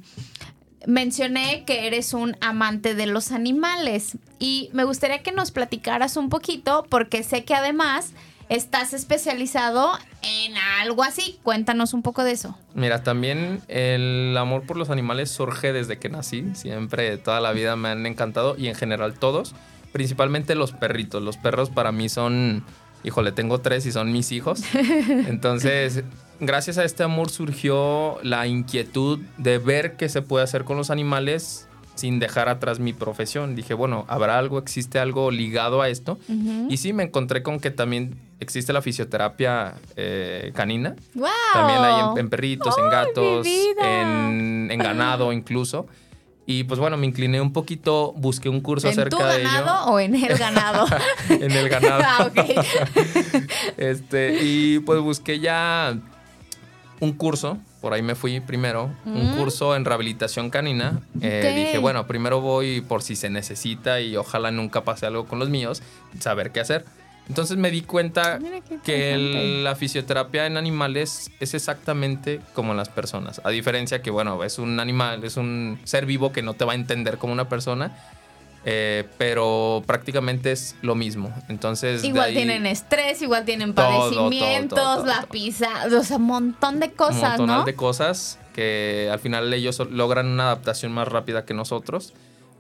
mencioné 0.88 1.64
que 1.66 1.88
eres 1.88 2.14
un 2.14 2.36
amante 2.42 2.96
de 2.96 3.06
los 3.06 3.32
animales 3.32 4.18
y 4.40 4.70
me 4.74 4.84
gustaría 4.84 5.24
que 5.24 5.32
nos 5.32 5.52
platicaras 5.52 6.18
un 6.18 6.30
poquito 6.30 6.86
porque 6.90 7.24
sé 7.24 7.44
que 7.44 7.56
además 7.56 8.12
estás 8.50 8.94
especializado 8.94 9.92
en 10.22 10.54
algo 10.82 11.04
así. 11.04 11.40
Cuéntanos 11.44 11.94
un 11.94 12.02
poco 12.04 12.24
de 12.24 12.34
eso. 12.34 12.58
Mira, 12.76 13.02
también 13.04 13.62
el 13.68 14.36
amor 14.38 14.66
por 14.66 14.78
los 14.78 14.90
animales 14.90 15.32
surge 15.32 15.74
desde 15.74 15.98
que 15.98 16.10
nací. 16.10 16.46
Siempre, 16.54 17.18
toda 17.18 17.40
la 17.40 17.52
vida 17.54 17.76
me 17.76 17.90
han 17.90 18.06
encantado 18.06 18.56
y 18.58 18.68
en 18.68 18.76
general 18.76 19.14
todos. 19.18 19.56
principalmente 19.94 20.56
los 20.56 20.72
perritos. 20.74 21.22
Los 21.22 21.38
perros 21.38 21.70
para 21.70 21.92
mí 21.94 22.10
son, 22.10 22.66
híjole, 23.04 23.32
tengo 23.32 23.60
tres 23.60 23.86
y 23.86 23.92
son 23.92 24.12
mis 24.12 24.32
hijos. 24.32 24.62
Entonces, 24.74 26.04
gracias 26.40 26.78
a 26.78 26.84
este 26.84 27.04
amor 27.04 27.30
surgió 27.30 28.18
la 28.24 28.48
inquietud 28.48 29.20
de 29.38 29.58
ver 29.58 29.96
qué 29.96 30.10
se 30.10 30.22
puede 30.22 30.44
hacer 30.44 30.64
con 30.64 30.78
los 30.78 30.90
animales 30.90 31.68
sin 31.96 32.20
dejar 32.20 32.50
atrás 32.50 32.80
mi 32.80 32.94
profesión. 32.94 33.56
Dije, 33.56 33.74
bueno, 33.74 34.06
¿habrá 34.08 34.38
algo, 34.38 34.58
existe 34.58 35.00
algo 35.00 35.32
ligado 35.32 35.82
a 35.82 35.90
esto? 35.90 36.18
Y 36.70 36.78
sí, 36.78 36.94
me 36.94 37.04
encontré 37.04 37.44
con 37.44 37.60
que 37.60 37.72
también 37.72 38.16
existe 38.40 38.74
la 38.74 38.82
fisioterapia 38.82 39.76
eh, 39.96 40.52
canina. 40.56 40.96
También 41.54 41.80
hay 41.80 42.20
en, 42.20 42.30
perritos, 42.30 42.76
en 42.78 42.90
gatos, 42.90 43.48
en, 43.48 44.70
en, 44.72 44.80
ganado 44.80 45.32
incluso. 45.34 45.88
Y 46.46 46.66
pues 46.66 46.80
bueno, 46.80 46.98
me 46.98 47.06
incliné 47.06 47.40
un 47.40 47.54
poquito, 47.54 48.14
busqué 48.18 48.50
un 48.50 48.60
curso 48.60 48.90
acerca 48.90 49.28
de 49.28 49.42
ello. 49.42 49.50
¿En 49.50 49.56
tu 49.56 49.62
ganado 49.62 49.92
o 49.92 50.00
en 50.00 50.16
el 50.16 50.38
ganado? 50.38 50.86
en 51.30 51.52
el 51.52 51.70
ganado. 51.70 52.04
ah, 52.04 52.32
este, 53.78 54.40
y 54.42 54.80
pues 54.80 55.00
busqué 55.00 55.40
ya 55.40 55.98
un 57.00 57.14
curso, 57.14 57.58
por 57.82 57.94
ahí 57.94 58.02
me 58.02 58.16
fui 58.16 58.40
primero, 58.40 58.90
un 59.06 59.32
mm. 59.32 59.38
curso 59.38 59.76
en 59.76 59.86
rehabilitación 59.86 60.50
canina. 60.50 61.02
Eh, 61.22 61.66
dije, 61.66 61.78
bueno, 61.78 62.08
primero 62.08 62.42
voy 62.42 62.82
por 62.82 63.04
si 63.04 63.16
se 63.16 63.30
necesita 63.30 64.02
y 64.02 64.18
ojalá 64.18 64.52
nunca 64.52 64.84
pase 64.84 65.06
algo 65.06 65.26
con 65.26 65.40
los 65.40 65.50
míos, 65.50 65.82
saber 66.20 66.52
qué 66.52 66.60
hacer. 66.60 66.86
Entonces 67.30 67.58
me 67.58 67.72
di 67.72 67.82
cuenta 67.82 68.40
que 68.84 69.62
la 69.64 69.76
fisioterapia 69.76 70.46
en 70.46 70.58
animales 70.58 71.32
es 71.40 71.54
exactamente 71.54 72.42
como 72.54 72.72
en 72.72 72.78
las 72.78 72.90
personas. 72.90 73.42
A 73.44 73.50
diferencia 73.50 74.02
que, 74.02 74.12
bueno, 74.12 74.44
es 74.44 74.60
un 74.60 74.80
animal, 74.80 75.24
es 75.24 75.38
un 75.38 75.80
ser 75.86 76.06
vivo 76.06 76.34
que 76.34 76.42
no 76.42 76.54
te 76.54 76.66
va 76.66 76.74
a 76.74 76.76
entender 76.76 77.18
como 77.18 77.34
una 77.34 77.48
persona. 77.48 77.96
Eh, 78.66 79.04
pero 79.18 79.84
prácticamente 79.86 80.52
es 80.52 80.76
lo 80.82 80.96
mismo. 80.96 81.34
Entonces. 81.50 82.04
Igual 82.04 82.34
tienen 82.34 82.66
estrés, 82.66 83.22
igual 83.22 83.44
tienen 83.44 83.74
padecimientos, 83.74 85.06
la 85.06 85.28
pizza, 85.30 85.70
o 85.86 86.04
sea, 86.04 86.18
un 86.18 86.24
montón 86.24 86.80
de 86.80 86.92
cosas. 86.92 87.40
Un 87.40 87.48
montón 87.48 87.66
de 87.66 87.76
cosas 87.76 88.40
que 88.54 89.10
al 89.12 89.20
final 89.20 89.54
ellos 89.54 89.82
logran 89.92 90.28
una 90.28 90.44
adaptación 90.44 90.94
más 90.94 91.08
rápida 91.08 91.46
que 91.46 91.54
nosotros. 91.54 92.14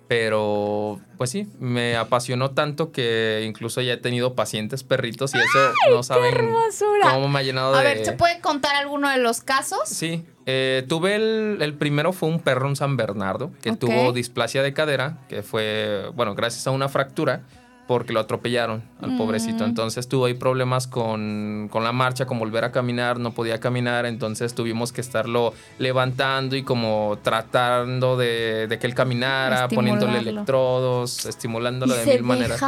Pero, 0.08 1.00
pues 1.18 1.30
sí, 1.30 1.48
me 1.60 1.96
apasionó 1.96 2.52
tanto 2.52 2.92
que 2.92 3.44
incluso 3.48 3.82
ya 3.82 3.94
he 3.94 3.98
tenido 3.98 4.36
pacientes 4.36 4.84
perritos 4.84 5.34
y 5.34 5.38
eso 5.38 5.74
no 5.90 6.04
saben 6.04 6.54
cómo 7.02 7.30
me 7.30 7.40
ha 7.40 7.44
llenado 7.44 7.72
de... 7.72 7.80
A 7.80 7.84
ver, 7.84 8.06
¿se 8.06 8.12
puede 8.12 8.42
contar 8.42 8.76
alguno 8.76 9.10
de 9.10 9.18
los 9.18 9.42
casos? 9.42 9.80
Sí, 9.86 10.26
eh, 10.46 10.84
tuve 10.90 11.16
el, 11.16 11.58
el, 11.62 11.74
primero 11.76 12.12
fue 12.12 12.28
un 12.28 12.40
perro 12.40 12.68
en 12.68 12.76
San 12.76 12.98
Bernardo 12.98 13.52
que 13.62 13.72
tuvo 13.76 14.12
displasia 14.12 14.62
de 14.62 14.74
cadera, 14.74 15.20
que 15.30 15.42
fue, 15.42 16.10
bueno, 16.16 16.36
gracias 16.36 16.68
a 16.68 16.72
una 16.72 16.90
fractura 16.90 17.44
porque 17.88 18.14
lo 18.14 18.20
atropellaron 18.20 18.84
al 19.02 19.18
pobrecito. 19.18 19.64
Mm. 19.64 19.70
Entonces 19.70 20.08
tuvo 20.08 20.26
ahí 20.26 20.34
problemas 20.34 20.88
con, 20.88 21.70
la 21.74 21.92
marcha, 21.92 22.26
con 22.26 22.40
volver 22.40 22.64
a 22.64 22.72
caminar, 22.72 23.20
no 23.20 23.32
podía 23.34 23.60
caminar, 23.60 24.06
entonces 24.06 24.54
tuvimos 24.54 24.94
que 24.94 25.02
estarlo 25.02 25.54
levantando 25.80 26.56
y 26.56 26.64
como 26.64 27.18
tratando 27.22 28.18
de, 28.18 28.78
que 28.80 28.88
él 28.88 28.96
caminara, 28.96 29.68
poniéndole 29.68 30.20
electrodos, 30.20 31.26
estimulándolo 31.26 31.94
de 31.94 32.06
mil 32.06 32.24
maneras 32.24 32.62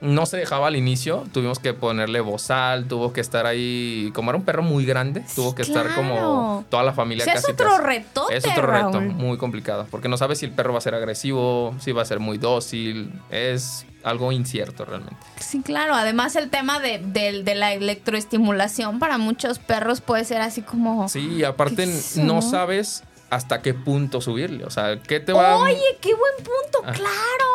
no 0.00 0.26
se 0.26 0.36
dejaba 0.36 0.68
al 0.68 0.76
inicio, 0.76 1.24
tuvimos 1.32 1.58
que 1.58 1.74
ponerle 1.74 2.20
bozal, 2.20 2.86
tuvo 2.86 3.12
que 3.12 3.20
estar 3.20 3.46
ahí, 3.46 4.10
como 4.14 4.30
era 4.30 4.38
un 4.38 4.44
perro 4.44 4.62
muy 4.62 4.84
grande, 4.84 5.24
tuvo 5.34 5.54
que 5.54 5.62
estar 5.62 5.94
como 5.94 6.64
toda 6.68 6.82
la 6.82 6.92
familia 6.92 7.24
casi. 7.24 7.38
Es 7.38 7.48
otro 7.48 7.78
reto. 7.78 8.30
Es 8.30 8.46
otro 8.46 8.66
reto, 8.66 9.00
muy 9.00 9.38
complicado, 9.38 9.86
porque 9.90 10.08
no 10.08 10.16
sabes 10.16 10.38
si 10.38 10.46
el 10.46 10.52
perro 10.52 10.72
va 10.72 10.78
a 10.78 10.82
ser 10.82 10.94
agresivo, 10.94 11.74
si 11.80 11.92
va 11.92 12.02
a 12.02 12.04
ser 12.04 12.20
muy 12.20 12.38
dócil, 12.38 13.12
es 13.30 13.86
algo 14.04 14.30
incierto 14.30 14.84
realmente. 14.84 15.16
Sí, 15.40 15.60
claro, 15.62 15.94
además 15.94 16.36
el 16.36 16.50
tema 16.50 16.78
de, 16.78 16.98
de 16.98 17.54
la 17.54 17.72
electroestimulación 17.72 18.98
para 19.00 19.18
muchos 19.18 19.58
perros 19.58 20.00
puede 20.00 20.24
ser 20.24 20.40
así 20.40 20.62
como... 20.62 21.08
Sí, 21.08 21.42
aparte 21.42 21.88
no 22.16 22.40
sabes 22.40 23.02
hasta 23.30 23.60
qué 23.62 23.74
punto 23.74 24.20
subirle, 24.20 24.64
o 24.64 24.70
sea, 24.70 25.00
¿qué 25.00 25.20
te 25.20 25.32
va 25.32 25.56
Oye, 25.56 25.98
qué 26.00 26.14
buen 26.14 26.36
punto, 26.36 26.82
ah. 26.84 26.92
claro. 26.92 27.48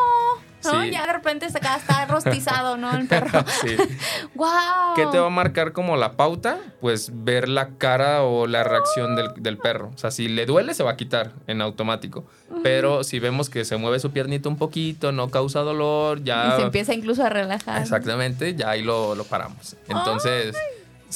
Ya 0.90 1.06
de 1.06 1.12
repente 1.12 1.50
se 1.50 1.58
está 1.58 2.06
rostizado, 2.06 2.76
¿no? 2.76 2.90
El 2.96 3.06
perro. 3.06 3.44
sí. 3.60 3.76
wow. 4.34 4.94
¿Qué 4.96 5.06
te 5.06 5.18
va 5.18 5.26
a 5.26 5.30
marcar 5.30 5.72
como 5.72 5.96
la 5.96 6.12
pauta? 6.12 6.58
Pues 6.80 7.10
ver 7.12 7.48
la 7.48 7.70
cara 7.76 8.22
o 8.22 8.46
la 8.46 8.64
reacción 8.64 9.16
del, 9.36 9.58
perro. 9.58 9.90
O 9.94 9.98
sea, 9.98 10.10
si 10.10 10.28
le 10.28 10.46
duele, 10.46 10.74
se 10.74 10.82
va 10.82 10.92
a 10.92 10.96
quitar 10.96 11.32
en 11.46 11.60
automático. 11.60 12.24
Pero 12.62 13.04
si 13.04 13.18
vemos 13.18 13.50
que 13.50 13.64
se 13.64 13.76
mueve 13.76 13.98
su 14.00 14.10
piernita 14.10 14.48
un 14.48 14.56
poquito, 14.56 15.12
no 15.12 15.30
causa 15.30 15.60
dolor, 15.60 16.22
ya. 16.22 16.54
Y 16.54 16.56
se 16.56 16.62
empieza 16.62 16.94
incluso 16.94 17.24
a 17.24 17.28
relajar. 17.28 17.82
Exactamente, 17.82 18.54
ya 18.54 18.70
ahí 18.70 18.82
lo, 18.82 19.16
paramos. 19.28 19.76
Entonces. 19.88 20.56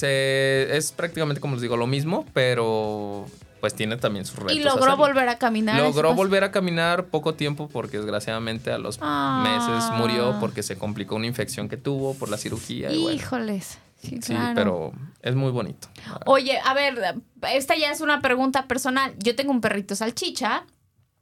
es 0.03 0.93
prácticamente 0.93 1.41
como 1.41 1.55
les 1.55 1.63
digo 1.63 1.77
lo 1.77 1.87
mismo, 1.87 2.27
pero 2.33 3.27
pues 3.61 3.75
tiene 3.75 3.97
también 3.97 4.25
sus 4.25 4.37
retos. 4.37 4.57
Y 4.57 4.61
logró 4.61 4.97
volver 4.97 5.29
a 5.29 5.39
caminar. 5.39 5.81
Logró 5.81 6.15
volver 6.15 6.45
a 6.45 6.51
caminar 6.51 7.07
poco 7.07 7.35
tiempo 7.35 7.69
porque 7.69 7.99
desgraciadamente 7.99 8.73
a 8.73 8.79
los 8.79 8.99
ah. 9.01 9.43
meses 9.43 9.91
murió 9.99 10.37
porque 10.41 10.63
se 10.63 10.77
complicó 10.77 11.17
una 11.17 11.27
infección 11.27 11.69
que 11.69 11.77
tuvo 11.77 12.15
por 12.15 12.29
la 12.29 12.37
cirugía. 12.37 12.91
Híjoles. 12.93 13.79
Sí, 14.03 14.21
sí 14.23 14.35
pero 14.55 14.93
es 15.23 15.35
muy 15.35 15.51
bonito. 15.51 15.89
Oye, 16.25 16.59
a 16.65 16.73
ver, 16.73 17.17
esta 17.53 17.77
ya 17.77 17.91
es 17.91 18.01
una 18.01 18.21
pregunta 18.21 18.67
personal. 18.67 19.15
Yo 19.19 19.35
tengo 19.35 19.51
un 19.51 19.61
perrito 19.61 19.97
salchicha 19.97 20.65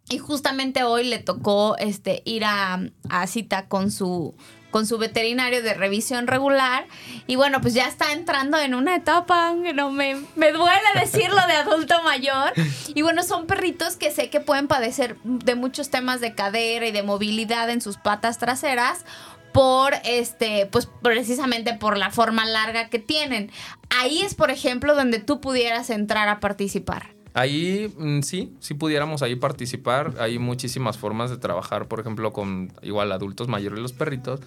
y 0.09 0.18
justamente 0.18 0.84
hoy 0.84 1.05
le 1.05 1.18
tocó 1.18 1.76
este, 1.78 2.22
ir 2.26 2.45
a, 2.45 2.80
a 3.09 3.26
cita 3.26 3.66
con 3.68 3.91
su 3.91 4.37
con 4.70 4.86
su 4.86 4.98
veterinario 4.98 5.62
de 5.62 5.74
revisión 5.74 6.26
regular. 6.26 6.86
Y 7.26 7.36
bueno, 7.36 7.60
pues 7.60 7.74
ya 7.74 7.86
está 7.86 8.12
entrando 8.12 8.58
en 8.58 8.74
una 8.74 8.96
etapa 8.96 9.54
que 9.62 9.72
no 9.72 9.90
me, 9.90 10.16
me 10.36 10.52
duele 10.52 10.80
decirlo 11.00 11.40
de 11.46 11.54
adulto 11.54 12.02
mayor. 12.02 12.52
Y 12.94 13.02
bueno, 13.02 13.22
son 13.22 13.46
perritos 13.46 13.96
que 13.96 14.10
sé 14.10 14.30
que 14.30 14.40
pueden 14.40 14.68
padecer 14.68 15.16
de 15.24 15.54
muchos 15.54 15.90
temas 15.90 16.20
de 16.20 16.34
cadera 16.34 16.86
y 16.86 16.92
de 16.92 17.02
movilidad 17.02 17.70
en 17.70 17.80
sus 17.80 17.96
patas 17.96 18.38
traseras 18.38 19.04
por 19.52 19.94
este, 20.04 20.66
pues 20.66 20.86
precisamente 21.00 21.72
por 21.72 21.96
la 21.96 22.10
forma 22.10 22.44
larga 22.44 22.90
que 22.90 22.98
tienen. 22.98 23.50
Ahí 23.88 24.20
es, 24.20 24.34
por 24.34 24.50
ejemplo, 24.50 24.94
donde 24.94 25.18
tú 25.18 25.40
pudieras 25.40 25.88
entrar 25.88 26.28
a 26.28 26.40
participar. 26.40 27.15
Ahí 27.37 27.93
mm, 27.99 28.22
sí, 28.22 28.57
sí 28.61 28.72
pudiéramos 28.72 29.20
ahí 29.20 29.37
participar. 29.37 30.14
Hay 30.18 30.39
muchísimas 30.39 30.97
formas 30.97 31.28
de 31.28 31.37
trabajar, 31.37 31.87
por 31.87 32.01
ejemplo, 32.01 32.32
con 32.32 32.72
igual 32.80 33.12
adultos 33.12 33.47
mayores 33.47 33.78
y 33.78 33.82
los 33.82 33.93
perritos. 33.93 34.41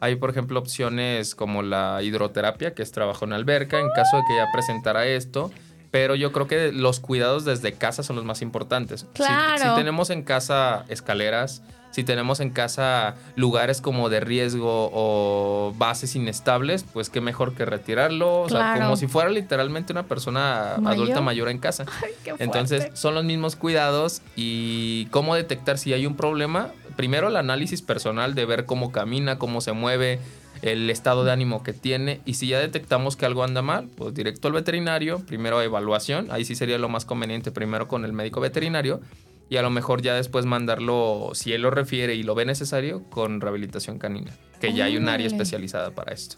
Hay, 0.00 0.16
por 0.16 0.28
ejemplo, 0.28 0.60
opciones 0.60 1.34
como 1.34 1.62
la 1.62 2.02
hidroterapia, 2.02 2.74
que 2.74 2.82
es 2.82 2.92
trabajo 2.92 3.24
en 3.24 3.32
alberca, 3.32 3.80
en 3.80 3.88
caso 3.96 4.18
de 4.18 4.24
que 4.28 4.36
ya 4.36 4.52
presentara 4.52 5.06
esto. 5.06 5.50
Pero 5.90 6.14
yo 6.14 6.30
creo 6.30 6.46
que 6.46 6.72
los 6.72 7.00
cuidados 7.00 7.46
desde 7.46 7.72
casa 7.72 8.02
son 8.02 8.16
los 8.16 8.26
más 8.26 8.42
importantes. 8.42 9.06
Claro. 9.14 9.62
Si, 9.62 9.74
tenemos 9.74 10.10
en 10.10 10.22
casa 10.22 10.84
escaleras, 10.88 11.62
si 11.90 12.04
tenemos 12.04 12.40
en 12.40 12.50
casa 12.50 13.14
lugares 13.36 13.80
como 13.80 14.08
de 14.08 14.20
riesgo 14.20 14.90
o 14.92 15.74
bases 15.76 16.14
inestables, 16.14 16.84
pues 16.84 17.10
qué 17.10 17.20
mejor 17.20 17.54
que 17.54 17.64
retirarlo. 17.64 18.42
O 18.42 18.48
sea, 18.48 18.78
como 18.80 18.96
si 18.96 19.06
fuera 19.06 19.30
literalmente 19.30 19.92
una 19.92 20.04
persona 20.04 20.74
adulta 20.74 21.20
mayor 21.20 21.48
en 21.48 21.58
casa. 21.58 21.86
Entonces, 22.38 22.88
son 22.94 23.14
los 23.14 23.24
mismos 23.24 23.56
cuidados 23.56 24.22
y 24.36 25.06
cómo 25.06 25.34
detectar 25.34 25.78
si 25.78 25.92
hay 25.92 26.06
un 26.06 26.16
problema 26.16 26.70
primero 26.96 27.28
el 27.28 27.36
análisis 27.36 27.82
personal 27.82 28.34
de 28.34 28.46
ver 28.46 28.64
cómo 28.64 28.90
camina, 28.90 29.38
cómo 29.38 29.60
se 29.60 29.72
mueve, 29.72 30.18
el 30.62 30.88
estado 30.90 31.24
de 31.24 31.32
ánimo 31.32 31.62
que 31.62 31.72
tiene 31.72 32.20
y 32.24 32.34
si 32.34 32.48
ya 32.48 32.58
detectamos 32.58 33.16
que 33.16 33.26
algo 33.26 33.44
anda 33.44 33.62
mal, 33.62 33.88
pues 33.96 34.14
directo 34.14 34.48
al 34.48 34.54
veterinario, 34.54 35.20
primero 35.20 35.60
evaluación, 35.60 36.28
ahí 36.30 36.44
sí 36.44 36.54
sería 36.54 36.78
lo 36.78 36.88
más 36.88 37.04
conveniente 37.04 37.52
primero 37.52 37.88
con 37.88 38.04
el 38.04 38.12
médico 38.12 38.40
veterinario 38.40 39.00
y 39.48 39.56
a 39.56 39.62
lo 39.62 39.70
mejor 39.70 40.02
ya 40.02 40.14
después 40.14 40.44
mandarlo, 40.44 41.30
si 41.34 41.52
él 41.52 41.62
lo 41.62 41.70
refiere 41.70 42.14
y 42.14 42.22
lo 42.22 42.34
ve 42.34 42.44
necesario, 42.44 43.04
con 43.10 43.40
rehabilitación 43.40 43.98
canina, 43.98 44.32
que 44.60 44.72
ya 44.72 44.86
hay 44.86 44.96
un 44.96 45.08
área 45.08 45.26
especializada 45.26 45.92
para 45.92 46.12
esto. 46.12 46.36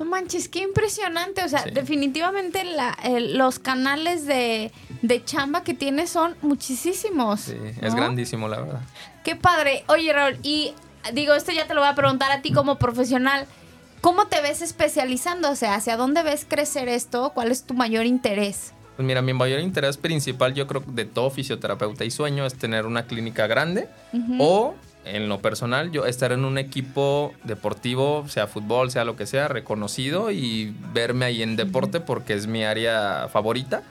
No 0.00 0.06
manches, 0.06 0.48
qué 0.48 0.60
impresionante. 0.60 1.44
O 1.44 1.48
sea, 1.48 1.62
definitivamente 1.64 2.64
los 3.34 3.58
canales 3.58 4.26
de, 4.26 4.72
chamba 5.26 5.62
que 5.62 5.74
tienes 5.74 6.08
son 6.08 6.36
muchísimos. 6.40 7.40
Sí, 7.40 7.56
es 7.82 7.94
grandísimo, 7.94 8.48
la 8.48 8.60
verdad. 8.60 8.80
Qué 9.24 9.36
padre. 9.36 9.84
Oye, 9.88 10.10
Raúl, 10.12 10.38
y 10.42 10.72
digo, 11.12 11.34
esto 11.34 11.52
ya 11.52 11.66
te 11.66 11.74
lo 11.74 11.80
voy 11.82 11.90
a 11.90 11.94
preguntar 11.94 12.32
a 12.32 12.40
ti 12.40 12.50
como 12.50 12.78
profesional. 12.78 13.46
¿Cómo 14.00 14.28
te 14.28 14.40
ves 14.40 14.62
especializando? 14.62 15.50
O 15.50 15.54
sea, 15.54 15.74
¿hacia 15.74 15.98
dónde 15.98 16.22
ves 16.22 16.46
crecer 16.48 16.88
esto? 16.88 17.32
¿Cuál 17.34 17.50
es 17.50 17.64
tu 17.64 17.74
mayor 17.74 18.06
interés? 18.06 18.72
Pues 19.00 19.06
mira, 19.06 19.22
mi 19.22 19.32
mayor 19.32 19.60
interés 19.60 19.96
principal, 19.96 20.52
yo 20.52 20.66
creo, 20.66 20.84
de 20.86 21.06
todo 21.06 21.30
fisioterapeuta 21.30 22.04
y 22.04 22.10
sueño 22.10 22.44
es 22.44 22.54
tener 22.56 22.84
una 22.84 23.04
clínica 23.06 23.46
grande 23.46 23.88
o 24.38 24.74
en 25.06 25.26
lo 25.26 25.40
personal, 25.40 25.90
yo 25.90 26.04
estar 26.04 26.32
en 26.32 26.44
un 26.44 26.58
equipo 26.58 27.32
deportivo, 27.44 28.28
sea 28.28 28.46
fútbol, 28.46 28.90
sea 28.90 29.06
lo 29.06 29.16
que 29.16 29.24
sea, 29.24 29.48
reconocido 29.48 30.30
y 30.30 30.74
verme 30.92 31.24
ahí 31.24 31.42
en 31.42 31.56
deporte 31.56 32.00
porque 32.00 32.34
es 32.34 32.46
mi 32.46 32.62
área 32.62 33.28
favorita. 33.32 33.84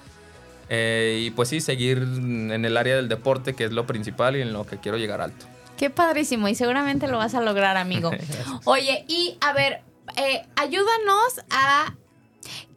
Eh, 0.70 1.24
y 1.26 1.32
pues 1.32 1.49
sí, 1.49 1.60
seguir 1.60 1.97
en 1.97 2.64
el 2.64 2.78
área 2.78 2.95
del 2.95 3.10
deporte, 3.10 3.55
que 3.55 3.64
es 3.64 3.72
lo 3.72 3.88
principal 3.88 4.36
y 4.36 4.41
en 4.41 4.53
lo 4.53 4.68
que 4.68 4.78
quiero 4.78 4.99
llegar 4.99 5.22
alto. 5.22 5.47
Qué 5.76 5.89
padrísimo 5.89 6.49
y 6.49 6.53
seguramente 6.53 7.07
lo 7.07 7.18
vas 7.18 7.34
a 7.34 7.41
lograr, 7.41 7.78
amigo. 7.78 8.12
Oye, 8.66 9.05
y 9.07 9.39
a 9.41 9.53
ver, 9.53 9.82
eh, 10.18 10.45
ayúdanos 10.55 11.41
a 11.49 11.95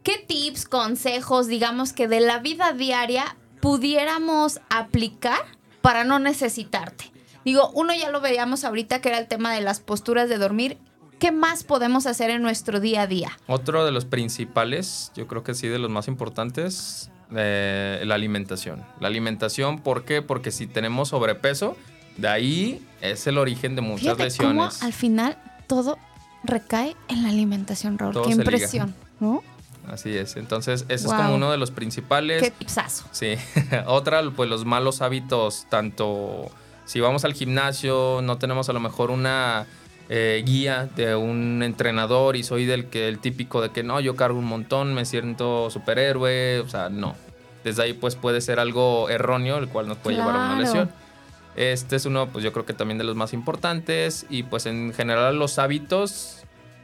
qué 0.03 0.23
tips, 0.27 0.65
consejos, 0.65 1.47
digamos 1.47 1.93
que 1.93 2.07
de 2.07 2.19
la 2.19 2.39
vida 2.39 2.73
diaria 2.73 3.35
pudiéramos 3.61 4.59
aplicar 4.69 5.39
para 5.81 6.03
no 6.03 6.19
necesitarte. 6.19 7.11
Digo, 7.45 7.71
uno 7.73 7.93
ya 7.93 8.09
lo 8.09 8.21
veíamos 8.21 8.63
ahorita 8.63 9.01
que 9.01 9.09
era 9.09 9.17
el 9.17 9.27
tema 9.27 9.53
de 9.53 9.61
las 9.61 9.79
posturas 9.79 10.29
de 10.29 10.37
dormir. 10.37 10.77
¿Qué 11.19 11.31
más 11.31 11.63
podemos 11.63 12.05
hacer 12.05 12.29
en 12.29 12.41
nuestro 12.41 12.79
día 12.79 13.03
a 13.03 13.07
día? 13.07 13.37
Otro 13.47 13.85
de 13.85 13.91
los 13.91 14.05
principales, 14.05 15.11
yo 15.15 15.27
creo 15.27 15.43
que 15.43 15.53
sí, 15.53 15.67
de 15.67 15.79
los 15.79 15.89
más 15.89 16.07
importantes, 16.07 17.09
eh, 17.35 18.01
la 18.05 18.15
alimentación. 18.15 18.83
La 18.99 19.07
alimentación, 19.07 19.79
¿por 19.79 20.03
qué? 20.03 20.21
Porque 20.21 20.51
si 20.51 20.67
tenemos 20.67 21.09
sobrepeso, 21.09 21.77
de 22.17 22.27
ahí 22.27 22.87
es 23.01 23.25
el 23.27 23.37
origen 23.37 23.75
de 23.75 23.81
muchas 23.81 24.17
lesiones. 24.17 24.83
al 24.83 24.93
final 24.93 25.37
todo 25.67 25.97
recae 26.43 26.95
en 27.07 27.23
la 27.23 27.29
alimentación, 27.29 27.97
Raúl. 27.97 28.21
Qué 28.25 28.31
impresión, 28.31 28.93
¿no? 29.19 29.41
Así 29.87 30.15
es. 30.15 30.37
Entonces, 30.37 30.85
ese 30.89 31.07
es 31.07 31.13
como 31.13 31.35
uno 31.35 31.51
de 31.51 31.57
los 31.57 31.71
principales. 31.71 32.41
Qué 32.41 32.51
tipsazo. 32.51 33.05
Sí. 33.11 33.35
Otra, 33.85 34.21
pues 34.35 34.49
los 34.49 34.65
malos 34.65 35.01
hábitos, 35.01 35.67
tanto 35.69 36.51
si 36.85 36.99
vamos 36.99 37.25
al 37.25 37.33
gimnasio, 37.33 38.21
no 38.23 38.37
tenemos 38.37 38.69
a 38.69 38.73
lo 38.73 38.79
mejor 38.79 39.11
una 39.11 39.65
eh, 40.09 40.43
guía 40.45 40.89
de 40.95 41.15
un 41.15 41.63
entrenador 41.63 42.35
y 42.35 42.43
soy 42.43 42.65
del 42.65 42.85
que 42.85 43.07
el 43.07 43.19
típico 43.19 43.61
de 43.61 43.69
que 43.69 43.83
no, 43.83 43.99
yo 43.99 44.15
cargo 44.15 44.39
un 44.39 44.45
montón, 44.45 44.93
me 44.93 45.05
siento 45.05 45.69
superhéroe, 45.69 46.59
o 46.59 46.69
sea, 46.69 46.89
no. 46.89 47.15
Desde 47.63 47.83
ahí 47.83 47.93
pues 47.93 48.15
puede 48.15 48.41
ser 48.41 48.59
algo 48.59 49.09
erróneo, 49.09 49.57
el 49.57 49.69
cual 49.69 49.87
nos 49.87 49.97
puede 49.97 50.17
llevar 50.17 50.35
a 50.35 50.39
una 50.39 50.59
lesión. 50.59 50.91
Este 51.55 51.95
es 51.95 52.05
uno, 52.05 52.27
pues 52.27 52.43
yo 52.43 52.51
creo 52.51 52.65
que 52.65 52.73
también 52.73 52.97
de 52.97 53.03
los 53.05 53.15
más 53.15 53.31
importantes 53.31 54.25
y 54.29 54.43
pues 54.43 54.65
en 54.65 54.93
general 54.93 55.37
los 55.37 55.59
hábitos 55.59 56.43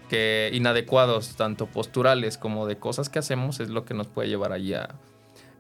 que 0.10 0.52
inadecuados, 0.54 1.38
tanto 1.38 1.68
posturales 1.68 2.38
como 2.38 2.68
de 2.68 2.78
cosas 2.78 3.08
que 3.08 3.20
hacemos, 3.20 3.62
es 3.62 3.70
lo 3.70 3.86
que 3.86 3.94
nos 3.94 4.08
puede 4.08 4.28
llevar 4.28 4.52
allí 4.52 4.74
a, 4.74 4.96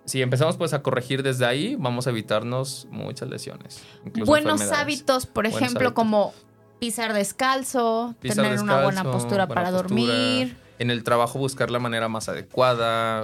si 0.10 0.22
empezamos 0.22 0.58
pues 0.58 0.74
a 0.74 0.82
corregir 0.82 1.24
desde 1.24 1.46
ahí, 1.46 1.76
vamos 1.78 2.08
a 2.08 2.10
evitarnos 2.10 2.88
muchas 2.90 3.30
lesiones. 3.30 3.82
Buenos 4.26 4.62
hábitos, 4.72 5.26
por 5.28 5.46
ejemplo, 5.46 5.94
como 5.94 6.34
pisar 6.80 7.14
descalzo, 7.14 8.16
tener 8.20 8.60
una 8.60 8.84
buena 8.84 9.04
postura 9.04 9.48
para 9.48 9.72
dormir. 9.72 10.58
En 10.80 10.90
el 10.92 11.04
trabajo 11.04 11.38
buscar 11.38 11.70
la 11.70 11.80
manera 11.80 12.08
más 12.08 12.30
adecuada. 12.30 13.22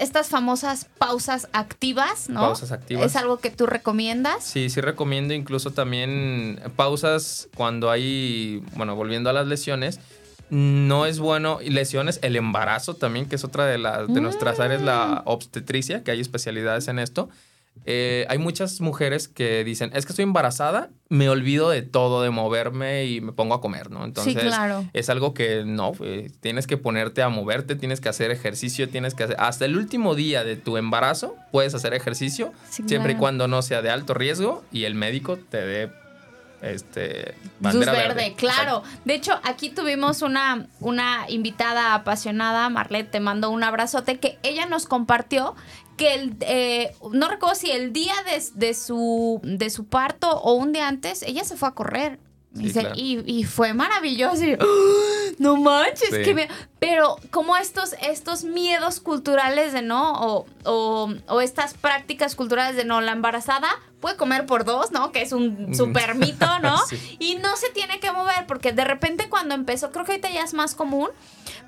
estas 0.00 0.28
famosas 0.30 0.86
pausas 0.98 1.46
activas, 1.52 2.30
¿no? 2.30 2.40
Pausas 2.40 2.72
activas. 2.72 3.04
¿Es 3.04 3.16
algo 3.16 3.36
que 3.36 3.50
tú 3.50 3.66
recomiendas? 3.66 4.42
Sí, 4.42 4.70
sí 4.70 4.80
recomiendo 4.80 5.34
incluso 5.34 5.72
también 5.72 6.58
pausas 6.74 7.50
cuando 7.54 7.90
hay, 7.90 8.64
bueno, 8.76 8.96
volviendo 8.96 9.28
a 9.28 9.34
las 9.34 9.46
lesiones, 9.46 10.00
no 10.50 11.06
es 11.06 11.18
bueno. 11.18 11.58
Y 11.62 11.70
lesiones, 11.70 12.18
el 12.22 12.36
embarazo 12.36 12.94
también, 12.94 13.26
que 13.26 13.36
es 13.36 13.44
otra 13.44 13.66
de, 13.66 13.78
las 13.78 14.06
de 14.08 14.20
nuestras 14.20 14.60
áreas, 14.60 14.82
la 14.82 15.22
mm. 15.24 15.28
obstetricia, 15.28 16.04
que 16.04 16.10
hay 16.10 16.20
especialidades 16.20 16.88
en 16.88 16.98
esto. 16.98 17.28
Eh, 17.84 18.26
hay 18.28 18.38
muchas 18.38 18.80
mujeres 18.80 19.28
que 19.28 19.62
dicen, 19.62 19.90
es 19.94 20.06
que 20.06 20.12
estoy 20.12 20.22
embarazada, 20.22 20.88
me 21.08 21.28
olvido 21.28 21.70
de 21.70 21.82
todo, 21.82 22.22
de 22.22 22.30
moverme 22.30 23.04
y 23.04 23.20
me 23.20 23.32
pongo 23.32 23.54
a 23.54 23.60
comer, 23.60 23.90
¿no? 23.90 24.04
Entonces, 24.04 24.34
claro. 24.34 24.84
es 24.92 25.10
algo 25.10 25.34
que 25.34 25.64
no, 25.64 25.92
eh, 26.00 26.30
tienes 26.40 26.66
que 26.66 26.78
ponerte 26.78 27.22
a 27.22 27.28
moverte, 27.28 27.76
tienes 27.76 28.00
que 28.00 28.08
hacer 28.08 28.30
ejercicio, 28.30 28.88
tienes 28.88 29.14
que 29.14 29.24
hacer, 29.24 29.36
hasta 29.38 29.66
el 29.66 29.76
último 29.76 30.14
día 30.14 30.42
de 30.42 30.56
tu 30.56 30.76
embarazo 30.78 31.36
puedes 31.52 31.74
hacer 31.74 31.94
ejercicio, 31.94 32.52
siempre 32.70 33.12
y 33.12 33.16
cuando 33.16 33.46
no 33.46 33.62
sea 33.62 33.82
de 33.82 33.90
alto 33.90 34.14
riesgo 34.14 34.64
y 34.72 34.84
el 34.84 34.94
médico 34.94 35.36
te 35.36 35.64
dé 35.64 35.90
este 36.62 37.34
bandera 37.60 37.92
verde, 37.92 38.34
claro. 38.36 38.82
De 39.04 39.14
hecho, 39.14 39.38
aquí 39.44 39.70
tuvimos 39.70 40.22
una, 40.22 40.66
una 40.80 41.26
invitada 41.28 41.94
apasionada, 41.94 42.68
Marlet, 42.68 43.10
te 43.10 43.20
mando 43.20 43.50
un 43.50 43.62
abrazote, 43.62 44.18
que 44.18 44.38
ella 44.42 44.66
nos 44.66 44.86
compartió 44.86 45.54
que 45.96 46.14
el, 46.14 46.36
eh, 46.40 46.94
no 47.12 47.28
recuerdo 47.28 47.54
si 47.54 47.70
el 47.70 47.92
día 47.92 48.14
de, 48.54 48.74
su, 48.74 49.40
de 49.42 49.70
su 49.70 49.86
parto 49.86 50.30
o 50.40 50.54
un 50.54 50.72
día 50.72 50.88
antes, 50.88 51.22
ella 51.22 51.44
se 51.44 51.56
fue 51.56 51.68
a 51.68 51.72
correr. 51.72 52.18
y, 52.94 53.44
fue 53.44 53.74
maravilloso. 53.74 54.42
¡Ah! 54.60 54.64
no 55.38 55.56
manches, 55.56 56.10
que 56.10 56.48
pero 56.78 57.16
como 57.30 57.56
estos, 57.56 57.94
estos 58.02 58.44
miedos 58.44 59.00
culturales 59.00 59.72
de 59.72 59.82
no, 59.82 60.12
o, 60.14 60.46
o, 60.64 61.40
estas 61.40 61.74
prácticas 61.74 62.34
culturales 62.34 62.76
de 62.76 62.84
no, 62.84 63.00
la 63.00 63.12
embarazada 63.12 63.68
puede 64.00 64.16
comer 64.16 64.46
por 64.46 64.64
dos, 64.64 64.92
¿no? 64.92 65.10
Que 65.12 65.22
es 65.22 65.32
un 65.32 65.74
super 65.74 66.14
mito, 66.14 66.46
¿no? 66.60 66.76
Y 67.18 67.36
no 67.36 67.56
se 67.56 67.70
tiene 67.70 67.98
que 68.00 68.12
mover, 68.12 68.46
porque 68.46 68.72
de 68.72 68.84
repente 68.84 69.28
cuando 69.28 69.54
empezó, 69.54 69.90
creo 69.90 70.04
que 70.04 70.12
ahorita 70.12 70.30
ya 70.30 70.42
es 70.42 70.54
más 70.54 70.74
común, 70.74 71.08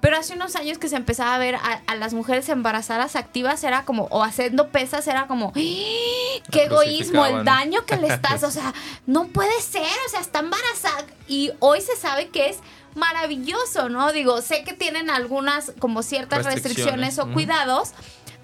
pero 0.00 0.16
hace 0.16 0.34
unos 0.34 0.54
años 0.56 0.78
que 0.78 0.88
se 0.88 0.96
empezaba 0.96 1.34
a 1.34 1.38
ver 1.38 1.56
a, 1.56 1.94
las 1.96 2.14
mujeres 2.14 2.48
embarazadas 2.48 3.16
activas, 3.16 3.64
era 3.64 3.84
como, 3.84 4.04
o 4.10 4.22
haciendo 4.22 4.68
pesas, 4.68 5.06
era 5.08 5.26
como, 5.26 5.52
¡Ah! 5.56 6.40
qué 6.50 6.64
egoísmo, 6.64 7.24
el 7.26 7.44
daño 7.44 7.84
que 7.86 7.96
le 7.96 8.08
estás, 8.14 8.42
o 8.42 8.50
sea, 8.50 8.74
no 9.06 9.28
puede 9.28 9.60
ser, 9.60 9.82
o 10.06 10.10
sea, 10.10 10.20
está 10.20 10.40
embarazada. 10.40 11.04
Y 11.26 11.52
hoy 11.60 11.80
se 11.80 11.96
sabe 11.96 12.28
que 12.28 12.50
es 12.50 12.58
maravilloso, 12.94 13.88
¿no? 13.88 14.12
Digo, 14.12 14.40
sé 14.42 14.64
que 14.64 14.72
tienen 14.72 15.10
algunas 15.10 15.72
como 15.78 16.02
ciertas 16.02 16.44
restricciones, 16.44 17.18
o 17.18 17.32
cuidados, 17.32 17.92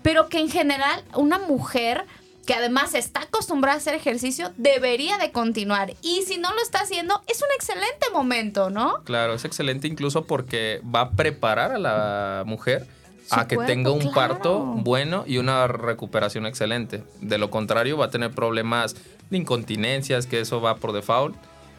pero 0.03 0.29
que 0.29 0.39
en 0.39 0.51
general 0.51 1.03
una 1.15 1.39
mujer 1.39 2.05
que 2.45 2.55
además 2.55 2.95
está 2.95 3.23
acostumbrada 3.23 3.77
a 3.77 3.79
hacer 3.79 3.95
ejercicio, 3.95 4.53
debería 4.57 5.19
de 5.19 5.33
continuar. 5.33 5.95
Y 6.03 6.23
si 6.23 6.39
no 6.39 6.53
lo 6.55 6.61
está 6.61 6.81
haciendo, 6.81 7.23
es 7.27 7.41
un 7.43 7.49
excelente 7.55 8.07
momento, 8.13 8.71
¿no? 8.71 9.03
Claro, 9.05 9.35
es 9.35 9.45
excelente 9.45 9.89
incluso 9.89 10.25
porque 10.25 10.81
va 10.83 11.01
a 11.01 11.11
preparar 11.11 11.73
a 11.73 11.79
la 11.79 12.43
mujer 12.47 12.87
a 13.31 13.49
que 13.49 13.57
tenga 13.57 13.91
un 13.91 14.13
parto 14.13 14.61
bueno 14.61 15.25
y 15.27 15.39
una 15.39 15.67
recuperación 15.67 16.47
excelente. 16.47 17.03
De 17.21 17.39
lo 17.39 17.51
contrario, 17.51 17.97
va 17.97 18.07
a 18.07 18.11
tener 18.11 18.31
problemas 18.33 18.97
de 19.31 19.39
incontinencias, 19.39 20.27
que 20.27 20.41
eso 20.41 20.61
va 20.61 20.77
por 20.77 20.93
default. 20.93 21.37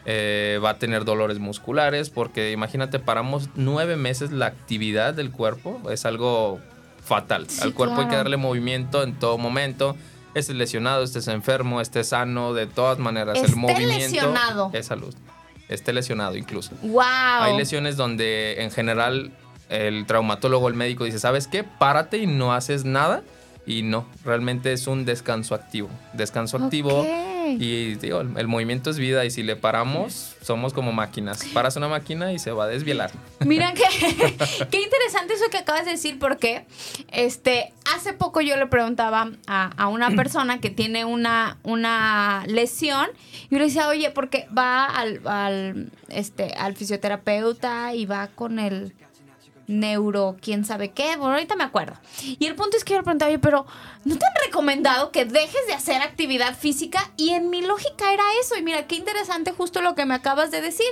Eh, 0.08 0.60
va 0.64 0.70
a 0.70 0.78
tener 0.78 1.04
dolores 1.04 1.40
musculares, 1.40 2.10
porque 2.10 2.52
imagínate, 2.52 3.00
paramos 3.00 3.48
nueve 3.56 3.96
meses 3.96 4.30
la 4.30 4.46
actividad 4.46 5.14
del 5.14 5.32
cuerpo, 5.32 5.80
es 5.90 6.06
algo 6.06 6.60
fatal. 7.04 7.48
Al 7.60 7.74
cuerpo 7.74 8.02
hay 8.02 8.06
que 8.06 8.14
darle 8.14 8.36
movimiento 8.36 9.02
en 9.02 9.18
todo 9.18 9.36
momento 9.36 9.96
estés 10.38 10.56
lesionado, 10.56 11.02
estés 11.02 11.28
enfermo, 11.28 11.80
estés 11.80 12.08
sano, 12.08 12.52
de 12.52 12.66
todas 12.66 12.98
maneras. 12.98 13.38
el 13.42 13.56
movimiento 13.56 13.96
lesionado. 13.96 14.70
es 14.72 14.86
salud. 14.86 15.14
Esté 15.68 15.92
lesionado 15.92 16.36
incluso. 16.36 16.72
Wow. 16.82 17.02
Hay 17.02 17.56
lesiones 17.56 17.96
donde 17.96 18.62
en 18.62 18.70
general 18.70 19.32
el 19.68 20.06
traumatólogo, 20.06 20.68
el 20.68 20.74
médico 20.74 21.04
dice, 21.04 21.18
¿sabes 21.18 21.48
qué? 21.48 21.64
Párate 21.64 22.18
y 22.18 22.26
no 22.26 22.52
haces 22.52 22.84
nada. 22.84 23.22
Y 23.66 23.82
no, 23.82 24.06
realmente 24.24 24.72
es 24.72 24.86
un 24.86 25.04
descanso 25.04 25.54
activo. 25.54 25.88
Descanso 26.12 26.56
activo 26.56 27.04
y 27.52 27.94
digo, 27.96 28.20
el, 28.20 28.48
movimiento 28.48 28.90
es 28.90 28.98
vida 28.98 29.24
y 29.24 29.30
si 29.30 29.42
le 29.42 29.56
paramos, 29.56 30.36
somos 30.42 30.72
como 30.72 30.92
máquinas. 30.92 31.44
Paras 31.52 31.76
una 31.76 31.88
máquina 31.88 32.32
y 32.32 32.38
se 32.38 32.50
va 32.50 32.64
a 32.64 32.66
desvielar. 32.68 33.10
Mira 33.40 33.74
qué, 33.74 33.84
qué 34.70 34.82
interesante 34.82 35.34
eso 35.34 35.44
que 35.50 35.58
acabas 35.58 35.84
de 35.84 35.92
decir 35.92 36.18
porque 36.18 36.66
este, 37.12 37.72
hace 37.94 38.12
poco 38.12 38.40
yo 38.40 38.56
le 38.56 38.66
preguntaba 38.66 39.30
a, 39.46 39.88
una 39.88 40.10
persona 40.16 40.60
que 40.60 40.70
tiene 40.70 41.04
una, 41.04 41.58
una 41.62 42.44
lesión 42.46 43.06
y 43.48 43.54
yo 43.54 43.58
le 43.58 43.66
decía, 43.66 43.88
oye, 43.88 44.10
porque 44.10 44.46
va 44.56 44.86
al, 44.86 45.20
al, 45.24 45.90
este, 46.08 46.52
al 46.54 46.76
fisioterapeuta 46.76 47.94
y 47.94 48.06
va 48.06 48.28
con 48.28 48.58
el 48.58 48.92
neuro, 49.66 50.36
quién 50.40 50.64
sabe 50.64 50.90
qué, 50.90 51.16
bueno, 51.16 51.34
ahorita 51.34 51.56
me 51.56 51.64
acuerdo. 51.64 51.94
Y 52.22 52.46
el 52.46 52.54
punto 52.54 52.76
es 52.76 52.84
que 52.84 52.92
yo 52.92 52.98
le 52.98 53.04
preguntaba, 53.04 53.36
pero 53.38 53.66
¿no 54.04 54.16
te 54.16 54.26
han 54.26 54.32
recomendado 54.44 55.10
que 55.10 55.24
dejes 55.24 55.66
de 55.66 55.74
hacer 55.74 56.02
actividad 56.02 56.56
física? 56.56 57.10
Y 57.16 57.30
en 57.30 57.50
mi 57.50 57.62
lógica 57.62 58.12
era 58.12 58.24
eso. 58.42 58.56
Y 58.56 58.62
mira, 58.62 58.86
qué 58.86 58.96
interesante 58.96 59.52
justo 59.52 59.80
lo 59.82 59.94
que 59.94 60.06
me 60.06 60.14
acabas 60.14 60.50
de 60.50 60.60
decir. 60.60 60.86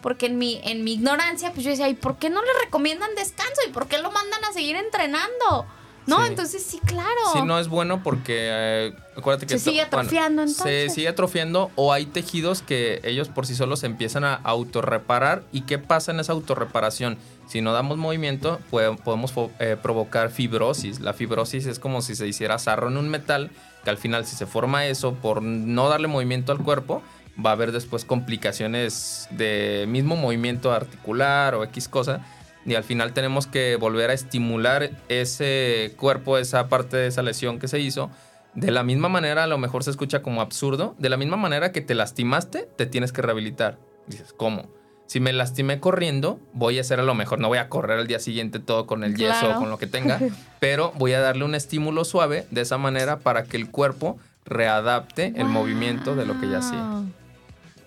Porque 0.00 0.26
en 0.26 0.36
mi, 0.36 0.60
en 0.64 0.82
mi 0.82 0.94
ignorancia, 0.94 1.52
pues 1.52 1.64
yo 1.64 1.70
decía, 1.70 1.88
¿y 1.88 1.94
por 1.94 2.16
qué 2.16 2.28
no 2.28 2.42
le 2.42 2.50
recomiendan 2.64 3.14
descanso? 3.14 3.60
¿Y 3.68 3.70
por 3.70 3.86
qué 3.86 3.98
lo 3.98 4.10
mandan 4.10 4.44
a 4.44 4.52
seguir 4.52 4.74
entrenando? 4.74 5.66
¿No? 6.06 6.24
Entonces 6.24 6.64
sí, 6.64 6.80
claro. 6.84 7.20
Sí, 7.32 7.42
no 7.42 7.58
es 7.60 7.68
bueno 7.68 8.02
porque 8.02 8.48
eh, 8.50 8.92
acuérdate 9.16 9.46
que... 9.46 9.58
Se 9.58 9.70
sigue 9.70 9.82
atrofiando 9.82 10.42
entonces. 10.42 10.90
Se 10.90 10.94
sigue 10.96 11.08
atrofiando 11.08 11.70
o 11.76 11.92
hay 11.92 12.06
tejidos 12.06 12.62
que 12.62 13.00
ellos 13.04 13.28
por 13.28 13.46
sí 13.46 13.54
solos 13.54 13.84
empiezan 13.84 14.24
a 14.24 14.34
autorreparar. 14.34 15.44
¿Y 15.52 15.60
qué 15.62 15.78
pasa 15.78 16.10
en 16.10 16.18
esa 16.18 16.32
autorreparación? 16.32 17.18
Si 17.52 17.60
no 17.60 17.74
damos 17.74 17.98
movimiento, 17.98 18.60
podemos 18.70 19.34
eh, 19.58 19.76
provocar 19.76 20.30
fibrosis. 20.30 21.00
La 21.00 21.12
fibrosis 21.12 21.66
es 21.66 21.78
como 21.78 22.00
si 22.00 22.14
se 22.14 22.26
hiciera 22.26 22.58
sarro 22.58 22.88
en 22.88 22.96
un 22.96 23.10
metal, 23.10 23.50
que 23.84 23.90
al 23.90 23.98
final 23.98 24.24
si 24.24 24.36
se 24.36 24.46
forma 24.46 24.86
eso 24.86 25.12
por 25.16 25.42
no 25.42 25.90
darle 25.90 26.08
movimiento 26.08 26.52
al 26.52 26.60
cuerpo, 26.60 27.02
va 27.38 27.50
a 27.50 27.52
haber 27.52 27.72
después 27.72 28.06
complicaciones 28.06 29.28
de 29.32 29.84
mismo 29.86 30.16
movimiento 30.16 30.72
articular 30.72 31.54
o 31.54 31.62
X 31.64 31.88
cosa. 31.88 32.24
Y 32.64 32.74
al 32.74 32.84
final 32.84 33.12
tenemos 33.12 33.46
que 33.46 33.76
volver 33.76 34.08
a 34.08 34.14
estimular 34.14 34.90
ese 35.10 35.92
cuerpo, 35.98 36.38
esa 36.38 36.70
parte 36.70 36.96
de 36.96 37.08
esa 37.08 37.20
lesión 37.20 37.58
que 37.58 37.68
se 37.68 37.80
hizo 37.80 38.10
De 38.54 38.70
la 38.70 38.82
misma 38.82 39.10
manera, 39.10 39.44
a 39.44 39.46
lo 39.46 39.58
mejor 39.58 39.84
se 39.84 39.90
escucha 39.90 40.22
como 40.22 40.40
absurdo, 40.40 40.94
de 40.98 41.10
la 41.10 41.18
misma 41.18 41.36
manera 41.36 41.70
que 41.70 41.82
te 41.82 41.94
lastimaste, 41.94 42.66
te 42.78 42.86
tienes 42.86 43.12
que 43.12 43.20
rehabilitar. 43.20 43.78
Dices, 44.06 44.32
¿cómo? 44.32 44.81
Si 45.12 45.20
me 45.20 45.34
lastimé 45.34 45.78
corriendo, 45.78 46.40
voy 46.54 46.78
a 46.78 46.80
hacer 46.80 46.98
a 46.98 47.02
lo 47.02 47.14
mejor, 47.14 47.38
no 47.38 47.48
voy 47.48 47.58
a 47.58 47.68
correr 47.68 47.98
al 47.98 48.06
día 48.06 48.18
siguiente 48.18 48.60
todo 48.60 48.86
con 48.86 49.04
el 49.04 49.14
yeso 49.14 49.50
o 49.50 49.58
con 49.58 49.68
lo 49.68 49.76
que 49.76 49.86
tenga, 49.86 50.18
pero 50.58 50.94
voy 50.96 51.12
a 51.12 51.20
darle 51.20 51.44
un 51.44 51.54
estímulo 51.54 52.06
suave 52.06 52.46
de 52.50 52.62
esa 52.62 52.78
manera 52.78 53.18
para 53.18 53.44
que 53.44 53.58
el 53.58 53.70
cuerpo 53.70 54.18
readapte 54.46 55.34
el 55.36 55.44
movimiento 55.44 56.16
de 56.16 56.24
lo 56.24 56.40
que 56.40 56.48
ya 56.48 56.60
hacía. 56.60 57.02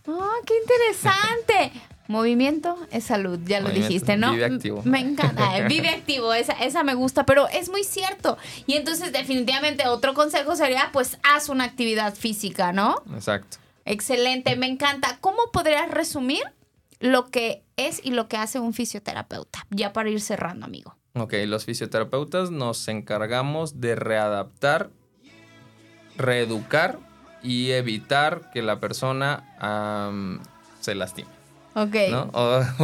¡Oh, 0.06 0.34
qué 0.46 0.54
interesante! 0.62 1.72
Movimiento 2.08 2.78
es 2.92 3.06
salud, 3.06 3.40
ya 3.44 3.60
lo 3.60 3.70
dijiste, 3.70 4.18
¿no? 4.18 4.32
Vive 4.32 4.46
activo. 4.46 4.84
Me 4.86 5.00
encanta, 5.00 5.62
vive 5.68 5.90
activo, 5.90 6.32
esa, 6.32 6.54
esa 6.54 6.84
me 6.84 6.94
gusta, 6.94 7.26
pero 7.26 7.48
es 7.48 7.70
muy 7.70 7.84
cierto. 7.84 8.38
Y 8.68 8.76
entonces 8.76 9.12
definitivamente 9.12 9.88
otro 9.88 10.14
consejo 10.14 10.56
sería, 10.56 10.92
pues 10.94 11.18
haz 11.24 11.50
una 11.50 11.64
actividad 11.64 12.14
física, 12.14 12.72
¿no? 12.72 13.02
Exacto. 13.16 13.58
Excelente, 13.84 14.56
me 14.58 14.68
encanta. 14.68 15.18
¿Cómo 15.22 15.40
podrías 15.52 15.90
resumir 15.90 16.44
lo 17.00 17.26
que 17.26 17.64
es 17.78 18.02
y 18.04 18.12
lo 18.12 18.28
que 18.28 18.38
hace 18.38 18.60
un 18.60 18.74
fisioterapeuta? 18.74 19.66
Ya 19.70 19.94
para 19.94 20.10
ir 20.10 20.22
cerrando, 20.22 20.66
amigo. 20.66 20.96
Ok, 21.14 21.34
los 21.46 21.66
fisioterapeutas 21.66 22.52
nos 22.52 22.88
encargamos 22.88 23.80
de 23.80 23.96
readaptar, 23.96 24.90
reeducar 26.18 27.00
y 27.42 27.72
evitar 27.72 28.50
que 28.52 28.62
la 28.62 28.80
persona 28.80 29.44
se 30.82 30.96
lastime. 30.96 31.35
Ok. 31.78 31.96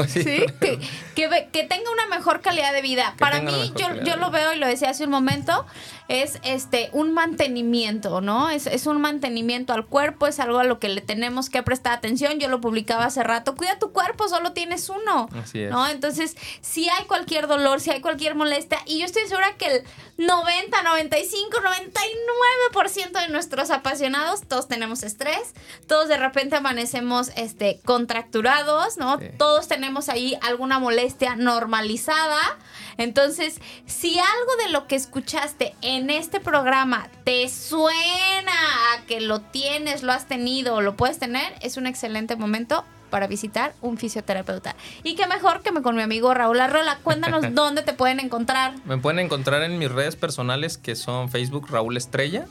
sí, 0.10 0.46
que, 0.60 0.80
que, 1.16 1.64
tenga 1.64 1.92
una 1.94 2.08
mejor 2.08 2.42
calidad 2.42 2.74
de 2.74 2.82
vida. 2.82 3.16
Para 3.18 3.42
mí, 3.42 3.72
yo, 3.78 3.88
yo 4.04 4.18
lo 4.18 4.32
veo 4.32 4.54
y 4.54 4.58
lo 4.58 4.68
decía 4.68 4.90
hace 4.90 5.06
un 5.06 5.12
momento, 5.12 5.66
es 6.10 6.40
este 6.44 6.90
un 6.92 7.14
mantenimiento, 7.14 8.20
¿no? 8.20 8.50
Es, 8.50 8.68
es, 8.68 8.88
un 8.88 9.00
mantenimiento 9.00 9.72
al 9.72 9.86
cuerpo, 9.86 10.28
es 10.28 10.42
algo 10.42 10.60
a 10.60 10.66
lo 10.66 10.80
que 10.80 10.90
le 10.90 11.00
tenemos 11.00 11.50
que 11.50 11.64
prestar 11.64 11.94
atención. 11.94 12.38
Yo 12.38 12.50
lo 12.50 12.60
publicaba 12.60 13.06
hace 13.06 13.24
rato, 13.24 13.56
cuida 13.56 13.80
tu 13.80 13.94
cuerpo, 13.94 14.28
solo 14.28 14.52
tienes 14.52 14.90
uno. 14.90 15.30
Así 15.42 15.62
es. 15.62 15.72
¿no? 15.72 15.88
Entonces, 15.88 16.36
si 16.60 16.90
hay 16.90 17.06
cualquier 17.06 17.48
dolor, 17.48 17.80
si 17.80 17.92
hay 17.92 18.02
cualquier 18.02 18.36
molestia, 18.36 18.80
y 18.86 19.00
yo 19.00 19.06
estoy 19.06 19.26
segura 19.26 19.56
que 19.58 19.68
el 19.68 19.84
90, 20.18 20.84
95, 20.84 21.58
99% 22.74 23.22
de 23.22 23.30
nuestros 23.30 23.72
apasionados, 23.72 24.42
todos 24.42 24.68
tenemos 24.68 25.04
estrés, 25.04 25.54
todos 25.88 26.10
de 26.10 26.18
repente 26.18 26.58
amanecemos 26.58 27.32
este, 27.38 27.80
contracturados, 27.86 28.81
¿no? 28.98 29.20
Todos 29.38 29.68
tenemos 29.68 30.10
ahí 30.10 30.38
alguna 30.42 30.80
molestia 30.80 31.36
normalizada. 31.36 32.40
Entonces, 32.98 33.60
si 33.86 34.18
algo 34.20 34.64
de 34.64 34.72
lo 34.72 34.88
que 34.88 34.96
escuchaste 34.96 35.76
en 35.82 36.10
este 36.10 36.40
programa 36.40 37.10
te 37.24 37.48
suena 37.50 38.52
a 38.94 39.06
que 39.06 39.22
lo 39.22 39.42
tienes, 39.42 40.04
lo 40.04 40.12
has 40.12 40.28
tenido 40.28 40.76
o 40.76 40.82
lo 40.82 40.96
puedes 40.96 41.20
tener, 41.20 41.54
es 41.62 41.78
un 41.78 41.88
excelente 41.88 42.36
momento 42.36 42.86
para 43.12 43.28
visitar 43.28 43.74
un 43.82 43.98
fisioterapeuta. 43.98 44.76
Y 45.04 45.16
qué 45.16 45.28
mejor 45.28 45.62
que 45.62 45.72
me 45.72 45.84
con 45.84 45.96
mi 45.96 46.02
amigo 46.02 46.34
Raúl 46.34 46.60
Arrola. 46.60 46.98
Cuéntanos 47.04 47.46
dónde 47.54 47.84
te 47.84 47.94
pueden 47.94 48.20
encontrar. 48.20 48.74
Me 48.86 48.98
pueden 48.98 49.20
encontrar 49.20 49.62
en 49.62 49.78
mis 49.78 49.92
redes 49.92 50.16
personales 50.16 50.80
que 50.80 50.96
son 50.96 51.30
Facebook 51.30 51.68
Raúl 51.70 51.98
Estrella. 51.98 52.46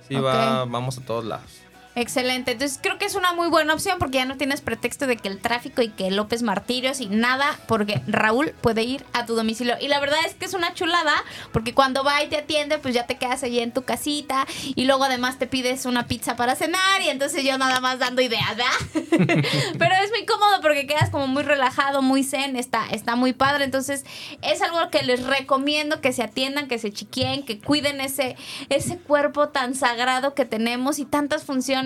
Sí, 0.09 0.15
va, 0.15 0.65
vamos 0.65 0.99
a 0.99 1.05
todos 1.05 1.25
lados. 1.25 1.51
Excelente. 1.99 2.53
Entonces 2.53 2.79
creo 2.83 2.99
que 2.99 3.07
es 3.07 3.15
una 3.15 3.33
muy 3.33 3.49
buena 3.49 3.73
opción 3.73 3.99
porque 3.99 4.19
ya 4.19 4.27
no 4.27 4.37
tienes 4.37 4.61
pretexto 4.61 5.07
de 5.07 5.17
que 5.17 5.29
el 5.29 5.39
tráfico 5.39 5.81
y 5.81 5.89
que 5.89 6.11
López 6.11 6.43
Martirios 6.43 7.01
y 7.01 7.07
nada, 7.07 7.59
porque 7.67 8.03
Raúl 8.07 8.53
puede 8.61 8.83
ir 8.83 9.07
a 9.15 9.25
tu 9.25 9.35
domicilio. 9.35 9.77
Y 9.81 9.89
la 9.89 9.99
verdad 9.99 10.19
es 10.27 10.35
que 10.35 10.45
es 10.45 10.53
una 10.53 10.75
chulada 10.75 11.15
porque 11.53 11.73
cuando 11.73 12.05
va 12.05 12.23
y 12.23 12.29
te 12.29 12.37
atiende, 12.37 12.77
pues 12.79 12.95
ya 12.95 13.07
te 13.07 13.17
quedas 13.17 13.43
allí 13.45 13.61
en 13.61 13.73
tu 13.73 13.85
casita 13.85 14.47
y 14.67 14.85
luego 14.85 15.05
además 15.05 15.39
te 15.39 15.47
pides 15.47 15.87
una 15.87 16.07
pizza 16.07 16.37
para 16.37 16.55
cenar 16.55 17.01
y 17.01 17.09
entonces 17.09 17.43
yo 17.45 17.57
nada 17.57 17.81
más 17.81 17.99
dando 17.99 18.21
ideas, 18.21 18.55
¿verdad? 18.59 19.47
Pero 19.79 19.95
es 20.05 20.11
muy 20.11 20.27
cómodo 20.27 20.61
porque 20.61 20.87
quedas 20.87 21.09
como 21.09 21.27
muy 21.29 21.45
relajado, 21.45 22.03
muy 22.03 22.25
zen, 22.25 22.57
está, 22.57 22.85
está 22.91 23.17
muy 23.17 23.33
padre. 23.33 23.65
Entonces 23.65 24.05
es 24.43 24.61
algo 24.61 24.91
que 24.91 25.03
les 25.03 25.25
recomiendo 25.25 26.03
que 26.03 26.13
se 26.13 26.23
atiendan, 26.23 26.69
que 26.69 26.79
se 26.79 26.93
chiquien, 26.93 27.43
que 27.47 27.59
cuiden 27.59 28.03
ese, 28.03 28.37
ese 28.69 28.99
cuerpo 28.99 29.49
tan 29.49 29.75
sagrado 29.75 30.35
que 30.35 30.45
tenemos 30.45 30.99
y 30.99 31.07
tantas 31.07 31.45
funciones 31.45 31.86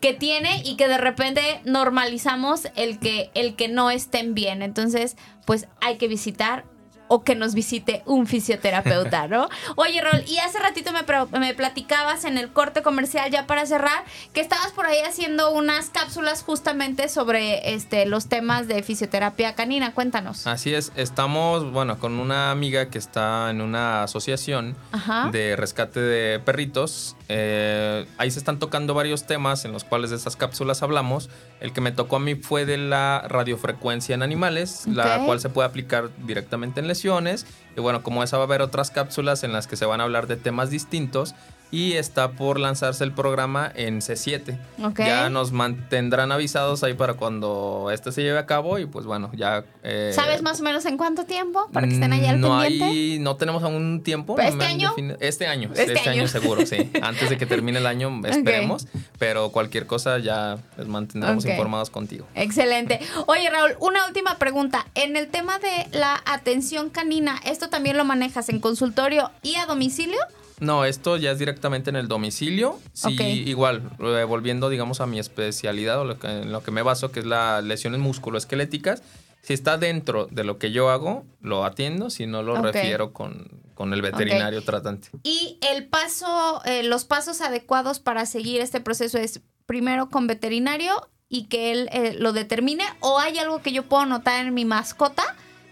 que 0.00 0.12
tiene 0.12 0.62
y 0.64 0.76
que 0.76 0.88
de 0.88 0.98
repente 0.98 1.60
normalizamos 1.64 2.68
el 2.76 2.98
que, 2.98 3.30
el 3.34 3.56
que 3.56 3.68
no 3.68 3.90
estén 3.90 4.34
bien. 4.34 4.62
Entonces, 4.62 5.16
pues 5.46 5.66
hay 5.80 5.96
que 5.96 6.08
visitar 6.08 6.64
o 7.08 7.22
que 7.22 7.34
nos 7.34 7.54
visite 7.54 8.02
un 8.06 8.26
fisioterapeuta, 8.26 9.28
¿no? 9.28 9.48
Oye, 9.76 10.00
Rol, 10.00 10.24
y 10.26 10.38
hace 10.38 10.58
ratito 10.58 10.90
me, 10.92 11.38
me, 11.38 11.54
platicabas 11.54 12.24
en 12.24 12.38
el 12.38 12.52
corte 12.52 12.82
comercial, 12.82 13.30
ya 13.30 13.46
para 13.46 13.66
cerrar, 13.66 14.04
que 14.32 14.40
estabas 14.40 14.72
por 14.72 14.86
ahí 14.86 14.98
haciendo 15.00 15.50
unas 15.52 15.90
cápsulas 15.90 16.42
justamente 16.42 17.08
sobre 17.08 17.74
este, 17.74 18.06
los 18.06 18.28
temas 18.28 18.68
de 18.68 18.82
fisioterapia 18.82 19.54
canina. 19.54 19.92
Cuéntanos. 19.92 20.46
Así 20.46 20.74
es, 20.74 20.92
estamos, 20.96 21.70
bueno, 21.72 21.98
con 21.98 22.18
una 22.18 22.50
amiga 22.50 22.88
que 22.88 22.98
está 22.98 23.50
en 23.50 23.60
una 23.60 24.02
asociación 24.02 24.76
de 25.32 25.56
rescate 25.56 26.00
de 26.00 26.40
perritos. 26.40 27.16
Eh, 27.28 28.06
ahí 28.18 28.30
se 28.30 28.38
están 28.38 28.58
tocando 28.58 28.92
varios 28.92 29.26
temas 29.26 29.64
en 29.64 29.72
los 29.72 29.84
cuales 29.84 30.10
de 30.10 30.16
esas 30.16 30.36
cápsulas 30.36 30.82
hablamos. 30.82 31.30
El 31.60 31.72
que 31.72 31.80
me 31.80 31.92
tocó 31.92 32.16
a 32.16 32.20
mí 32.20 32.34
fue 32.34 32.66
de 32.66 32.76
la 32.76 33.24
radiofrecuencia 33.28 34.14
en 34.14 34.22
animales, 34.22 34.86
la 34.86 35.24
cual 35.24 35.40
se 35.40 35.48
puede 35.48 35.68
aplicar 35.68 36.10
directamente 36.26 36.80
en 36.80 36.88
lesiones. 36.88 37.46
Y 37.76 37.80
bueno, 37.80 38.02
como 38.02 38.22
esa 38.22 38.36
va 38.36 38.44
a 38.44 38.46
haber 38.46 38.62
otras 38.62 38.90
cápsulas 38.90 39.44
en 39.44 39.52
las 39.52 39.66
que 39.66 39.76
se 39.76 39.86
van 39.86 40.00
a 40.00 40.04
hablar 40.04 40.26
de 40.26 40.36
temas 40.36 40.70
distintos 40.70 41.34
y 41.74 41.94
está 41.94 42.30
por 42.30 42.60
lanzarse 42.60 43.02
el 43.02 43.10
programa 43.10 43.70
en 43.74 44.00
C7. 44.00 44.56
Ya 44.96 45.28
nos 45.28 45.50
mantendrán 45.50 46.30
avisados 46.30 46.84
ahí 46.84 46.94
para 46.94 47.14
cuando 47.14 47.90
este 47.92 48.12
se 48.12 48.22
lleve 48.22 48.38
a 48.38 48.46
cabo 48.46 48.78
y 48.78 48.86
pues 48.86 49.06
bueno, 49.06 49.32
ya... 49.34 49.64
Eh, 49.82 50.12
¿Sabes 50.14 50.40
más 50.42 50.60
o 50.60 50.62
menos 50.62 50.86
en 50.86 50.96
cuánto 50.96 51.24
tiempo 51.24 51.68
para 51.72 51.88
que 51.88 51.94
estén 51.94 52.12
allá 52.12 52.30
al 52.30 52.40
no 52.40 52.60
pendiente? 52.60 52.84
Hay, 52.84 53.18
no 53.18 53.34
tenemos 53.34 53.64
aún 53.64 54.04
tiempo. 54.04 54.38
¿Este 54.38 54.64
año? 54.64 54.94
Este 55.18 55.48
año, 55.48 55.70
este, 55.74 55.94
este 55.94 56.10
año. 56.10 56.28
seguro, 56.28 56.64
sí. 56.64 56.92
Antes 57.02 57.28
de 57.28 57.36
que 57.36 57.44
termine 57.44 57.78
el 57.78 57.86
año 57.86 58.20
esperemos, 58.24 58.86
pero 59.18 59.50
cualquier 59.50 59.88
cosa 59.88 60.18
ya 60.18 60.58
les 60.78 60.86
mantendremos 60.86 61.44
informados 61.44 61.90
contigo. 61.90 62.24
Excelente. 62.36 63.00
Oye 63.26 63.50
Raúl, 63.50 63.74
una 63.80 64.06
última 64.06 64.38
pregunta. 64.38 64.86
En 64.94 65.16
el 65.16 65.26
tema 65.26 65.58
de 65.58 65.88
la 65.90 66.22
atención 66.24 66.90
canina, 66.90 67.40
¿esto 67.44 67.68
también 67.68 67.96
lo 67.96 68.04
manejas 68.04 68.48
en 68.48 68.60
consultorio 68.60 69.32
y 69.42 69.56
a 69.56 69.66
domicilio? 69.66 70.20
No, 70.60 70.84
esto 70.84 71.16
ya 71.16 71.32
es 71.32 71.38
directamente 71.38 71.90
en 71.90 71.96
el 71.96 72.08
domicilio. 72.08 72.78
Sí, 72.92 73.16
igual, 73.46 73.90
eh, 73.98 74.24
volviendo, 74.24 74.68
digamos, 74.68 75.00
a 75.00 75.06
mi 75.06 75.18
especialidad 75.18 76.00
o 76.00 76.04
lo 76.04 76.18
que, 76.18 76.28
en 76.28 76.52
lo 76.52 76.62
que 76.62 76.70
me 76.70 76.82
baso, 76.82 77.10
que 77.10 77.20
es 77.20 77.26
las 77.26 77.62
lesiones 77.64 78.00
musculoesqueléticas. 78.00 79.02
Si 79.42 79.52
está 79.52 79.76
dentro 79.76 80.26
de 80.30 80.42
lo 80.42 80.58
que 80.58 80.72
yo 80.72 80.88
hago, 80.88 81.24
lo 81.42 81.64
atiendo, 81.64 82.08
si 82.08 82.26
no 82.26 82.42
lo 82.42 82.62
refiero 82.62 83.12
con, 83.12 83.50
el 83.78 84.00
veterinario 84.00 84.62
tratante. 84.62 85.08
Y 85.22 85.58
el 85.70 85.86
paso, 85.86 86.62
eh, 86.64 86.82
los 86.82 87.04
pasos 87.04 87.42
adecuados 87.42 88.00
para 88.00 88.24
seguir 88.24 88.62
este 88.62 88.80
proceso 88.80 89.18
es 89.18 89.42
primero 89.66 90.08
con 90.08 90.26
veterinario 90.26 91.08
y 91.28 91.46
que 91.46 91.72
él 91.72 91.90
eh, 91.92 92.14
lo 92.18 92.32
determine, 92.32 92.84
o 93.00 93.18
hay 93.18 93.38
algo 93.38 93.60
que 93.60 93.72
yo 93.72 93.82
puedo 93.82 94.06
notar 94.06 94.46
en 94.46 94.54
mi 94.54 94.64
mascota 94.64 95.24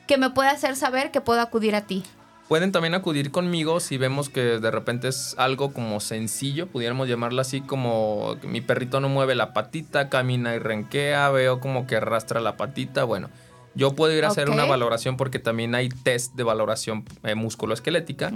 que 0.07 0.19
me 0.19 0.29
puede 0.29 0.51
hacer 0.51 0.77
saber 0.77 1.11
que 1.11 1.21
puedo 1.21 1.41
acudir 1.41 1.75
a 1.75 1.87
ti. 1.87 2.03
Pueden 2.49 2.73
también 2.73 2.95
acudir 2.95 3.31
conmigo 3.31 3.81
si 3.81 3.97
vemos 3.97 4.29
que 4.29 4.41
de 4.41 4.71
repente 4.71 5.09
es 5.09 5.35
algo 5.39 5.73
como 5.73 6.01
sencillo, 6.01 6.67
pudiéramos 6.67 7.09
llamarlo 7.09 7.41
así 7.41 7.63
como 7.63 8.37
mi 8.43 8.61
perrito 8.61 9.01
no 9.01 9.09
mueve 9.09 9.35
la 9.35 9.55
patita, 9.55 10.11
camina 10.11 10.55
y 10.55 10.59
renquea, 10.59 11.31
veo 11.31 11.61
como 11.61 11.87
que 11.87 11.97
arrastra 11.97 12.41
la 12.41 12.57
patita, 12.57 13.05
bueno. 13.05 13.31
Yo 13.75 13.95
puedo 13.95 14.15
ir 14.15 14.25
a 14.27 14.29
hacer 14.29 14.51
una 14.51 14.67
valoración 14.67 15.17
porque 15.17 15.39
también 15.39 15.75
hay 15.75 15.89
test 15.89 16.35
de 16.35 16.43
valoración 16.43 17.05
eh, 17.23 17.35
musculoesquelética. 17.35 18.31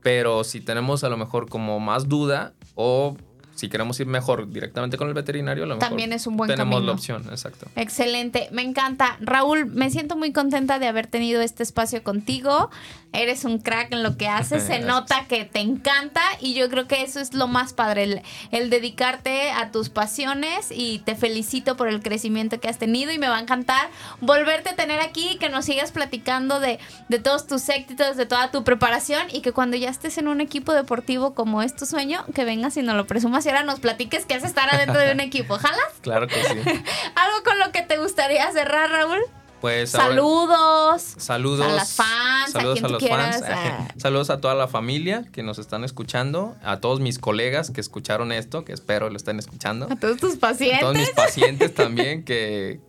Pero 0.00 0.44
si 0.44 0.60
tenemos 0.60 1.02
a 1.02 1.08
lo 1.08 1.16
mejor 1.16 1.48
como 1.48 1.80
más 1.80 2.08
duda 2.08 2.52
o 2.76 3.16
si 3.60 3.68
queremos 3.68 4.00
ir 4.00 4.06
mejor 4.06 4.50
directamente 4.50 4.96
con 4.96 5.08
el 5.08 5.14
veterinario, 5.14 5.64
a 5.64 5.66
lo 5.66 5.74
mejor 5.74 5.88
También 5.88 6.12
es 6.14 6.26
un 6.26 6.36
buen 6.36 6.48
tenemos 6.48 6.82
la 6.82 6.92
opción, 6.92 7.24
exacto. 7.30 7.66
Excelente, 7.76 8.48
me 8.52 8.62
encanta. 8.62 9.18
Raúl, 9.20 9.66
me 9.66 9.90
siento 9.90 10.16
muy 10.16 10.32
contenta 10.32 10.78
de 10.78 10.86
haber 10.86 11.06
tenido 11.06 11.42
este 11.42 11.62
espacio 11.62 12.02
contigo. 12.02 12.70
Eres 13.12 13.44
un 13.44 13.58
crack 13.58 13.92
en 13.92 14.02
lo 14.02 14.16
que 14.16 14.28
haces, 14.28 14.62
se 14.62 14.78
nota 14.80 15.26
que 15.28 15.44
te 15.44 15.60
encanta 15.60 16.22
y 16.40 16.54
yo 16.54 16.68
creo 16.68 16.86
que 16.86 17.02
eso 17.02 17.20
es 17.20 17.34
lo 17.34 17.48
más 17.48 17.72
padre, 17.72 18.04
el, 18.04 18.22
el 18.52 18.70
dedicarte 18.70 19.50
a 19.50 19.70
tus 19.72 19.88
pasiones 19.88 20.68
y 20.70 21.00
te 21.00 21.16
felicito 21.16 21.76
por 21.76 21.88
el 21.88 22.02
crecimiento 22.02 22.60
que 22.60 22.68
has 22.68 22.78
tenido 22.78 23.12
y 23.12 23.18
me 23.18 23.28
va 23.28 23.38
a 23.38 23.40
encantar 23.40 23.88
volverte 24.20 24.70
a 24.70 24.76
tener 24.76 25.00
aquí, 25.00 25.36
que 25.38 25.48
nos 25.48 25.64
sigas 25.64 25.92
platicando 25.92 26.60
de, 26.60 26.78
de 27.08 27.18
todos 27.18 27.46
tus 27.46 27.68
éxitos, 27.68 28.16
de 28.16 28.26
toda 28.26 28.50
tu 28.50 28.64
preparación 28.64 29.26
y 29.32 29.40
que 29.40 29.52
cuando 29.52 29.76
ya 29.76 29.90
estés 29.90 30.18
en 30.18 30.28
un 30.28 30.40
equipo 30.40 30.72
deportivo 30.72 31.34
como 31.34 31.62
es 31.62 31.74
tu 31.74 31.86
sueño, 31.86 32.24
que 32.34 32.44
vengas 32.44 32.76
y 32.76 32.82
nos 32.82 32.96
lo 32.96 33.06
presumas 33.06 33.44
y 33.46 33.48
ahora 33.48 33.64
nos 33.64 33.80
platiques 33.80 34.26
que 34.26 34.34
es 34.34 34.44
estar 34.44 34.72
adentro 34.72 34.98
de 34.98 35.12
un 35.12 35.20
equipo. 35.20 35.56
¿Jalas? 35.56 35.80
Claro 36.02 36.26
que 36.26 36.34
sí. 36.34 36.58
¿Algo 37.14 37.42
con 37.44 37.58
lo 37.58 37.72
que 37.72 37.82
te 37.82 37.98
gustaría 37.98 38.50
cerrar, 38.52 38.90
Raúl? 38.90 39.20
Pues 39.60 39.90
saludos. 39.90 41.02
saludos. 41.18 41.66
A 41.66 41.72
las 41.72 41.92
fans. 41.92 42.52
Saludos 42.52 42.82
a, 42.82 42.86
a 42.86 42.88
los 42.88 42.98
quieras, 43.02 43.40
fans. 43.40 43.50
a- 43.50 43.88
Saludos 43.98 44.30
a 44.30 44.40
toda 44.40 44.54
la 44.54 44.68
familia 44.68 45.24
que 45.32 45.42
nos 45.42 45.58
están 45.58 45.84
escuchando. 45.84 46.56
A 46.62 46.80
todos 46.80 47.00
mis 47.00 47.18
colegas 47.18 47.70
que 47.70 47.80
escucharon 47.80 48.32
esto, 48.32 48.64
que 48.64 48.72
espero 48.72 49.10
lo 49.10 49.16
estén 49.16 49.38
escuchando. 49.38 49.86
A 49.90 49.96
todos 49.96 50.16
tus 50.18 50.36
A 50.36 50.40
pacientes. 50.40 50.80
todos 50.80 50.96
mis 50.96 51.10
pacientes 51.10 51.74
también, 51.74 52.24
que 52.24 52.80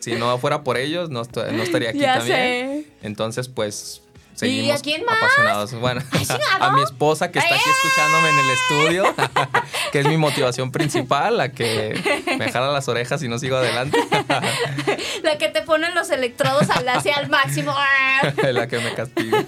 si 0.00 0.12
no 0.16 0.36
fuera 0.38 0.62
por 0.64 0.76
ellos, 0.76 1.08
no, 1.10 1.22
estaría 1.22 1.90
aquí 1.90 1.98
Ya 1.98 2.18
también. 2.18 2.84
sé. 2.84 2.86
Entonces, 3.02 3.48
pues. 3.48 4.02
Seguimos 4.38 4.78
a 4.78 4.82
quién 4.82 5.04
más? 5.04 5.16
apasionados. 5.16 5.74
Bueno, 5.74 6.02
a 6.60 6.70
mi 6.70 6.82
esposa 6.82 7.30
que 7.30 7.38
está 7.38 7.54
aquí 7.54 7.64
escuchándome 7.70 8.28
en 8.30 8.38
el 8.38 8.50
estudio, 8.50 9.14
que 9.92 10.00
es 10.00 10.06
mi 10.06 10.16
motivación 10.18 10.70
principal, 10.72 11.36
la 11.36 11.50
que 11.50 12.24
me 12.38 12.50
jala 12.50 12.68
las 12.68 12.88
orejas 12.88 13.22
y 13.22 13.28
no 13.28 13.38
sigo 13.38 13.56
adelante, 13.56 13.98
La 15.22 15.38
que 15.38 15.48
te 15.48 15.62
ponen 15.62 15.94
los 15.94 16.10
electrodos 16.10 16.70
al- 16.70 16.88
hacia 16.88 17.14
el 17.16 17.28
máximo. 17.28 17.74
la 18.42 18.66
que 18.66 18.78
me 18.78 18.94
castiga. 18.94 19.44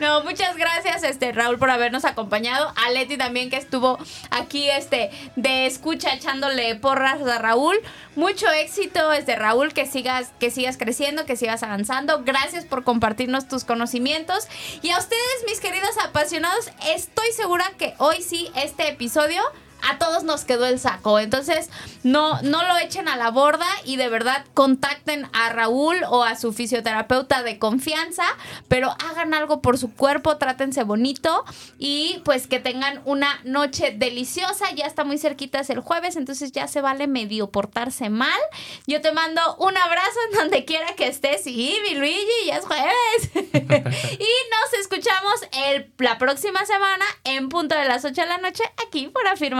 No, 0.00 0.22
muchas 0.24 0.56
gracias, 0.56 1.02
este 1.02 1.32
Raúl, 1.32 1.58
por 1.58 1.70
habernos 1.70 2.04
acompañado. 2.04 2.72
A 2.76 2.90
Leti 2.90 3.16
también 3.16 3.50
que 3.50 3.56
estuvo 3.56 3.98
aquí, 4.30 4.68
este, 4.70 5.10
de 5.36 5.66
escucha 5.66 6.12
echándole 6.14 6.74
porras 6.76 7.20
a 7.22 7.38
Raúl. 7.38 7.76
Mucho 8.16 8.50
éxito, 8.50 9.12
este 9.12 9.36
Raúl, 9.36 9.72
que 9.72 9.86
sigas, 9.86 10.32
que 10.40 10.50
sigas 10.50 10.76
creciendo, 10.76 11.24
que 11.24 11.36
sigas 11.36 11.62
avanzando. 11.62 12.22
Gracias 12.24 12.64
por 12.64 12.82
compartirnos 12.84 13.37
tus 13.46 13.64
conocimientos. 13.64 14.48
Y 14.82 14.90
a 14.90 14.98
ustedes, 14.98 15.44
mis 15.46 15.60
queridos 15.60 15.96
apasionados, 16.02 16.70
estoy 16.86 17.30
segura 17.32 17.70
que 17.78 17.94
hoy 17.98 18.22
sí, 18.22 18.50
este 18.56 18.88
episodio 18.88 19.42
a 19.82 19.98
todos 19.98 20.24
nos 20.24 20.44
quedó 20.44 20.66
el 20.66 20.78
saco. 20.78 21.18
Entonces, 21.18 21.70
no, 22.02 22.40
no 22.42 22.66
lo 22.66 22.78
echen 22.78 23.08
a 23.08 23.16
la 23.16 23.30
borda 23.30 23.66
y 23.84 23.96
de 23.96 24.08
verdad 24.08 24.44
contacten 24.54 25.28
a 25.32 25.50
Raúl 25.50 25.96
o 26.08 26.24
a 26.24 26.36
su 26.36 26.52
fisioterapeuta 26.52 27.42
de 27.42 27.58
confianza, 27.58 28.24
pero 28.68 28.94
hagan 29.08 29.34
algo 29.34 29.60
por 29.60 29.78
su 29.78 29.94
cuerpo, 29.94 30.36
trátense 30.36 30.82
bonito 30.84 31.44
y 31.78 32.20
pues 32.24 32.46
que 32.46 32.60
tengan 32.60 33.00
una 33.04 33.40
noche 33.44 33.94
deliciosa. 33.96 34.70
Ya 34.72 34.86
está 34.86 35.04
muy 35.04 35.18
cerquita, 35.18 35.60
es 35.60 35.70
el 35.70 35.80
jueves, 35.80 36.16
entonces 36.16 36.52
ya 36.52 36.68
se 36.68 36.80
vale 36.80 37.06
medio 37.06 37.50
portarse 37.50 38.10
mal. 38.10 38.40
Yo 38.86 39.00
te 39.00 39.12
mando 39.12 39.56
un 39.56 39.76
abrazo 39.76 40.18
en 40.30 40.38
donde 40.38 40.64
quiera 40.64 40.94
que 40.94 41.06
estés 41.06 41.46
y 41.46 41.76
mi 41.88 41.94
Luigi, 41.94 42.46
ya 42.46 42.56
es 42.56 42.64
jueves. 42.64 43.30
y 43.34 44.28
nos 44.50 44.80
escuchamos 44.80 45.34
el, 45.66 45.92
la 45.98 46.18
próxima 46.18 46.64
semana 46.66 47.04
en 47.24 47.48
punto 47.48 47.74
de 47.74 47.84
las 47.84 48.04
8 48.04 48.20
de 48.20 48.26
la 48.26 48.38
noche 48.38 48.64
aquí 48.86 49.08
por 49.08 49.26